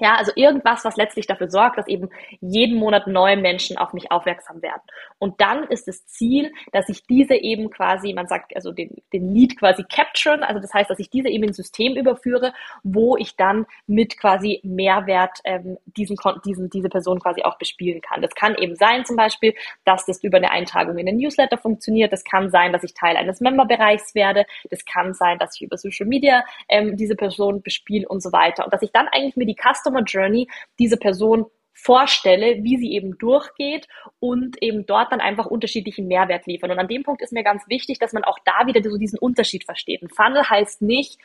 ja, 0.00 0.16
also 0.16 0.32
irgendwas, 0.34 0.84
was 0.84 0.96
letztlich 0.96 1.26
dafür 1.26 1.50
sorgt, 1.50 1.78
dass 1.78 1.88
eben 1.88 2.10
jeden 2.40 2.78
Monat 2.78 3.06
neue 3.06 3.36
Menschen 3.36 3.78
auf 3.78 3.92
mich 3.92 4.10
aufmerksam 4.10 4.62
werden. 4.62 4.82
Und 5.18 5.40
dann 5.40 5.64
ist 5.64 5.88
das 5.88 6.06
Ziel, 6.06 6.52
dass 6.72 6.88
ich 6.88 7.06
diese 7.06 7.34
eben 7.34 7.70
quasi, 7.70 8.12
man 8.12 8.28
sagt, 8.28 8.54
also 8.54 8.72
den, 8.72 9.02
den 9.12 9.34
Lead 9.34 9.58
quasi 9.58 9.84
capturen, 9.84 10.42
also 10.42 10.60
das 10.60 10.72
heißt, 10.72 10.88
dass 10.90 10.98
ich 10.98 11.10
diese 11.10 11.28
eben 11.28 11.44
ins 11.44 11.56
System 11.56 11.96
überführe, 11.96 12.52
wo 12.82 13.16
ich 13.16 13.36
dann 13.36 13.66
mit 13.86 14.18
quasi 14.18 14.60
Mehrwert 14.62 15.38
ähm, 15.44 15.78
diesen, 15.86 16.16
diesen, 16.44 16.70
diese 16.70 16.88
Person 16.88 17.20
quasi 17.20 17.42
auch 17.42 17.58
bespielen 17.58 18.00
kann. 18.00 18.22
Das 18.22 18.34
kann 18.34 18.54
eben 18.56 18.76
sein 18.76 19.04
zum 19.04 19.16
Beispiel, 19.16 19.54
dass 19.84 20.06
das 20.06 20.22
über 20.22 20.38
eine 20.38 20.50
Eintragung 20.50 20.98
in 20.98 21.06
den 21.06 21.16
Newsletter 21.16 21.58
funktioniert. 21.58 22.12
Das 22.12 22.24
kann 22.24 22.50
sein, 22.50 22.72
dass 22.72 22.84
ich 22.84 22.94
Teil 22.94 23.16
eines 23.16 23.40
Memberbereichs 23.40 24.14
werde. 24.14 24.46
Das 24.70 24.84
kann 24.84 25.14
sein, 25.14 25.38
dass 25.38 25.56
ich 25.56 25.62
über 25.62 25.76
Social 25.76 26.06
Media 26.06 26.44
ähm, 26.68 26.96
diese 26.96 27.16
Person 27.16 27.62
bespiele 27.62 28.06
und 28.08 28.22
so 28.22 28.32
weiter. 28.32 28.64
Und 28.64 28.72
dass 28.72 28.82
ich 28.82 28.92
dann 28.92 29.08
eigentlich 29.08 29.36
mir 29.36 29.46
die 29.46 29.56
Custom 29.56 29.87
Customer 29.88 30.02
Journey 30.02 30.48
diese 30.78 30.96
Person 30.96 31.46
vorstelle, 31.72 32.64
wie 32.64 32.76
sie 32.76 32.92
eben 32.92 33.18
durchgeht 33.18 33.86
und 34.18 34.60
eben 34.60 34.84
dort 34.84 35.12
dann 35.12 35.20
einfach 35.20 35.46
unterschiedlichen 35.46 36.08
Mehrwert 36.08 36.46
liefern. 36.46 36.72
Und 36.72 36.78
an 36.78 36.88
dem 36.88 37.04
Punkt 37.04 37.22
ist 37.22 37.32
mir 37.32 37.44
ganz 37.44 37.68
wichtig, 37.68 38.00
dass 38.00 38.12
man 38.12 38.24
auch 38.24 38.38
da 38.44 38.66
wieder 38.66 38.82
so 38.82 38.98
diesen 38.98 39.18
Unterschied 39.18 39.64
versteht. 39.64 40.02
Ein 40.02 40.08
Funnel 40.08 40.42
heißt 40.48 40.82
nicht, 40.82 41.20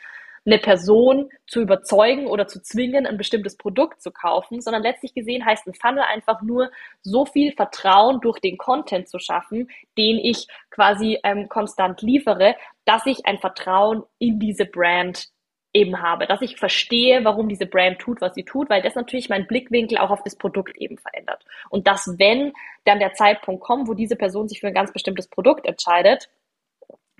eine 0.46 0.58
Person 0.58 1.30
zu 1.46 1.62
überzeugen 1.62 2.26
oder 2.26 2.46
zu 2.46 2.62
zwingen, 2.62 3.06
ein 3.06 3.16
bestimmtes 3.16 3.56
Produkt 3.56 4.02
zu 4.02 4.12
kaufen, 4.12 4.60
sondern 4.60 4.82
letztlich 4.82 5.14
gesehen 5.14 5.44
heißt 5.44 5.66
ein 5.66 5.74
Funnel 5.74 6.04
einfach 6.04 6.42
nur, 6.42 6.70
so 7.02 7.24
viel 7.24 7.52
Vertrauen 7.52 8.20
durch 8.20 8.40
den 8.40 8.58
Content 8.58 9.08
zu 9.08 9.18
schaffen, 9.18 9.70
den 9.96 10.18
ich 10.18 10.46
quasi 10.70 11.18
ähm, 11.24 11.48
konstant 11.48 12.02
liefere, 12.02 12.56
dass 12.84 13.06
ich 13.06 13.24
ein 13.26 13.38
Vertrauen 13.38 14.04
in 14.18 14.38
diese 14.38 14.66
Brand 14.66 15.33
eben 15.74 16.00
habe, 16.00 16.26
dass 16.26 16.40
ich 16.40 16.56
verstehe, 16.56 17.24
warum 17.24 17.48
diese 17.48 17.66
Brand 17.66 17.98
tut, 17.98 18.20
was 18.20 18.34
sie 18.34 18.44
tut, 18.44 18.70
weil 18.70 18.80
das 18.80 18.94
natürlich 18.94 19.28
meinen 19.28 19.46
Blickwinkel 19.46 19.98
auch 19.98 20.10
auf 20.10 20.22
das 20.22 20.36
Produkt 20.36 20.76
eben 20.78 20.96
verändert. 20.96 21.44
Und 21.68 21.86
dass, 21.86 22.14
wenn 22.18 22.52
dann 22.84 23.00
der 23.00 23.12
Zeitpunkt 23.12 23.62
kommt, 23.62 23.88
wo 23.88 23.94
diese 23.94 24.16
Person 24.16 24.48
sich 24.48 24.60
für 24.60 24.68
ein 24.68 24.74
ganz 24.74 24.92
bestimmtes 24.92 25.26
Produkt 25.28 25.66
entscheidet, 25.66 26.30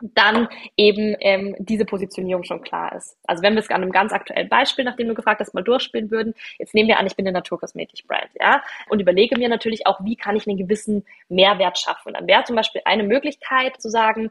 dann 0.02 0.48
eben 0.76 1.16
ähm, 1.20 1.54
diese 1.58 1.84
Positionierung 1.84 2.42
schon 2.42 2.62
klar 2.62 2.94
ist. 2.94 3.16
Also 3.26 3.42
wenn 3.42 3.54
wir 3.54 3.60
es 3.60 3.70
an 3.70 3.82
einem 3.82 3.92
ganz 3.92 4.12
aktuellen 4.12 4.48
Beispiel, 4.48 4.84
nachdem 4.84 5.08
du 5.08 5.14
gefragt 5.14 5.40
hast, 5.40 5.54
mal 5.54 5.62
durchspielen 5.62 6.10
würden, 6.10 6.34
jetzt 6.58 6.74
nehmen 6.74 6.88
wir 6.88 6.98
an, 6.98 7.06
ich 7.06 7.16
bin 7.16 7.26
eine 7.26 7.32
Naturkosmetik-Brand, 7.38 8.30
ja, 8.40 8.62
und 8.88 9.00
überlege 9.00 9.38
mir 9.38 9.48
natürlich 9.48 9.86
auch, 9.86 10.04
wie 10.04 10.16
kann 10.16 10.36
ich 10.36 10.48
einen 10.48 10.58
gewissen 10.58 11.04
Mehrwert 11.28 11.78
schaffen. 11.78 12.08
Und 12.08 12.14
dann 12.14 12.26
wäre 12.26 12.44
zum 12.44 12.56
Beispiel 12.56 12.82
eine 12.84 13.04
Möglichkeit 13.04 13.80
zu 13.80 13.88
sagen, 13.88 14.30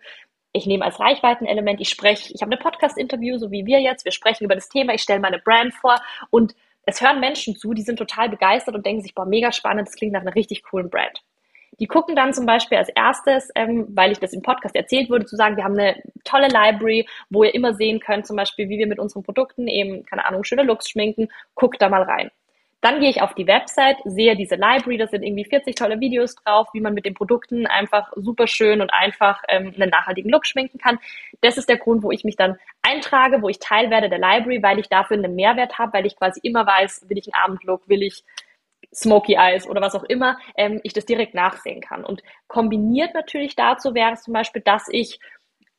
ich 0.53 0.67
nehme 0.67 0.85
als 0.85 0.99
Reichweitenelement, 0.99 1.81
ich 1.81 1.89
spreche, 1.89 2.31
ich 2.33 2.41
habe 2.41 2.51
eine 2.51 2.61
Podcast-Interview, 2.61 3.37
so 3.37 3.51
wie 3.51 3.65
wir 3.65 3.81
jetzt, 3.81 4.05
wir 4.05 4.11
sprechen 4.11 4.45
über 4.45 4.55
das 4.55 4.69
Thema, 4.69 4.93
ich 4.93 5.01
stelle 5.01 5.19
meine 5.19 5.39
Brand 5.39 5.73
vor 5.73 5.99
und 6.29 6.55
es 6.85 7.01
hören 7.01 7.19
Menschen 7.19 7.55
zu, 7.55 7.73
die 7.73 7.81
sind 7.81 7.97
total 7.97 8.29
begeistert 8.29 8.75
und 8.75 8.85
denken 8.85 9.01
sich, 9.01 9.15
boah, 9.15 9.25
mega 9.25 9.51
spannend, 9.51 9.87
das 9.87 9.95
klingt 9.95 10.13
nach 10.13 10.21
einer 10.21 10.35
richtig 10.35 10.63
coolen 10.63 10.89
Brand. 10.89 11.23
Die 11.79 11.87
gucken 11.87 12.15
dann 12.15 12.33
zum 12.33 12.45
Beispiel 12.45 12.77
als 12.77 12.89
erstes, 12.89 13.49
ähm, 13.55 13.87
weil 13.89 14.11
ich 14.11 14.19
das 14.19 14.33
im 14.33 14.43
Podcast 14.43 14.75
erzählt 14.75 15.09
wurde, 15.09 15.25
zu 15.25 15.35
sagen, 15.35 15.57
wir 15.57 15.63
haben 15.63 15.77
eine 15.77 15.95
tolle 16.23 16.47
Library, 16.47 17.07
wo 17.31 17.43
ihr 17.43 17.55
immer 17.55 17.73
sehen 17.73 17.99
könnt, 17.99 18.27
zum 18.27 18.35
Beispiel, 18.35 18.69
wie 18.69 18.77
wir 18.77 18.85
mit 18.85 18.99
unseren 18.99 19.23
Produkten 19.23 19.67
eben, 19.67 20.05
keine 20.05 20.25
Ahnung, 20.25 20.43
schöne 20.43 20.63
Looks 20.63 20.89
schminken. 20.89 21.29
Guckt 21.55 21.81
da 21.81 21.89
mal 21.89 22.03
rein. 22.03 22.29
Dann 22.83 22.99
gehe 22.99 23.09
ich 23.09 23.21
auf 23.21 23.33
die 23.33 23.47
Website, 23.47 23.95
sehe 24.03 24.35
diese 24.35 24.55
Library, 24.55 24.97
da 24.97 25.07
sind 25.07 25.23
irgendwie 25.23 25.45
40 25.45 25.73
tolle 25.73 26.01
Videos 26.01 26.35
drauf, 26.35 26.67
wie 26.73 26.81
man 26.81 26.93
mit 26.93 27.05
den 27.05 27.13
Produkten 27.13 27.65
einfach 27.65 28.11
super 28.17 28.45
schön 28.45 28.81
und 28.81 28.89
einfach 28.91 29.41
ähm, 29.47 29.73
einen 29.73 29.89
nachhaltigen 29.89 30.29
Look 30.29 30.45
schminken 30.45 30.79
kann. 30.79 30.99
Das 31.39 31.57
ist 31.57 31.69
der 31.69 31.77
Grund, 31.77 32.03
wo 32.03 32.11
ich 32.11 32.25
mich 32.25 32.35
dann 32.35 32.57
eintrage, 32.81 33.41
wo 33.41 33.47
ich 33.47 33.59
Teil 33.59 33.89
werde 33.89 34.09
der 34.09 34.19
Library, 34.19 34.61
weil 34.61 34.79
ich 34.79 34.89
dafür 34.89 35.15
einen 35.15 35.33
Mehrwert 35.33 35.79
habe, 35.79 35.93
weil 35.93 36.05
ich 36.05 36.17
quasi 36.17 36.41
immer 36.43 36.67
weiß, 36.67 37.05
will 37.07 37.17
ich 37.17 37.33
einen 37.33 37.41
Abendlook, 37.41 37.87
will 37.87 38.03
ich 38.03 38.25
Smoky 38.93 39.35
Eyes 39.35 39.65
oder 39.65 39.79
was 39.79 39.95
auch 39.95 40.03
immer, 40.03 40.37
ähm, 40.57 40.81
ich 40.83 40.91
das 40.91 41.05
direkt 41.05 41.33
nachsehen 41.35 41.79
kann. 41.79 42.03
Und 42.03 42.21
kombiniert 42.47 43.13
natürlich 43.13 43.55
dazu 43.55 43.95
wäre 43.95 44.11
es 44.11 44.23
zum 44.23 44.33
Beispiel, 44.33 44.61
dass 44.61 44.89
ich 44.89 45.19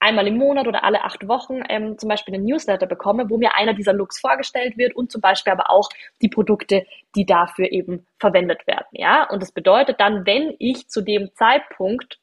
einmal 0.04 0.26
im 0.26 0.36
Monat 0.36 0.68
oder 0.68 0.84
alle 0.84 1.02
acht 1.02 1.26
Wochen 1.26 1.62
ähm, 1.68 1.98
zum 1.98 2.08
Beispiel 2.08 2.34
einen 2.34 2.44
Newsletter 2.44 2.86
bekomme, 2.86 3.30
wo 3.30 3.38
mir 3.38 3.54
einer 3.54 3.72
dieser 3.72 3.94
Looks 3.94 4.20
vorgestellt 4.20 4.76
wird 4.76 4.94
und 4.94 5.10
zum 5.10 5.20
Beispiel 5.20 5.52
aber 5.52 5.70
auch 5.70 5.88
die 6.20 6.28
Produkte, 6.28 6.84
die 7.16 7.24
dafür 7.24 7.72
eben 7.72 8.06
verwendet 8.18 8.66
werden. 8.66 8.86
Ja, 8.92 9.28
und 9.30 9.42
das 9.42 9.52
bedeutet 9.52 10.00
dann, 10.00 10.26
wenn 10.26 10.54
ich 10.58 10.88
zu 10.88 11.00
dem 11.00 11.30
Zeitpunkt 11.34 12.18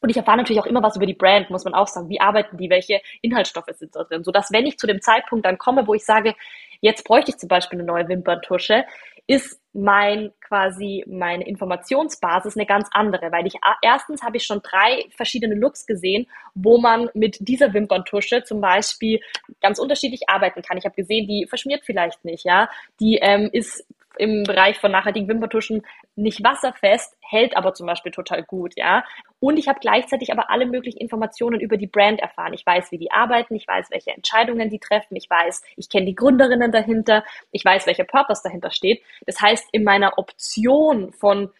und 0.00 0.08
ich 0.08 0.16
erfahre 0.16 0.38
natürlich 0.38 0.60
auch 0.60 0.66
immer 0.66 0.82
was 0.82 0.96
über 0.96 1.04
die 1.04 1.14
Brand, 1.14 1.50
muss 1.50 1.64
man 1.64 1.74
auch 1.74 1.86
sagen. 1.86 2.08
Wie 2.08 2.22
arbeiten 2.22 2.56
die? 2.56 2.70
Welche 2.70 3.02
Inhaltsstoffe 3.20 3.68
sind 3.74 3.94
da 3.94 4.04
drin? 4.04 4.24
Sodass, 4.24 4.50
wenn 4.50 4.66
ich 4.66 4.78
zu 4.78 4.86
dem 4.86 5.02
Zeitpunkt 5.02 5.44
dann 5.44 5.58
komme, 5.58 5.86
wo 5.86 5.92
ich 5.92 6.06
sage, 6.06 6.34
jetzt 6.80 7.04
bräuchte 7.04 7.32
ich 7.32 7.36
zum 7.36 7.48
Beispiel 7.48 7.78
eine 7.78 7.86
neue 7.86 8.08
Wimperntusche, 8.08 8.86
ist 9.26 9.60
mein 9.72 10.32
quasi 10.40 11.04
meine 11.06 11.46
Informationsbasis 11.46 12.56
eine 12.56 12.66
ganz 12.66 12.88
andere, 12.92 13.30
weil 13.30 13.46
ich 13.46 13.54
erstens 13.82 14.22
habe 14.22 14.36
ich 14.36 14.44
schon 14.44 14.62
drei 14.62 15.04
verschiedene 15.16 15.54
Looks 15.54 15.86
gesehen, 15.86 16.26
wo 16.54 16.78
man 16.78 17.08
mit 17.14 17.36
dieser 17.40 17.72
Wimperntusche 17.72 18.42
zum 18.42 18.60
Beispiel 18.60 19.20
ganz 19.60 19.78
unterschiedlich 19.78 20.28
arbeiten 20.28 20.62
kann. 20.62 20.76
Ich 20.76 20.84
habe 20.84 20.96
gesehen, 20.96 21.28
die 21.28 21.46
verschmiert 21.48 21.84
vielleicht 21.84 22.24
nicht, 22.24 22.44
ja, 22.44 22.68
die 22.98 23.18
ähm, 23.22 23.48
ist 23.52 23.86
im 24.18 24.42
Bereich 24.42 24.78
von 24.78 24.90
nachhaltigen 24.90 25.28
Wimpertuschen 25.28 25.82
nicht 26.16 26.42
wasserfest, 26.42 27.16
hält 27.30 27.56
aber 27.56 27.74
zum 27.74 27.86
Beispiel 27.86 28.12
total 28.12 28.42
gut, 28.42 28.74
ja. 28.76 29.04
Und 29.38 29.58
ich 29.58 29.68
habe 29.68 29.80
gleichzeitig 29.80 30.32
aber 30.32 30.50
alle 30.50 30.66
möglichen 30.66 30.98
Informationen 30.98 31.60
über 31.60 31.76
die 31.76 31.86
Brand 31.86 32.20
erfahren. 32.20 32.52
Ich 32.54 32.66
weiß, 32.66 32.90
wie 32.92 32.98
die 32.98 33.12
arbeiten, 33.12 33.54
ich 33.54 33.66
weiß, 33.66 33.90
welche 33.90 34.10
Entscheidungen 34.10 34.68
die 34.68 34.78
treffen, 34.78 35.16
ich 35.16 35.28
weiß, 35.30 35.62
ich 35.76 35.88
kenne 35.88 36.06
die 36.06 36.14
Gründerinnen 36.14 36.72
dahinter, 36.72 37.24
ich 37.50 37.64
weiß, 37.64 37.86
welcher 37.86 38.04
Purpose 38.04 38.42
dahinter 38.42 38.70
steht. 38.70 39.02
Das 39.26 39.40
heißt, 39.40 39.68
in 39.72 39.84
meiner 39.84 40.18
Option 40.18 41.12
von 41.12 41.50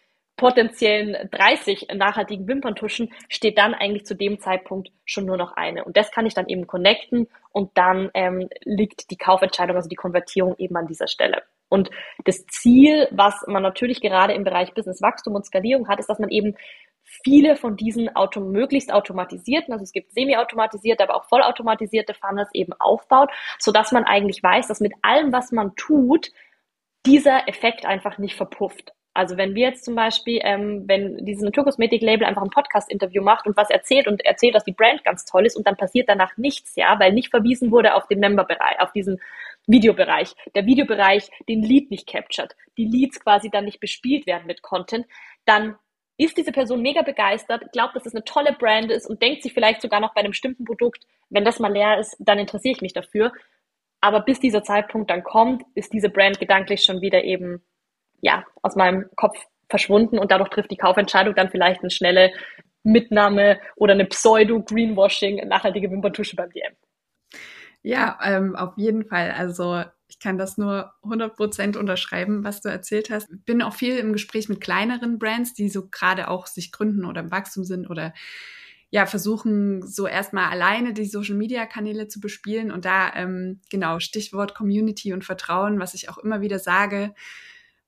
potenziellen 0.41 1.29
30 1.29 1.89
nachhaltigen 1.93 2.47
Wimperntuschen 2.47 3.13
steht 3.29 3.59
dann 3.59 3.75
eigentlich 3.75 4.05
zu 4.05 4.15
dem 4.15 4.39
Zeitpunkt 4.39 4.91
schon 5.05 5.25
nur 5.25 5.37
noch 5.37 5.53
eine. 5.53 5.85
Und 5.85 5.97
das 5.97 6.11
kann 6.11 6.25
ich 6.25 6.33
dann 6.33 6.47
eben 6.47 6.65
connecten 6.65 7.27
und 7.51 7.69
dann 7.75 8.09
ähm, 8.15 8.49
liegt 8.63 9.11
die 9.11 9.17
Kaufentscheidung, 9.17 9.75
also 9.75 9.87
die 9.87 9.95
Konvertierung 9.95 10.55
eben 10.57 10.75
an 10.75 10.87
dieser 10.87 11.07
Stelle. 11.07 11.43
Und 11.71 11.89
das 12.25 12.45
Ziel, 12.47 13.07
was 13.11 13.45
man 13.47 13.63
natürlich 13.63 14.01
gerade 14.01 14.33
im 14.33 14.43
Bereich 14.43 14.73
Businesswachstum 14.73 15.35
und 15.35 15.45
Skalierung 15.45 15.87
hat, 15.87 15.99
ist, 15.99 16.09
dass 16.09 16.19
man 16.19 16.29
eben 16.29 16.55
viele 17.03 17.55
von 17.55 17.77
diesen 17.77 18.13
auto 18.15 18.41
möglichst 18.41 18.93
automatisierten, 18.93 19.73
also 19.73 19.83
es 19.83 19.91
gibt 19.91 20.13
semi-automatisierte, 20.13 21.03
aber 21.03 21.15
auch 21.15 21.25
vollautomatisierte 21.25 22.13
Funnels 22.13 22.49
eben 22.53 22.73
aufbaut, 22.73 23.29
so 23.57 23.71
dass 23.71 23.91
man 23.91 24.03
eigentlich 24.03 24.43
weiß, 24.43 24.67
dass 24.67 24.81
mit 24.81 24.93
allem, 25.01 25.31
was 25.31 25.51
man 25.51 25.75
tut, 25.75 26.31
dieser 27.05 27.47
Effekt 27.47 27.85
einfach 27.85 28.17
nicht 28.17 28.35
verpufft. 28.35 28.91
Also 29.13 29.35
wenn 29.35 29.55
wir 29.55 29.67
jetzt 29.67 29.83
zum 29.83 29.95
Beispiel, 29.95 30.39
ähm, 30.43 30.83
wenn 30.87 31.25
dieses 31.25 31.43
Naturkosmetik-Label 31.43 32.25
einfach 32.25 32.43
ein 32.43 32.49
Podcast-Interview 32.49 33.21
macht 33.21 33.45
und 33.45 33.57
was 33.57 33.69
erzählt 33.69 34.07
und 34.07 34.23
erzählt, 34.23 34.55
dass 34.55 34.63
die 34.63 34.71
Brand 34.71 35.03
ganz 35.03 35.25
toll 35.25 35.45
ist 35.45 35.57
und 35.57 35.67
dann 35.67 35.75
passiert 35.75 36.07
danach 36.07 36.37
nichts, 36.37 36.75
ja, 36.75 36.97
weil 36.97 37.11
nicht 37.11 37.29
verwiesen 37.29 37.71
wurde 37.71 37.95
auf 37.95 38.07
den 38.07 38.19
Member-Bereich, 38.19 38.79
auf 38.79 38.93
diesen 38.93 39.19
Videobereich. 39.67 40.33
Der 40.55 40.65
Videobereich 40.65 41.29
den 41.47 41.61
Lead 41.61 41.91
nicht 41.91 42.07
captured, 42.07 42.55
die 42.77 42.85
Leads 42.85 43.19
quasi 43.19 43.49
dann 43.49 43.65
nicht 43.65 43.79
bespielt 43.79 44.25
werden 44.25 44.47
mit 44.47 44.61
Content, 44.61 45.05
dann 45.45 45.75
ist 46.17 46.37
diese 46.37 46.51
Person 46.51 46.81
mega 46.81 47.01
begeistert, 47.01 47.71
glaubt, 47.71 47.95
dass 47.95 48.05
es 48.05 48.13
eine 48.13 48.23
tolle 48.23 48.53
Brand 48.53 48.91
ist 48.91 49.07
und 49.07 49.21
denkt 49.21 49.43
sich 49.43 49.53
vielleicht 49.53 49.81
sogar 49.81 49.99
noch 49.99 50.13
bei 50.13 50.21
einem 50.21 50.31
bestimmten 50.31 50.65
Produkt, 50.65 51.05
wenn 51.29 51.45
das 51.45 51.59
mal 51.59 51.71
leer 51.71 51.99
ist, 51.99 52.15
dann 52.19 52.37
interessiere 52.37 52.75
ich 52.75 52.81
mich 52.81 52.93
dafür. 52.93 53.31
Aber 54.01 54.21
bis 54.21 54.39
dieser 54.39 54.63
Zeitpunkt 54.63 55.09
dann 55.09 55.23
kommt, 55.23 55.63
ist 55.73 55.93
diese 55.93 56.09
Brand 56.09 56.39
gedanklich 56.39 56.83
schon 56.83 57.01
wieder 57.01 57.23
eben 57.23 57.63
ja, 58.21 58.45
aus 58.61 58.75
meinem 58.75 59.09
Kopf 59.15 59.37
verschwunden 59.69 60.19
und 60.19 60.31
dadurch 60.31 60.49
trifft 60.49 60.71
die 60.71 60.77
Kaufentscheidung 60.77 61.33
dann 61.33 61.49
vielleicht 61.49 61.81
eine 61.81 61.89
schnelle 61.89 62.31
Mitnahme 62.83 63.59
oder 63.75 63.93
eine 63.93 64.05
Pseudo-Greenwashing, 64.05 65.47
nachhaltige 65.47 65.89
Wimperntusche 65.89 66.35
beim 66.35 66.51
DM. 66.51 66.73
Ja, 67.83 68.19
ähm, 68.23 68.55
auf 68.55 68.77
jeden 68.77 69.05
Fall. 69.05 69.31
Also 69.31 69.83
ich 70.07 70.19
kann 70.19 70.37
das 70.37 70.57
nur 70.57 70.93
100% 71.03 71.77
unterschreiben, 71.77 72.43
was 72.43 72.61
du 72.61 72.69
erzählt 72.69 73.09
hast. 73.09 73.29
Bin 73.45 73.61
auch 73.61 73.73
viel 73.73 73.97
im 73.97 74.13
Gespräch 74.13 74.49
mit 74.49 74.61
kleineren 74.61 75.17
Brands, 75.17 75.53
die 75.53 75.69
so 75.69 75.87
gerade 75.89 76.27
auch 76.27 76.47
sich 76.47 76.71
gründen 76.71 77.05
oder 77.05 77.21
im 77.21 77.31
Wachstum 77.31 77.63
sind 77.63 77.89
oder 77.89 78.13
ja, 78.89 79.05
versuchen 79.05 79.87
so 79.87 80.05
erstmal 80.05 80.49
alleine 80.51 80.93
die 80.93 81.05
Social 81.05 81.35
Media 81.35 81.65
Kanäle 81.65 82.09
zu 82.09 82.19
bespielen 82.19 82.71
und 82.71 82.83
da 82.83 83.13
ähm, 83.15 83.61
genau 83.69 83.99
Stichwort 84.01 84.53
Community 84.53 85.13
und 85.13 85.23
Vertrauen, 85.23 85.79
was 85.79 85.93
ich 85.93 86.09
auch 86.09 86.17
immer 86.17 86.41
wieder 86.41 86.59
sage, 86.59 87.13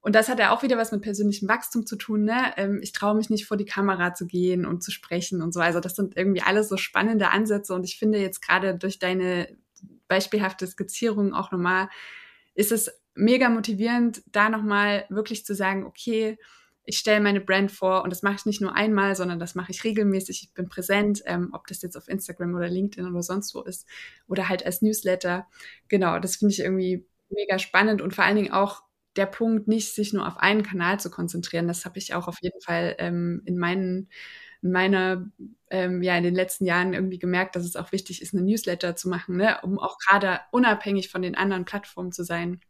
und 0.03 0.15
das 0.15 0.27
hat 0.27 0.37
ja 0.37 0.51
auch 0.51 0.63
wieder 0.63 0.77
was 0.77 0.91
mit 0.91 1.01
persönlichem 1.01 1.47
Wachstum 1.47 1.85
zu 1.85 1.95
tun. 1.95 2.25
Ne? 2.25 2.53
Ähm, 2.57 2.79
ich 2.83 2.91
traue 2.91 3.15
mich 3.15 3.29
nicht 3.29 3.45
vor 3.45 3.55
die 3.55 3.63
Kamera 3.63 4.13
zu 4.13 4.27
gehen 4.27 4.65
und 4.65 4.83
zu 4.83 4.91
sprechen 4.91 5.41
und 5.41 5.53
so. 5.53 5.61
Also 5.61 5.79
das 5.79 5.95
sind 5.95 6.17
irgendwie 6.17 6.41
alles 6.41 6.67
so 6.67 6.75
spannende 6.75 7.29
Ansätze. 7.29 7.73
Und 7.73 7.85
ich 7.85 7.97
finde 7.97 8.19
jetzt 8.19 8.41
gerade 8.41 8.75
durch 8.77 8.99
deine 8.99 9.47
beispielhafte 10.13 10.67
Skizzierung 10.67 11.33
auch 11.33 11.51
nochmal, 11.51 11.89
ist 12.53 12.71
es 12.71 12.91
mega 13.15 13.49
motivierend, 13.49 14.21
da 14.27 14.47
nochmal 14.49 15.05
wirklich 15.09 15.43
zu 15.43 15.55
sagen, 15.55 15.85
okay, 15.85 16.37
ich 16.85 16.99
stelle 16.99 17.19
meine 17.19 17.41
Brand 17.41 17.71
vor 17.71 18.03
und 18.03 18.11
das 18.11 18.21
mache 18.21 18.35
ich 18.35 18.45
nicht 18.45 18.61
nur 18.61 18.75
einmal, 18.75 19.15
sondern 19.15 19.39
das 19.39 19.55
mache 19.55 19.71
ich 19.71 19.83
regelmäßig. 19.83 20.43
Ich 20.43 20.53
bin 20.53 20.69
präsent, 20.69 21.23
ähm, 21.25 21.49
ob 21.53 21.65
das 21.65 21.81
jetzt 21.81 21.97
auf 21.97 22.07
Instagram 22.07 22.53
oder 22.53 22.69
LinkedIn 22.69 23.09
oder 23.09 23.23
sonst 23.23 23.55
wo 23.55 23.61
ist 23.61 23.87
oder 24.27 24.49
halt 24.49 24.63
als 24.65 24.83
Newsletter. 24.83 25.47
Genau, 25.87 26.19
das 26.19 26.35
finde 26.35 26.53
ich 26.53 26.59
irgendwie 26.59 27.07
mega 27.29 27.57
spannend 27.57 28.03
und 28.03 28.13
vor 28.13 28.23
allen 28.23 28.35
Dingen 28.35 28.51
auch 28.51 28.83
der 29.15 29.25
Punkt, 29.25 29.67
nicht 29.67 29.95
sich 29.95 30.13
nur 30.13 30.27
auf 30.27 30.37
einen 30.37 30.61
Kanal 30.61 30.99
zu 30.99 31.09
konzentrieren. 31.09 31.67
Das 31.67 31.85
habe 31.85 31.97
ich 31.97 32.13
auch 32.13 32.27
auf 32.27 32.37
jeden 32.41 32.61
Fall 32.61 32.95
ähm, 32.99 33.41
in 33.45 33.57
meinen 33.57 34.09
in 34.63 34.71
meiner, 34.71 35.25
ähm, 35.69 36.01
ja, 36.01 36.17
in 36.17 36.23
den 36.23 36.35
letzten 36.35 36.65
Jahren 36.65 36.93
irgendwie 36.93 37.19
gemerkt, 37.19 37.55
dass 37.55 37.65
es 37.65 37.75
auch 37.75 37.91
wichtig 37.91 38.21
ist, 38.21 38.33
eine 38.33 38.43
Newsletter 38.43 38.95
zu 38.95 39.09
machen, 39.09 39.37
ne? 39.37 39.59
um 39.61 39.77
auch 39.77 39.97
gerade 39.97 40.39
unabhängig 40.51 41.09
von 41.09 41.21
den 41.21 41.35
anderen 41.35 41.65
Plattformen 41.65 42.11
zu 42.11 42.23
sein. 42.23 42.61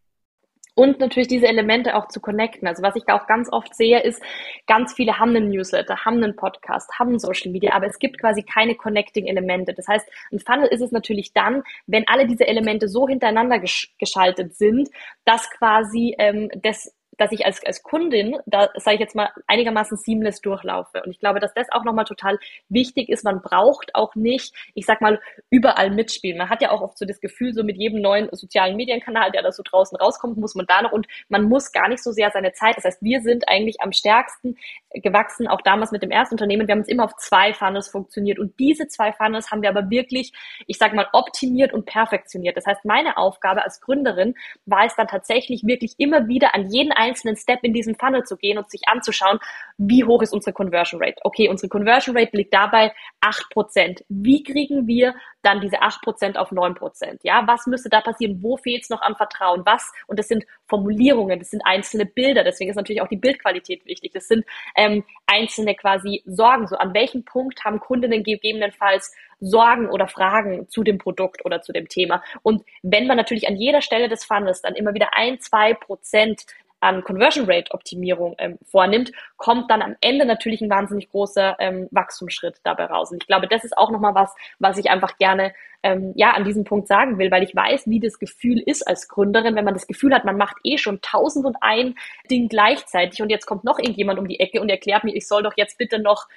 Und 0.75 0.99
natürlich 0.99 1.27
diese 1.27 1.47
Elemente 1.47 1.95
auch 1.95 2.07
zu 2.07 2.19
connecten. 2.19 2.67
Also 2.67 2.81
was 2.81 2.95
ich 2.95 3.03
da 3.05 3.15
auch 3.15 3.27
ganz 3.27 3.47
oft 3.51 3.75
sehe, 3.75 4.01
ist, 4.01 4.23
ganz 4.65 4.93
viele 4.93 5.19
haben 5.19 5.35
einen 5.35 5.49
Newsletter, 5.49 6.03
haben 6.03 6.23
einen 6.23 6.35
Podcast, 6.35 6.89
haben 6.97 7.19
Social 7.19 7.51
Media, 7.51 7.73
aber 7.73 7.85
es 7.85 7.99
gibt 7.99 8.19
quasi 8.19 8.41
keine 8.41 8.73
Connecting-Elemente. 8.73 9.75
Das 9.75 9.87
heißt, 9.87 10.07
ein 10.31 10.39
Funnel 10.39 10.67
ist 10.67 10.81
es 10.81 10.91
natürlich 10.91 11.31
dann, 11.33 11.61
wenn 11.85 12.07
alle 12.07 12.25
diese 12.25 12.47
Elemente 12.47 12.87
so 12.87 13.07
hintereinander 13.07 13.59
gesch 13.59 13.93
geschaltet 13.99 14.55
sind, 14.55 14.89
dass 15.25 15.47
quasi 15.51 16.15
ähm, 16.17 16.49
das 16.63 16.91
dass 17.17 17.31
ich 17.31 17.45
als, 17.45 17.63
als 17.65 17.83
Kundin, 17.83 18.37
da 18.45 18.69
sage 18.75 18.95
ich 18.95 18.99
jetzt 18.99 19.15
mal, 19.15 19.29
einigermaßen 19.47 19.97
seamless 19.97 20.41
durchlaufe. 20.41 21.01
Und 21.03 21.11
ich 21.11 21.19
glaube, 21.19 21.39
dass 21.39 21.53
das 21.53 21.67
auch 21.71 21.83
nochmal 21.83 22.05
total 22.05 22.39
wichtig 22.69 23.09
ist. 23.09 23.23
Man 23.23 23.41
braucht 23.41 23.95
auch 23.95 24.15
nicht, 24.15 24.53
ich 24.73 24.85
sag 24.85 25.01
mal, 25.01 25.19
überall 25.49 25.91
mitspielen. 25.91 26.37
Man 26.37 26.49
hat 26.49 26.61
ja 26.61 26.71
auch 26.71 26.81
oft 26.81 26.97
so 26.97 27.05
das 27.05 27.19
Gefühl, 27.19 27.53
so 27.53 27.63
mit 27.63 27.77
jedem 27.77 28.01
neuen 28.01 28.29
sozialen 28.31 28.75
Medienkanal, 28.75 29.31
der 29.31 29.41
da 29.41 29.51
so 29.51 29.63
draußen 29.63 29.97
rauskommt, 29.97 30.37
muss 30.37 30.55
man 30.55 30.65
da 30.65 30.81
noch 30.81 30.91
und 30.91 31.07
man 31.29 31.43
muss 31.43 31.71
gar 31.71 31.87
nicht 31.87 32.03
so 32.03 32.11
sehr 32.11 32.31
seine 32.31 32.53
Zeit. 32.53 32.77
Das 32.77 32.85
heißt, 32.85 33.01
wir 33.01 33.21
sind 33.21 33.47
eigentlich 33.47 33.81
am 33.81 33.91
stärksten 33.91 34.57
gewachsen, 34.93 35.47
auch 35.47 35.61
damals 35.61 35.91
mit 35.91 36.03
dem 36.03 36.11
ersten 36.11 36.35
Unternehmen. 36.35 36.67
Wir 36.67 36.73
haben 36.73 36.79
uns 36.79 36.87
immer 36.87 37.05
auf 37.05 37.15
zwei 37.17 37.53
Funnels 37.53 37.87
funktioniert. 37.89 38.39
Und 38.39 38.59
diese 38.59 38.87
zwei 38.87 39.11
Funnels 39.11 39.51
haben 39.51 39.61
wir 39.61 39.69
aber 39.69 39.89
wirklich, 39.89 40.33
ich 40.67 40.77
sag 40.77 40.93
mal, 40.93 41.07
optimiert 41.13 41.73
und 41.73 41.85
perfektioniert. 41.85 42.57
Das 42.57 42.65
heißt, 42.65 42.85
meine 42.85 43.17
Aufgabe 43.17 43.63
als 43.63 43.81
Gründerin 43.81 44.35
war 44.65 44.85
es 44.85 44.95
dann 44.95 45.07
tatsächlich 45.07 45.63
wirklich 45.65 45.95
immer 45.97 46.27
wieder 46.27 46.55
an 46.55 46.69
jeden 46.69 46.91
einzelnen 47.03 47.35
Step 47.35 47.59
in 47.63 47.73
diesem 47.73 47.95
Funnel 47.95 48.23
zu 48.23 48.37
gehen 48.37 48.57
und 48.57 48.69
sich 48.69 48.81
anzuschauen, 48.87 49.39
wie 49.77 50.03
hoch 50.03 50.21
ist 50.21 50.33
unsere 50.33 50.53
Conversion 50.53 51.01
Rate? 51.01 51.17
Okay, 51.23 51.49
unsere 51.49 51.69
Conversion 51.69 52.15
Rate 52.15 52.35
liegt 52.37 52.53
dabei 52.53 52.93
8%. 53.21 54.03
Wie 54.09 54.43
kriegen 54.43 54.87
wir 54.87 55.15
dann 55.41 55.61
diese 55.61 55.81
8% 55.81 56.37
auf 56.37 56.51
9%? 56.51 57.19
Ja, 57.23 57.43
was 57.47 57.67
müsste 57.67 57.89
da 57.89 58.01
passieren? 58.01 58.41
Wo 58.41 58.57
fehlt 58.57 58.83
es 58.83 58.89
noch 58.89 59.01
am 59.01 59.15
Vertrauen? 59.15 59.63
Was? 59.65 59.91
Und 60.07 60.19
das 60.19 60.27
sind 60.27 60.45
Formulierungen, 60.67 61.39
das 61.39 61.49
sind 61.49 61.61
einzelne 61.65 62.05
Bilder, 62.05 62.43
deswegen 62.43 62.69
ist 62.69 62.77
natürlich 62.77 63.01
auch 63.01 63.07
die 63.07 63.17
Bildqualität 63.17 63.85
wichtig. 63.85 64.11
Das 64.13 64.27
sind 64.27 64.45
ähm, 64.75 65.03
einzelne 65.27 65.75
quasi 65.75 66.23
Sorgen. 66.25 66.67
So, 66.67 66.77
an 66.77 66.93
welchem 66.93 67.25
Punkt 67.25 67.63
haben 67.63 67.79
Kundinnen 67.79 68.23
gegebenenfalls 68.23 69.13
Sorgen 69.39 69.89
oder 69.89 70.07
Fragen 70.07 70.69
zu 70.69 70.83
dem 70.83 70.97
Produkt 70.97 71.45
oder 71.45 71.61
zu 71.61 71.73
dem 71.73 71.89
Thema? 71.89 72.23
Und 72.43 72.63
wenn 72.81 73.07
man 73.07 73.17
natürlich 73.17 73.47
an 73.47 73.55
jeder 73.55 73.81
Stelle 73.81 74.07
des 74.07 74.23
Funnels 74.23 74.61
dann 74.61 74.75
immer 74.75 74.93
wieder 74.93 75.09
ein, 75.13 75.39
zwei 75.39 75.73
Prozent 75.73 76.45
an 76.83 77.03
Conversion 77.03 77.45
Rate 77.49 77.71
Optimierung 77.71 78.35
ähm, 78.37 78.59
vornimmt, 78.63 79.11
kommt 79.37 79.71
dann 79.71 79.81
am 79.81 79.95
Ende 80.01 80.25
natürlich 80.25 80.61
ein 80.61 80.69
wahnsinnig 80.69 81.09
großer 81.09 81.55
ähm, 81.59 81.87
Wachstumsschritt 81.91 82.57
dabei 82.63 82.85
raus. 82.85 83.11
Und 83.11 83.23
ich 83.23 83.27
glaube, 83.27 83.47
das 83.47 83.63
ist 83.63 83.77
auch 83.77 83.89
nochmal 83.89 84.15
was, 84.15 84.33
was 84.59 84.77
ich 84.77 84.89
einfach 84.89 85.17
gerne 85.17 85.53
ähm, 85.81 86.13
ja 86.15 86.31
an 86.31 86.43
diesem 86.43 86.63
Punkt 86.63 86.87
sagen 86.87 87.17
will, 87.17 87.31
weil 87.31 87.43
ich 87.43 87.55
weiß, 87.55 87.87
wie 87.87 87.99
das 87.99 88.19
Gefühl 88.19 88.61
ist 88.65 88.87
als 88.87 89.07
Gründerin, 89.07 89.55
wenn 89.55 89.65
man 89.65 89.73
das 89.73 89.87
Gefühl 89.87 90.13
hat, 90.13 90.25
man 90.25 90.37
macht 90.37 90.57
eh 90.63 90.77
schon 90.77 91.01
tausend 91.01 91.45
und 91.45 91.57
ein 91.61 91.95
Ding 92.29 92.47
gleichzeitig 92.49 93.21
und 93.21 93.29
jetzt 93.29 93.45
kommt 93.45 93.63
noch 93.63 93.79
irgendjemand 93.79 94.19
um 94.19 94.27
die 94.27 94.39
Ecke 94.39 94.61
und 94.61 94.69
erklärt 94.69 95.03
mir, 95.03 95.15
ich 95.15 95.27
soll 95.27 95.43
doch 95.43 95.53
jetzt 95.57 95.77
bitte 95.77 95.99
noch 95.99 96.27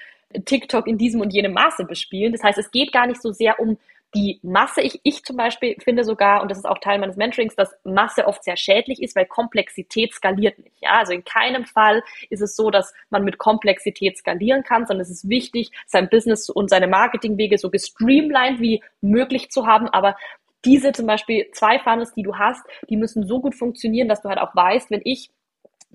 TikTok 0.45 0.87
in 0.87 0.99
diesem 0.99 1.21
und 1.21 1.33
jenem 1.33 1.53
Maße 1.53 1.85
bespielen. 1.85 2.33
Das 2.33 2.43
heißt, 2.43 2.59
es 2.59 2.71
geht 2.71 2.93
gar 2.93 3.07
nicht 3.07 3.23
so 3.23 3.33
sehr 3.33 3.61
um 3.61 3.79
die 4.15 4.41
Masse, 4.43 4.81
ich, 4.81 5.01
ich 5.03 5.25
zum 5.25 5.37
Beispiel 5.37 5.77
finde 5.83 6.05
sogar, 6.05 6.41
und 6.41 6.51
das 6.51 6.59
ist 6.59 6.65
auch 6.65 6.79
Teil 6.79 6.99
meines 6.99 7.17
Mentorings, 7.17 7.55
dass 7.55 7.75
Masse 7.85 8.27
oft 8.27 8.45
sehr 8.45 8.57
schädlich 8.57 9.03
ist, 9.03 9.17
weil 9.17 9.27
Komplexität 9.27 10.15
skaliert 10.15 10.59
nicht. 10.59 10.77
Ja? 10.81 10.99
Also 10.99 11.13
in 11.13 11.25
keinem 11.25 11.65
Fall 11.67 12.03
ist 12.31 12.41
es 12.41 12.57
so, 12.57 12.71
dass 12.71 12.95
man 13.11 13.25
mit 13.25 13.39
Komplexität 13.39 14.17
skalieren 14.17 14.63
kann, 14.63 14.87
sondern 14.87 15.03
es 15.03 15.11
ist 15.11 15.29
wichtig, 15.29 15.71
sein 15.87 16.09
Business 16.09 16.49
und 16.49 16.71
seine 16.71 16.87
Marketingwege 16.87 17.59
so 17.59 17.71
gestreamlined 17.71 18.61
wie 18.61 18.83
möglich 19.01 19.51
zu 19.51 19.67
haben, 19.67 19.89
aber 19.89 20.17
diese 20.65 20.93
zum 20.93 21.07
Beispiel 21.07 21.49
zwei 21.53 21.79
Funnels, 21.79 22.13
die 22.15 22.23
du 22.23 22.37
hast, 22.37 22.65
die 22.91 22.97
müssen 22.97 23.27
so 23.27 23.41
gut 23.41 23.55
funktionieren, 23.55 24.09
dass 24.09 24.23
du 24.23 24.29
halt 24.29 24.41
auch 24.41 24.55
weißt, 24.55 24.91
wenn 24.91 25.03
ich 25.05 25.31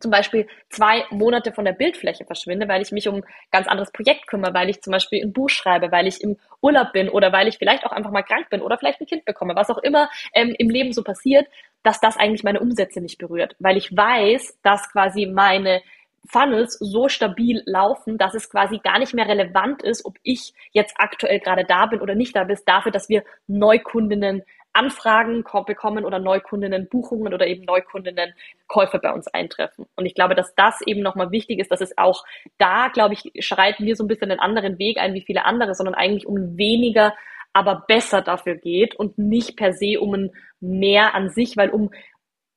zum 0.02 0.12
Beispiel 0.12 0.48
zwei 0.70 1.06
Monate 1.10 1.52
von 1.52 1.66
der 1.66 1.74
Bildfläche 1.74 2.26
verschwinde, 2.26 2.68
weil 2.68 2.82
ich 2.82 2.92
mich 2.92 3.08
um 3.08 3.16
ein 3.16 3.26
ganz 3.52 3.68
anderes 3.68 3.92
Projekt 3.92 4.28
kümmere, 4.28 4.54
weil 4.54 4.70
ich 4.70 4.82
zum 4.82 4.92
Beispiel 4.92 5.24
ein 5.24 5.34
Buch 5.34 5.50
schreibe, 5.50 5.92
weil 5.92 6.08
ich 6.08 6.22
im 6.22 6.38
Urlaub 6.62 6.92
bin 6.94 7.10
oder 7.10 7.32
weil 7.32 7.48
ich 7.48 7.58
vielleicht 7.58 7.86
auch 7.86 7.92
einfach 7.92 8.12
mal 8.12 8.24
krank 8.24 8.50
bin 8.50 8.62
oder 8.62 8.78
vielleicht 8.78 9.02
ein 9.02 9.08
Kind 9.08 9.26
bekomme, 9.26 9.56
was 9.56 9.70
auch 9.70 9.78
immer 9.80 10.10
ähm, 10.34 10.56
im 10.58 10.70
Leben 10.70 10.94
so 10.94 11.04
passiert, 11.04 11.48
dass 11.84 12.00
das 12.00 12.18
eigentlich 12.18 12.44
meine 12.44 12.60
Umsätze 12.60 13.02
nicht 13.02 13.18
berührt, 13.18 13.56
weil 13.60 13.78
ich 13.78 13.96
weiß, 13.96 14.60
dass 14.62 14.92
quasi 14.92 15.26
meine 15.26 15.82
Funnels 16.28 16.78
so 16.80 17.10
stabil 17.10 17.64
laufen, 17.66 18.18
dass 18.18 18.36
es 18.36 18.50
quasi 18.50 18.78
gar 18.78 19.00
nicht 19.00 19.14
mehr 19.14 19.28
relevant 19.28 19.82
ist, 19.82 20.06
ob 20.06 20.18
ich 20.24 20.54
jetzt 20.72 20.94
aktuell 20.98 21.40
gerade 21.40 21.66
da 21.66 21.88
bin 21.88 22.00
oder 22.00 22.16
nicht 22.16 22.36
da 22.36 22.44
bin, 22.44 22.58
dafür, 22.66 22.92
dass 22.92 23.10
wir 23.10 23.24
Neukundinnen 23.48 24.44
Anfragen 24.74 25.44
bekommen 25.66 26.06
oder 26.06 26.20
Neukundinnen 26.20 26.88
Buchungen 26.90 27.34
oder 27.34 27.48
eben 27.48 27.66
Neukundinnen 27.66 28.34
Käufe 28.68 29.00
bei 29.00 29.12
uns 29.12 29.28
eintreffen. 29.28 29.86
Und 29.96 30.06
ich 30.06 30.16
glaube, 30.16 30.36
dass 30.36 30.56
das 30.56 30.82
eben 30.86 31.02
nochmal 31.02 31.32
wichtig 31.32 31.60
ist, 31.60 31.72
dass 31.72 31.82
es 31.82 31.98
auch 31.98 32.24
da, 32.58 32.88
glaube 32.88 33.14
ich, 33.14 33.44
schreiten 33.44 33.86
wir 33.86 33.96
so 33.96 34.04
ein 34.04 34.08
bisschen 34.08 34.32
einen 34.32 34.40
anderen 34.40 34.80
Weg 34.80 34.98
ein 34.98 35.14
wie 35.14 35.22
viele 35.22 35.46
andere, 35.46 35.76
sondern 35.76 35.96
eigentlich 35.96 36.26
um 36.26 36.58
weniger, 36.58 37.14
aber 37.54 37.84
besser 37.88 38.22
dafür 38.22 38.56
geht 38.56 38.96
und 38.96 39.18
nicht 39.18 39.58
per 39.58 39.74
se 39.74 40.00
um 40.00 40.14
ein 40.14 40.32
mehr 40.62 41.16
an 41.16 41.30
sich, 41.30 41.58
weil 41.58 41.70
um 41.70 41.92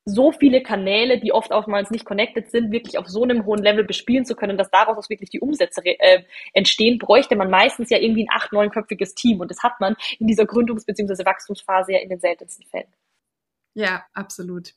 so 0.04 0.32
viele 0.32 0.62
Kanäle, 0.62 1.18
die 1.18 1.32
oft 1.32 1.50
oftmals 1.50 1.90
nicht 1.90 2.04
connected 2.04 2.50
sind, 2.50 2.70
wirklich 2.70 2.98
auf 2.98 3.08
so 3.08 3.22
einem 3.22 3.46
hohen 3.46 3.62
Level 3.62 3.84
bespielen 3.84 4.26
zu 4.26 4.34
können, 4.34 4.58
dass 4.58 4.70
daraus 4.70 4.98
auch 4.98 5.08
wirklich 5.08 5.30
die 5.30 5.40
Umsätze 5.40 5.80
äh, 5.84 6.24
entstehen, 6.52 6.98
bräuchte 6.98 7.36
man 7.36 7.50
meistens 7.50 7.88
ja 7.90 7.98
irgendwie 7.98 8.24
ein 8.24 8.34
acht, 8.34 8.52
neunköpfiges 8.52 9.14
Team. 9.14 9.40
Und 9.40 9.50
das 9.50 9.62
hat 9.62 9.80
man 9.80 9.96
in 10.18 10.26
dieser 10.26 10.44
Gründungs- 10.44 10.84
bzw. 10.84 11.24
Wachstumsphase 11.24 11.92
ja 11.92 12.00
in 12.00 12.10
den 12.10 12.20
seltensten 12.20 12.66
Fällen. 12.66 12.92
Ja, 13.74 14.04
absolut. 14.12 14.74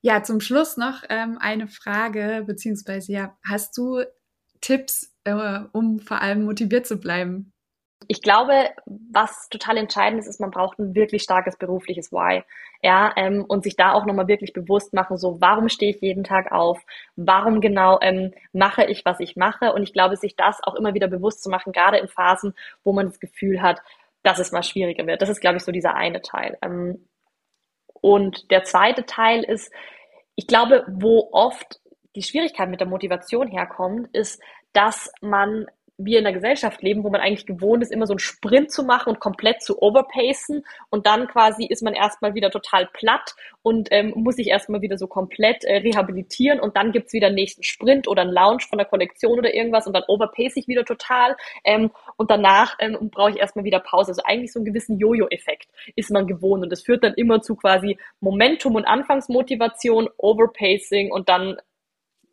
Ja, 0.00 0.22
zum 0.22 0.40
Schluss 0.40 0.76
noch 0.76 1.02
ähm, 1.08 1.38
eine 1.40 1.66
Frage, 1.66 2.44
beziehungsweise 2.46 3.12
ja, 3.12 3.36
hast 3.46 3.76
du 3.76 4.04
Tipps, 4.60 5.14
äh, 5.24 5.60
um 5.72 5.98
vor 5.98 6.22
allem 6.22 6.44
motiviert 6.44 6.86
zu 6.86 6.98
bleiben? 6.98 7.53
Ich 8.08 8.22
glaube, 8.22 8.70
was 8.86 9.48
total 9.48 9.76
entscheidend 9.78 10.20
ist, 10.20 10.28
ist, 10.28 10.40
man 10.40 10.50
braucht 10.50 10.78
ein 10.78 10.94
wirklich 10.94 11.22
starkes 11.22 11.56
berufliches 11.56 12.12
Why. 12.12 12.42
Ja, 12.82 13.12
ähm, 13.16 13.44
und 13.48 13.64
sich 13.64 13.76
da 13.76 13.92
auch 13.92 14.04
nochmal 14.04 14.28
wirklich 14.28 14.52
bewusst 14.52 14.92
machen, 14.92 15.16
so, 15.16 15.40
warum 15.40 15.68
stehe 15.68 15.94
ich 15.94 16.02
jeden 16.02 16.24
Tag 16.24 16.52
auf? 16.52 16.84
Warum 17.16 17.60
genau 17.60 17.98
ähm, 18.02 18.34
mache 18.52 18.84
ich, 18.84 19.04
was 19.06 19.20
ich 19.20 19.36
mache? 19.36 19.72
Und 19.72 19.82
ich 19.84 19.94
glaube, 19.94 20.16
sich 20.16 20.36
das 20.36 20.62
auch 20.62 20.74
immer 20.74 20.92
wieder 20.92 21.08
bewusst 21.08 21.42
zu 21.42 21.48
machen, 21.48 21.72
gerade 21.72 21.96
in 21.98 22.08
Phasen, 22.08 22.54
wo 22.82 22.92
man 22.92 23.06
das 23.06 23.20
Gefühl 23.20 23.62
hat, 23.62 23.80
dass 24.22 24.38
es 24.38 24.52
mal 24.52 24.62
schwieriger 24.62 25.06
wird. 25.06 25.22
Das 25.22 25.30
ist, 25.30 25.40
glaube 25.40 25.56
ich, 25.56 25.64
so 25.64 25.72
dieser 25.72 25.94
eine 25.94 26.20
Teil. 26.20 26.58
Ähm, 26.62 27.06
und 27.94 28.50
der 28.50 28.64
zweite 28.64 29.06
Teil 29.06 29.44
ist, 29.44 29.72
ich 30.34 30.46
glaube, 30.46 30.84
wo 30.88 31.30
oft 31.32 31.80
die 32.14 32.22
Schwierigkeit 32.22 32.68
mit 32.68 32.80
der 32.80 32.88
Motivation 32.88 33.48
herkommt, 33.48 34.08
ist, 34.14 34.42
dass 34.72 35.10
man 35.20 35.66
wir 35.96 36.18
in 36.18 36.26
einer 36.26 36.34
Gesellschaft 36.34 36.82
leben, 36.82 37.04
wo 37.04 37.10
man 37.10 37.20
eigentlich 37.20 37.46
gewohnt 37.46 37.82
ist, 37.82 37.92
immer 37.92 38.06
so 38.06 38.14
einen 38.14 38.18
Sprint 38.18 38.72
zu 38.72 38.82
machen 38.82 39.10
und 39.10 39.20
komplett 39.20 39.62
zu 39.62 39.80
overpacen. 39.80 40.64
Und 40.90 41.06
dann 41.06 41.28
quasi 41.28 41.66
ist 41.66 41.82
man 41.82 41.94
erstmal 41.94 42.34
wieder 42.34 42.50
total 42.50 42.88
platt 42.92 43.34
und 43.62 43.88
ähm, 43.92 44.12
muss 44.16 44.36
sich 44.36 44.48
erstmal 44.48 44.82
wieder 44.82 44.98
so 44.98 45.06
komplett 45.06 45.64
äh, 45.64 45.76
rehabilitieren. 45.76 46.58
Und 46.58 46.76
dann 46.76 46.92
gibt's 46.92 47.12
wieder 47.12 47.28
einen 47.28 47.36
nächsten 47.36 47.62
Sprint 47.62 48.08
oder 48.08 48.22
einen 48.22 48.32
Launch 48.32 48.66
von 48.66 48.78
der 48.78 48.86
Kollektion 48.86 49.38
oder 49.38 49.54
irgendwas 49.54 49.86
und 49.86 49.92
dann 49.92 50.04
overpace 50.08 50.56
ich 50.56 50.66
wieder 50.68 50.84
total. 50.84 51.36
Ähm, 51.64 51.90
und 52.16 52.30
danach 52.30 52.76
ähm, 52.80 53.10
brauche 53.10 53.30
ich 53.30 53.38
erstmal 53.38 53.64
wieder 53.64 53.80
Pause. 53.80 54.10
Also 54.10 54.22
eigentlich 54.24 54.52
so 54.52 54.58
einen 54.58 54.66
gewissen 54.66 54.98
Jojo-Effekt 54.98 55.68
ist 55.94 56.10
man 56.10 56.26
gewohnt. 56.26 56.64
Und 56.64 56.70
das 56.70 56.82
führt 56.82 57.04
dann 57.04 57.14
immer 57.14 57.40
zu 57.40 57.54
quasi 57.54 57.98
Momentum 58.20 58.74
und 58.74 58.84
Anfangsmotivation, 58.84 60.08
Overpacing 60.16 61.12
und 61.12 61.28
dann 61.28 61.56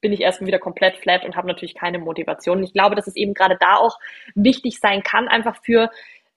bin 0.01 0.11
ich 0.11 0.21
erstmal 0.21 0.47
wieder 0.47 0.59
komplett 0.59 0.97
flat 0.97 1.23
und 1.23 1.35
habe 1.35 1.47
natürlich 1.47 1.75
keine 1.75 1.99
Motivation. 1.99 2.63
Ich 2.63 2.73
glaube, 2.73 2.95
dass 2.95 3.07
es 3.07 3.15
eben 3.15 3.33
gerade 3.33 3.57
da 3.59 3.75
auch 3.77 3.99
wichtig 4.35 4.79
sein 4.79 5.03
kann, 5.03 5.27
einfach 5.27 5.57
für 5.63 5.89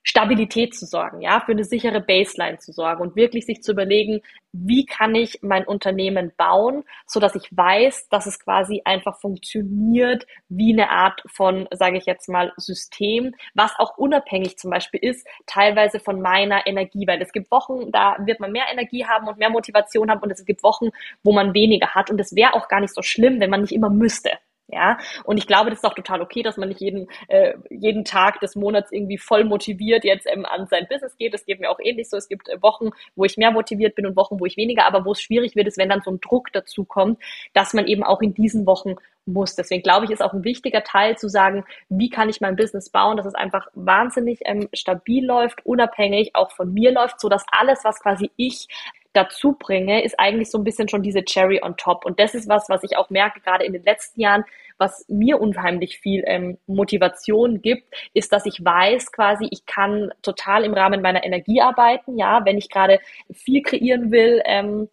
Stabilität 0.07 0.75
zu 0.75 0.85
sorgen, 0.85 1.23
ja, 1.23 1.41
für 1.41 1.53
eine 1.53 1.65
sichere 1.65 2.01
Baseline 2.01 2.59
zu 2.59 2.73
sorgen 2.73 3.01
und 3.01 3.17
wirklich 3.17 3.47
sich 3.47 3.63
zu 3.63 3.73
überlegen, 3.73 4.21
wie 4.53 4.85
kann 4.85 5.15
ich 5.15 5.39
mein 5.43 5.67
Unternehmen 5.67 6.31
bauen, 6.37 6.85
so 7.07 7.21
dass 7.21 7.35
ich 7.35 7.49
weiß, 7.51 8.09
dass 8.11 8.27
es 8.27 8.39
quasi 8.39 8.83
einfach 8.85 9.19
funktioniert 9.19 10.27
wie 10.51 10.75
eine 10.75 10.91
Art 10.91 11.23
von, 11.27 11.67
sage 11.73 11.97
ich 11.97 12.05
jetzt 12.05 12.29
mal, 12.29 12.53
System, 12.59 13.35
was 13.55 13.73
auch 13.79 13.97
unabhängig 13.97 14.59
zum 14.59 14.71
Beispiel 14.71 15.01
ist, 15.03 15.27
teilweise 15.47 15.99
von 15.99 16.21
meiner 16.21 16.67
Energie, 16.67 17.07
weil 17.07 17.23
es 17.23 17.33
gibt 17.33 17.51
Wochen, 17.51 17.91
da 17.91 18.17
wird 18.21 18.41
man 18.41 18.53
mehr 18.53 18.67
Energie 18.71 19.07
haben 19.07 19.27
und 19.27 19.39
mehr 19.39 19.51
Motivation 19.51 20.11
haben 20.11 20.21
und 20.21 20.31
es 20.31 20.45
gibt 20.45 20.63
Wochen, 20.63 20.91
wo 21.23 21.33
man 21.33 21.55
weniger 21.55 21.95
hat 21.95 22.11
und 22.11 22.21
es 22.21 22.37
wäre 22.37 22.53
auch 22.53 22.69
gar 22.69 22.81
nicht 22.81 22.95
so 22.95 23.01
schlimm, 23.01 23.41
wenn 23.41 23.51
man 23.51 23.63
nicht 23.63 23.73
immer 23.73 23.89
müsste. 23.89 24.31
Ja, 24.69 24.97
und 25.25 25.37
ich 25.37 25.47
glaube, 25.47 25.69
das 25.69 25.81
ist 25.81 25.85
auch 25.85 25.95
total 25.95 26.23
okay, 26.23 26.43
dass 26.43 26.57
man 26.57 26.69
nicht 26.71 26.81
jeden, 26.81 27.07
äh, 27.29 27.53
jeden 27.69 28.05
Tag 28.05 28.41
des 28.41 28.57
Monats 28.57 28.91
irgendwie 28.93 29.19
voll 29.19 29.45
motiviert 29.45 30.05
jetzt 30.05 30.27
ähm, 30.27 30.47
an 30.47 30.67
sein 30.67 30.87
Business 30.89 31.17
geht. 31.19 31.35
Das 31.35 31.45
geht 31.45 31.61
mir 31.61 31.71
auch 31.71 31.79
ähnlich 31.83 32.09
so. 32.09 32.17
Es 32.17 32.29
gibt 32.29 32.49
äh, 32.49 32.62
Wochen, 32.62 32.91
wo 33.15 33.25
ich 33.25 33.37
mehr 33.37 33.51
motiviert 33.51 33.95
bin 33.95 34.07
und 34.07 34.17
Wochen, 34.17 34.41
wo 34.41 34.47
ich 34.47 34.57
weniger. 34.57 34.87
Aber 34.87 35.05
wo 35.05 35.12
es 35.12 35.21
schwierig 35.21 35.55
wird, 35.55 35.67
ist, 35.67 35.77
wenn 35.77 35.91
dann 35.91 36.01
so 36.03 36.11
ein 36.11 36.21
Druck 36.21 36.51
dazu 36.53 36.85
kommt, 36.85 37.21
dass 37.53 37.75
man 37.75 37.87
eben 37.87 38.03
auch 38.03 38.23
in 38.23 38.33
diesen 38.33 38.65
Wochen 38.67 38.95
muss. 39.27 39.55
Deswegen 39.55 39.83
glaube 39.83 40.07
ich, 40.07 40.11
ist 40.11 40.23
auch 40.23 40.33
ein 40.33 40.45
wichtiger 40.45 40.83
Teil 40.83 41.19
zu 41.19 41.29
sagen, 41.29 41.65
wie 41.91 42.09
kann 42.09 42.31
ich 42.31 42.41
mein 42.41 42.57
Business 42.57 42.89
bauen, 42.89 43.17
dass 43.19 43.27
es 43.27 43.35
einfach 43.35 43.69
wahnsinnig 43.75 44.41
ähm, 44.47 44.69
stabil 44.73 45.25
läuft, 45.25 45.65
unabhängig 45.67 46.35
auch 46.35 46.51
von 46.53 46.73
mir 46.73 46.91
läuft, 46.91 47.21
so 47.21 47.29
dass 47.29 47.45
alles, 47.53 47.85
was 47.85 48.01
quasi 48.01 48.31
ich 48.37 48.67
dazu 49.15 49.57
bringe, 49.59 50.05
ist 50.05 50.19
eigentlich 50.19 50.51
so 50.51 50.59
ein 50.59 50.65
bisschen 50.65 50.89
schon 50.89 51.03
diese 51.03 51.25
Cherry 51.25 51.61
on 51.62 51.77
top. 51.77 52.05
Und 52.05 52.21
das 52.21 52.35
ist 52.35 52.49
was, 52.49 52.69
was 52.69 52.83
ich 52.83 52.97
auch 52.97 53.11
merke, 53.11 53.41
gerade 53.41 53.65
in 53.65 53.73
den 53.73 53.83
letzten 53.83 54.21
Jahren, 54.21 54.45
was 54.77 55.07
mir 55.09 55.41
unheimlich 55.41 55.99
viel 55.99 56.25
ähm, 56.27 56.59
Motivation 56.67 57.62
gibt, 57.62 57.85
ist, 58.12 58.33
dass 58.33 58.45
ich 58.45 58.65
weiß 58.65 59.12
quasi, 59.12 59.47
ich 59.51 59.67
kann 59.67 60.11
total 60.23 60.65
im 60.65 60.75
Rahmen 60.75 61.01
meiner 61.01 61.25
Energie 61.25 61.61
arbeiten. 61.61 62.19
Ja, 62.19 62.45
wenn 62.45 62.59
ich 62.59 62.69
gerade 62.69 62.99
viel 63.33 63.62
kreieren 63.62 64.11
will, 64.11 64.43
ähm, 64.45 64.89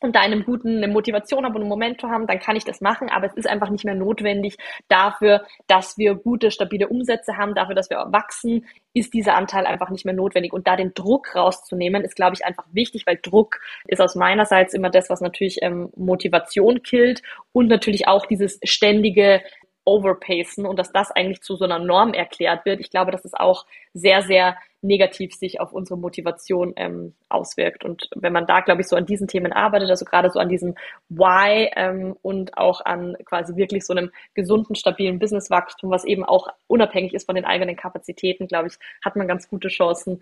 und 0.00 0.14
da 0.14 0.20
einen 0.20 0.44
guten, 0.44 0.78
eine 0.78 0.88
Motivation 0.88 1.44
habe 1.44 1.56
und 1.56 1.62
einen 1.62 1.68
Moment 1.68 2.02
haben, 2.02 2.26
dann 2.26 2.38
kann 2.38 2.56
ich 2.56 2.64
das 2.64 2.80
machen, 2.80 3.08
aber 3.08 3.26
es 3.26 3.34
ist 3.34 3.48
einfach 3.48 3.70
nicht 3.70 3.84
mehr 3.84 3.94
notwendig 3.94 4.56
dafür, 4.88 5.44
dass 5.66 5.98
wir 5.98 6.14
gute, 6.14 6.50
stabile 6.50 6.88
Umsätze 6.88 7.36
haben, 7.36 7.54
dafür, 7.54 7.74
dass 7.74 7.90
wir 7.90 7.98
wachsen, 8.10 8.66
ist 8.92 9.14
dieser 9.14 9.36
Anteil 9.36 9.66
einfach 9.66 9.90
nicht 9.90 10.04
mehr 10.04 10.14
notwendig. 10.14 10.52
Und 10.52 10.66
da 10.66 10.76
den 10.76 10.94
Druck 10.94 11.34
rauszunehmen, 11.34 12.02
ist, 12.02 12.16
glaube 12.16 12.34
ich, 12.34 12.44
einfach 12.44 12.64
wichtig, 12.72 13.06
weil 13.06 13.18
Druck 13.22 13.60
ist 13.86 14.00
aus 14.00 14.14
meiner 14.14 14.46
Seite 14.46 14.76
immer 14.76 14.90
das, 14.90 15.10
was 15.10 15.20
natürlich 15.20 15.58
ähm, 15.62 15.90
Motivation 15.96 16.82
killt 16.82 17.22
und 17.52 17.68
natürlich 17.68 18.08
auch 18.08 18.26
dieses 18.26 18.58
ständige 18.64 19.42
overpacen 19.86 20.66
und 20.66 20.78
dass 20.78 20.92
das 20.92 21.10
eigentlich 21.12 21.40
zu 21.40 21.56
so 21.56 21.64
einer 21.64 21.78
Norm 21.78 22.12
erklärt 22.12 22.66
wird. 22.66 22.80
Ich 22.80 22.90
glaube, 22.90 23.12
dass 23.12 23.24
es 23.24 23.34
auch 23.34 23.66
sehr, 23.94 24.22
sehr 24.22 24.56
negativ 24.86 25.34
sich 25.34 25.60
auf 25.60 25.72
unsere 25.72 25.98
Motivation 25.98 26.72
ähm, 26.76 27.14
auswirkt. 27.28 27.84
Und 27.84 28.08
wenn 28.14 28.32
man 28.32 28.46
da, 28.46 28.60
glaube 28.60 28.80
ich, 28.80 28.88
so 28.88 28.96
an 28.96 29.06
diesen 29.06 29.28
Themen 29.28 29.52
arbeitet, 29.52 29.90
also 29.90 30.04
gerade 30.04 30.30
so 30.30 30.38
an 30.38 30.48
diesem 30.48 30.74
Why 31.08 31.70
ähm, 31.74 32.16
und 32.22 32.56
auch 32.56 32.80
an 32.84 33.16
quasi 33.24 33.56
wirklich 33.56 33.84
so 33.84 33.92
einem 33.92 34.10
gesunden, 34.34 34.74
stabilen 34.74 35.18
Businesswachstum, 35.18 35.90
was 35.90 36.04
eben 36.04 36.24
auch 36.24 36.48
unabhängig 36.66 37.14
ist 37.14 37.26
von 37.26 37.34
den 37.34 37.44
eigenen 37.44 37.76
Kapazitäten, 37.76 38.46
glaube 38.46 38.68
ich, 38.68 38.78
hat 39.04 39.16
man 39.16 39.28
ganz 39.28 39.48
gute 39.48 39.68
Chancen, 39.68 40.20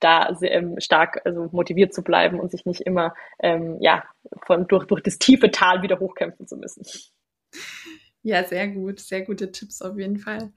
da 0.00 0.36
ähm, 0.42 0.76
stark 0.80 1.22
also 1.24 1.48
motiviert 1.52 1.94
zu 1.94 2.02
bleiben 2.02 2.38
und 2.38 2.50
sich 2.50 2.66
nicht 2.66 2.82
immer 2.82 3.14
ähm, 3.40 3.78
ja 3.80 4.04
von 4.44 4.66
durch 4.66 4.86
durch 4.86 5.02
das 5.02 5.18
tiefe 5.18 5.50
Tal 5.50 5.82
wieder 5.82 5.98
hochkämpfen 5.98 6.46
zu 6.46 6.56
müssen. 6.56 6.84
Ja, 8.22 8.42
sehr 8.44 8.68
gut, 8.68 9.00
sehr 9.00 9.22
gute 9.22 9.52
Tipps 9.52 9.82
auf 9.82 9.98
jeden 9.98 10.18
Fall. 10.18 10.50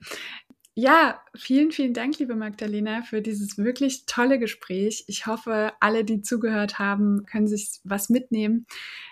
Ja, 0.80 1.20
vielen, 1.34 1.72
vielen 1.72 1.92
Dank, 1.92 2.20
liebe 2.20 2.36
Magdalena, 2.36 3.02
für 3.02 3.20
dieses 3.20 3.58
wirklich 3.58 4.06
tolle 4.06 4.38
Gespräch. 4.38 5.02
Ich 5.08 5.26
hoffe, 5.26 5.72
alle, 5.80 6.04
die 6.04 6.22
zugehört 6.22 6.78
haben, 6.78 7.26
können 7.26 7.48
sich 7.48 7.80
was 7.82 8.10
mitnehmen. 8.10 8.64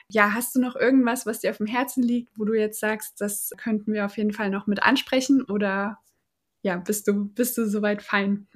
Ja, 0.08 0.32
hast 0.32 0.54
du 0.54 0.60
noch 0.60 0.76
irgendwas, 0.76 1.26
was 1.26 1.40
dir 1.40 1.50
auf 1.50 1.56
dem 1.56 1.66
Herzen 1.66 2.04
liegt, 2.04 2.38
wo 2.38 2.44
du 2.44 2.54
jetzt 2.54 2.78
sagst, 2.78 3.20
das 3.20 3.50
könnten 3.56 3.92
wir 3.92 4.04
auf 4.04 4.16
jeden 4.16 4.32
Fall 4.32 4.48
noch 4.48 4.68
mit 4.68 4.84
ansprechen 4.84 5.42
oder 5.42 5.98
ja, 6.62 6.76
bist 6.76 7.08
du, 7.08 7.30
bist 7.34 7.58
du 7.58 7.66
soweit 7.66 8.00
fein? 8.00 8.46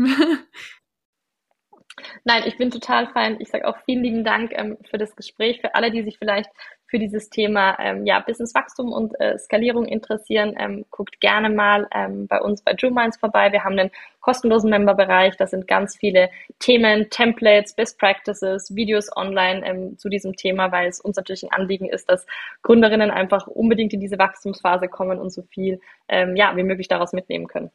Nein, 2.25 2.45
ich 2.47 2.57
bin 2.59 2.71
total 2.71 3.09
fein. 3.13 3.41
Ich 3.41 3.49
sage 3.49 3.67
auch 3.67 3.79
vielen 3.87 4.05
lieben 4.05 4.23
Dank 4.23 4.53
ähm, 4.55 4.79
für 4.89 4.99
das 4.99 5.17
Gespräch. 5.17 5.61
Für 5.61 5.75
alle, 5.75 5.91
die 5.91 6.05
sich 6.05 6.17
vielleicht 6.17 6.51
für 6.91 6.99
dieses 6.99 7.30
Thema 7.30 7.78
ähm, 7.78 8.05
ja, 8.05 8.18
Businesswachstum 8.18 8.93
und 8.93 9.18
äh, 9.20 9.38
Skalierung 9.38 9.86
interessieren, 9.86 10.55
ähm, 10.59 10.84
guckt 10.91 11.20
gerne 11.20 11.49
mal 11.49 11.86
ähm, 11.95 12.26
bei 12.26 12.41
uns 12.41 12.62
bei 12.62 12.74
Minds 12.91 13.16
vorbei. 13.16 13.53
Wir 13.53 13.62
haben 13.62 13.78
einen 13.78 13.91
kostenlosen 14.20 14.70
Memberbereich. 14.70 15.36
Da 15.36 15.47
sind 15.47 15.68
ganz 15.68 15.97
viele 15.97 16.30
Themen, 16.59 17.09
Templates, 17.09 17.74
Best 17.74 17.99
Practices, 17.99 18.74
Videos 18.74 19.09
online 19.16 19.64
ähm, 19.64 19.99
zu 19.99 20.09
diesem 20.09 20.34
Thema, 20.34 20.72
weil 20.72 20.88
es 20.88 21.01
uns 21.01 21.16
natürlich 21.16 21.45
ein 21.45 21.53
Anliegen 21.53 21.88
ist, 21.88 22.11
dass 22.11 22.26
Gründerinnen 22.62 23.11
einfach 23.11 23.47
unbedingt 23.47 23.93
in 23.93 24.01
diese 24.01 24.18
Wachstumsphase 24.18 24.88
kommen 24.88 25.18
und 25.18 25.30
so 25.30 25.43
viel 25.43 25.80
ähm, 26.09 26.34
ja, 26.36 26.57
wie 26.57 26.64
möglich 26.64 26.88
daraus 26.88 27.12
mitnehmen 27.12 27.47
können. 27.47 27.70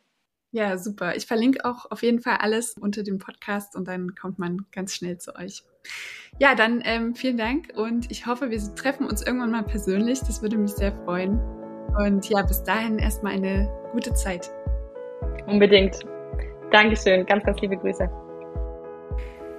Ja, 0.56 0.78
super. 0.78 1.18
Ich 1.18 1.26
verlinke 1.26 1.66
auch 1.66 1.92
auf 1.92 2.02
jeden 2.02 2.22
Fall 2.22 2.38
alles 2.40 2.76
unter 2.80 3.04
dem 3.04 3.20
Podcast 3.20 3.76
und 3.76 3.90
dann 3.90 4.16
kommt 4.16 4.40
man 4.40 4.66
ganz 4.72 4.94
schnell 4.96 5.18
zu 5.18 5.36
euch. 5.36 5.64
Ja, 6.40 6.56
dann 6.56 6.82
ähm, 6.86 7.14
vielen 7.14 7.36
Dank 7.36 7.74
und 7.76 8.10
ich 8.10 8.26
hoffe, 8.26 8.52
wir 8.52 8.60
treffen 8.74 9.06
uns 9.06 9.22
irgendwann 9.22 9.52
mal 9.52 9.64
persönlich. 9.64 10.22
Das 10.22 10.42
würde 10.42 10.56
mich 10.56 10.72
sehr 10.72 10.94
freuen. 11.04 11.42
Und 11.98 12.30
ja, 12.30 12.42
bis 12.42 12.64
dahin 12.64 13.00
erstmal 13.00 13.34
eine 13.34 13.70
gute 13.92 14.14
Zeit. 14.14 14.50
Unbedingt. 15.46 16.00
Dankeschön. 16.72 17.26
Ganz, 17.26 17.44
ganz 17.44 17.60
liebe 17.60 17.76
Grüße. 17.76 18.10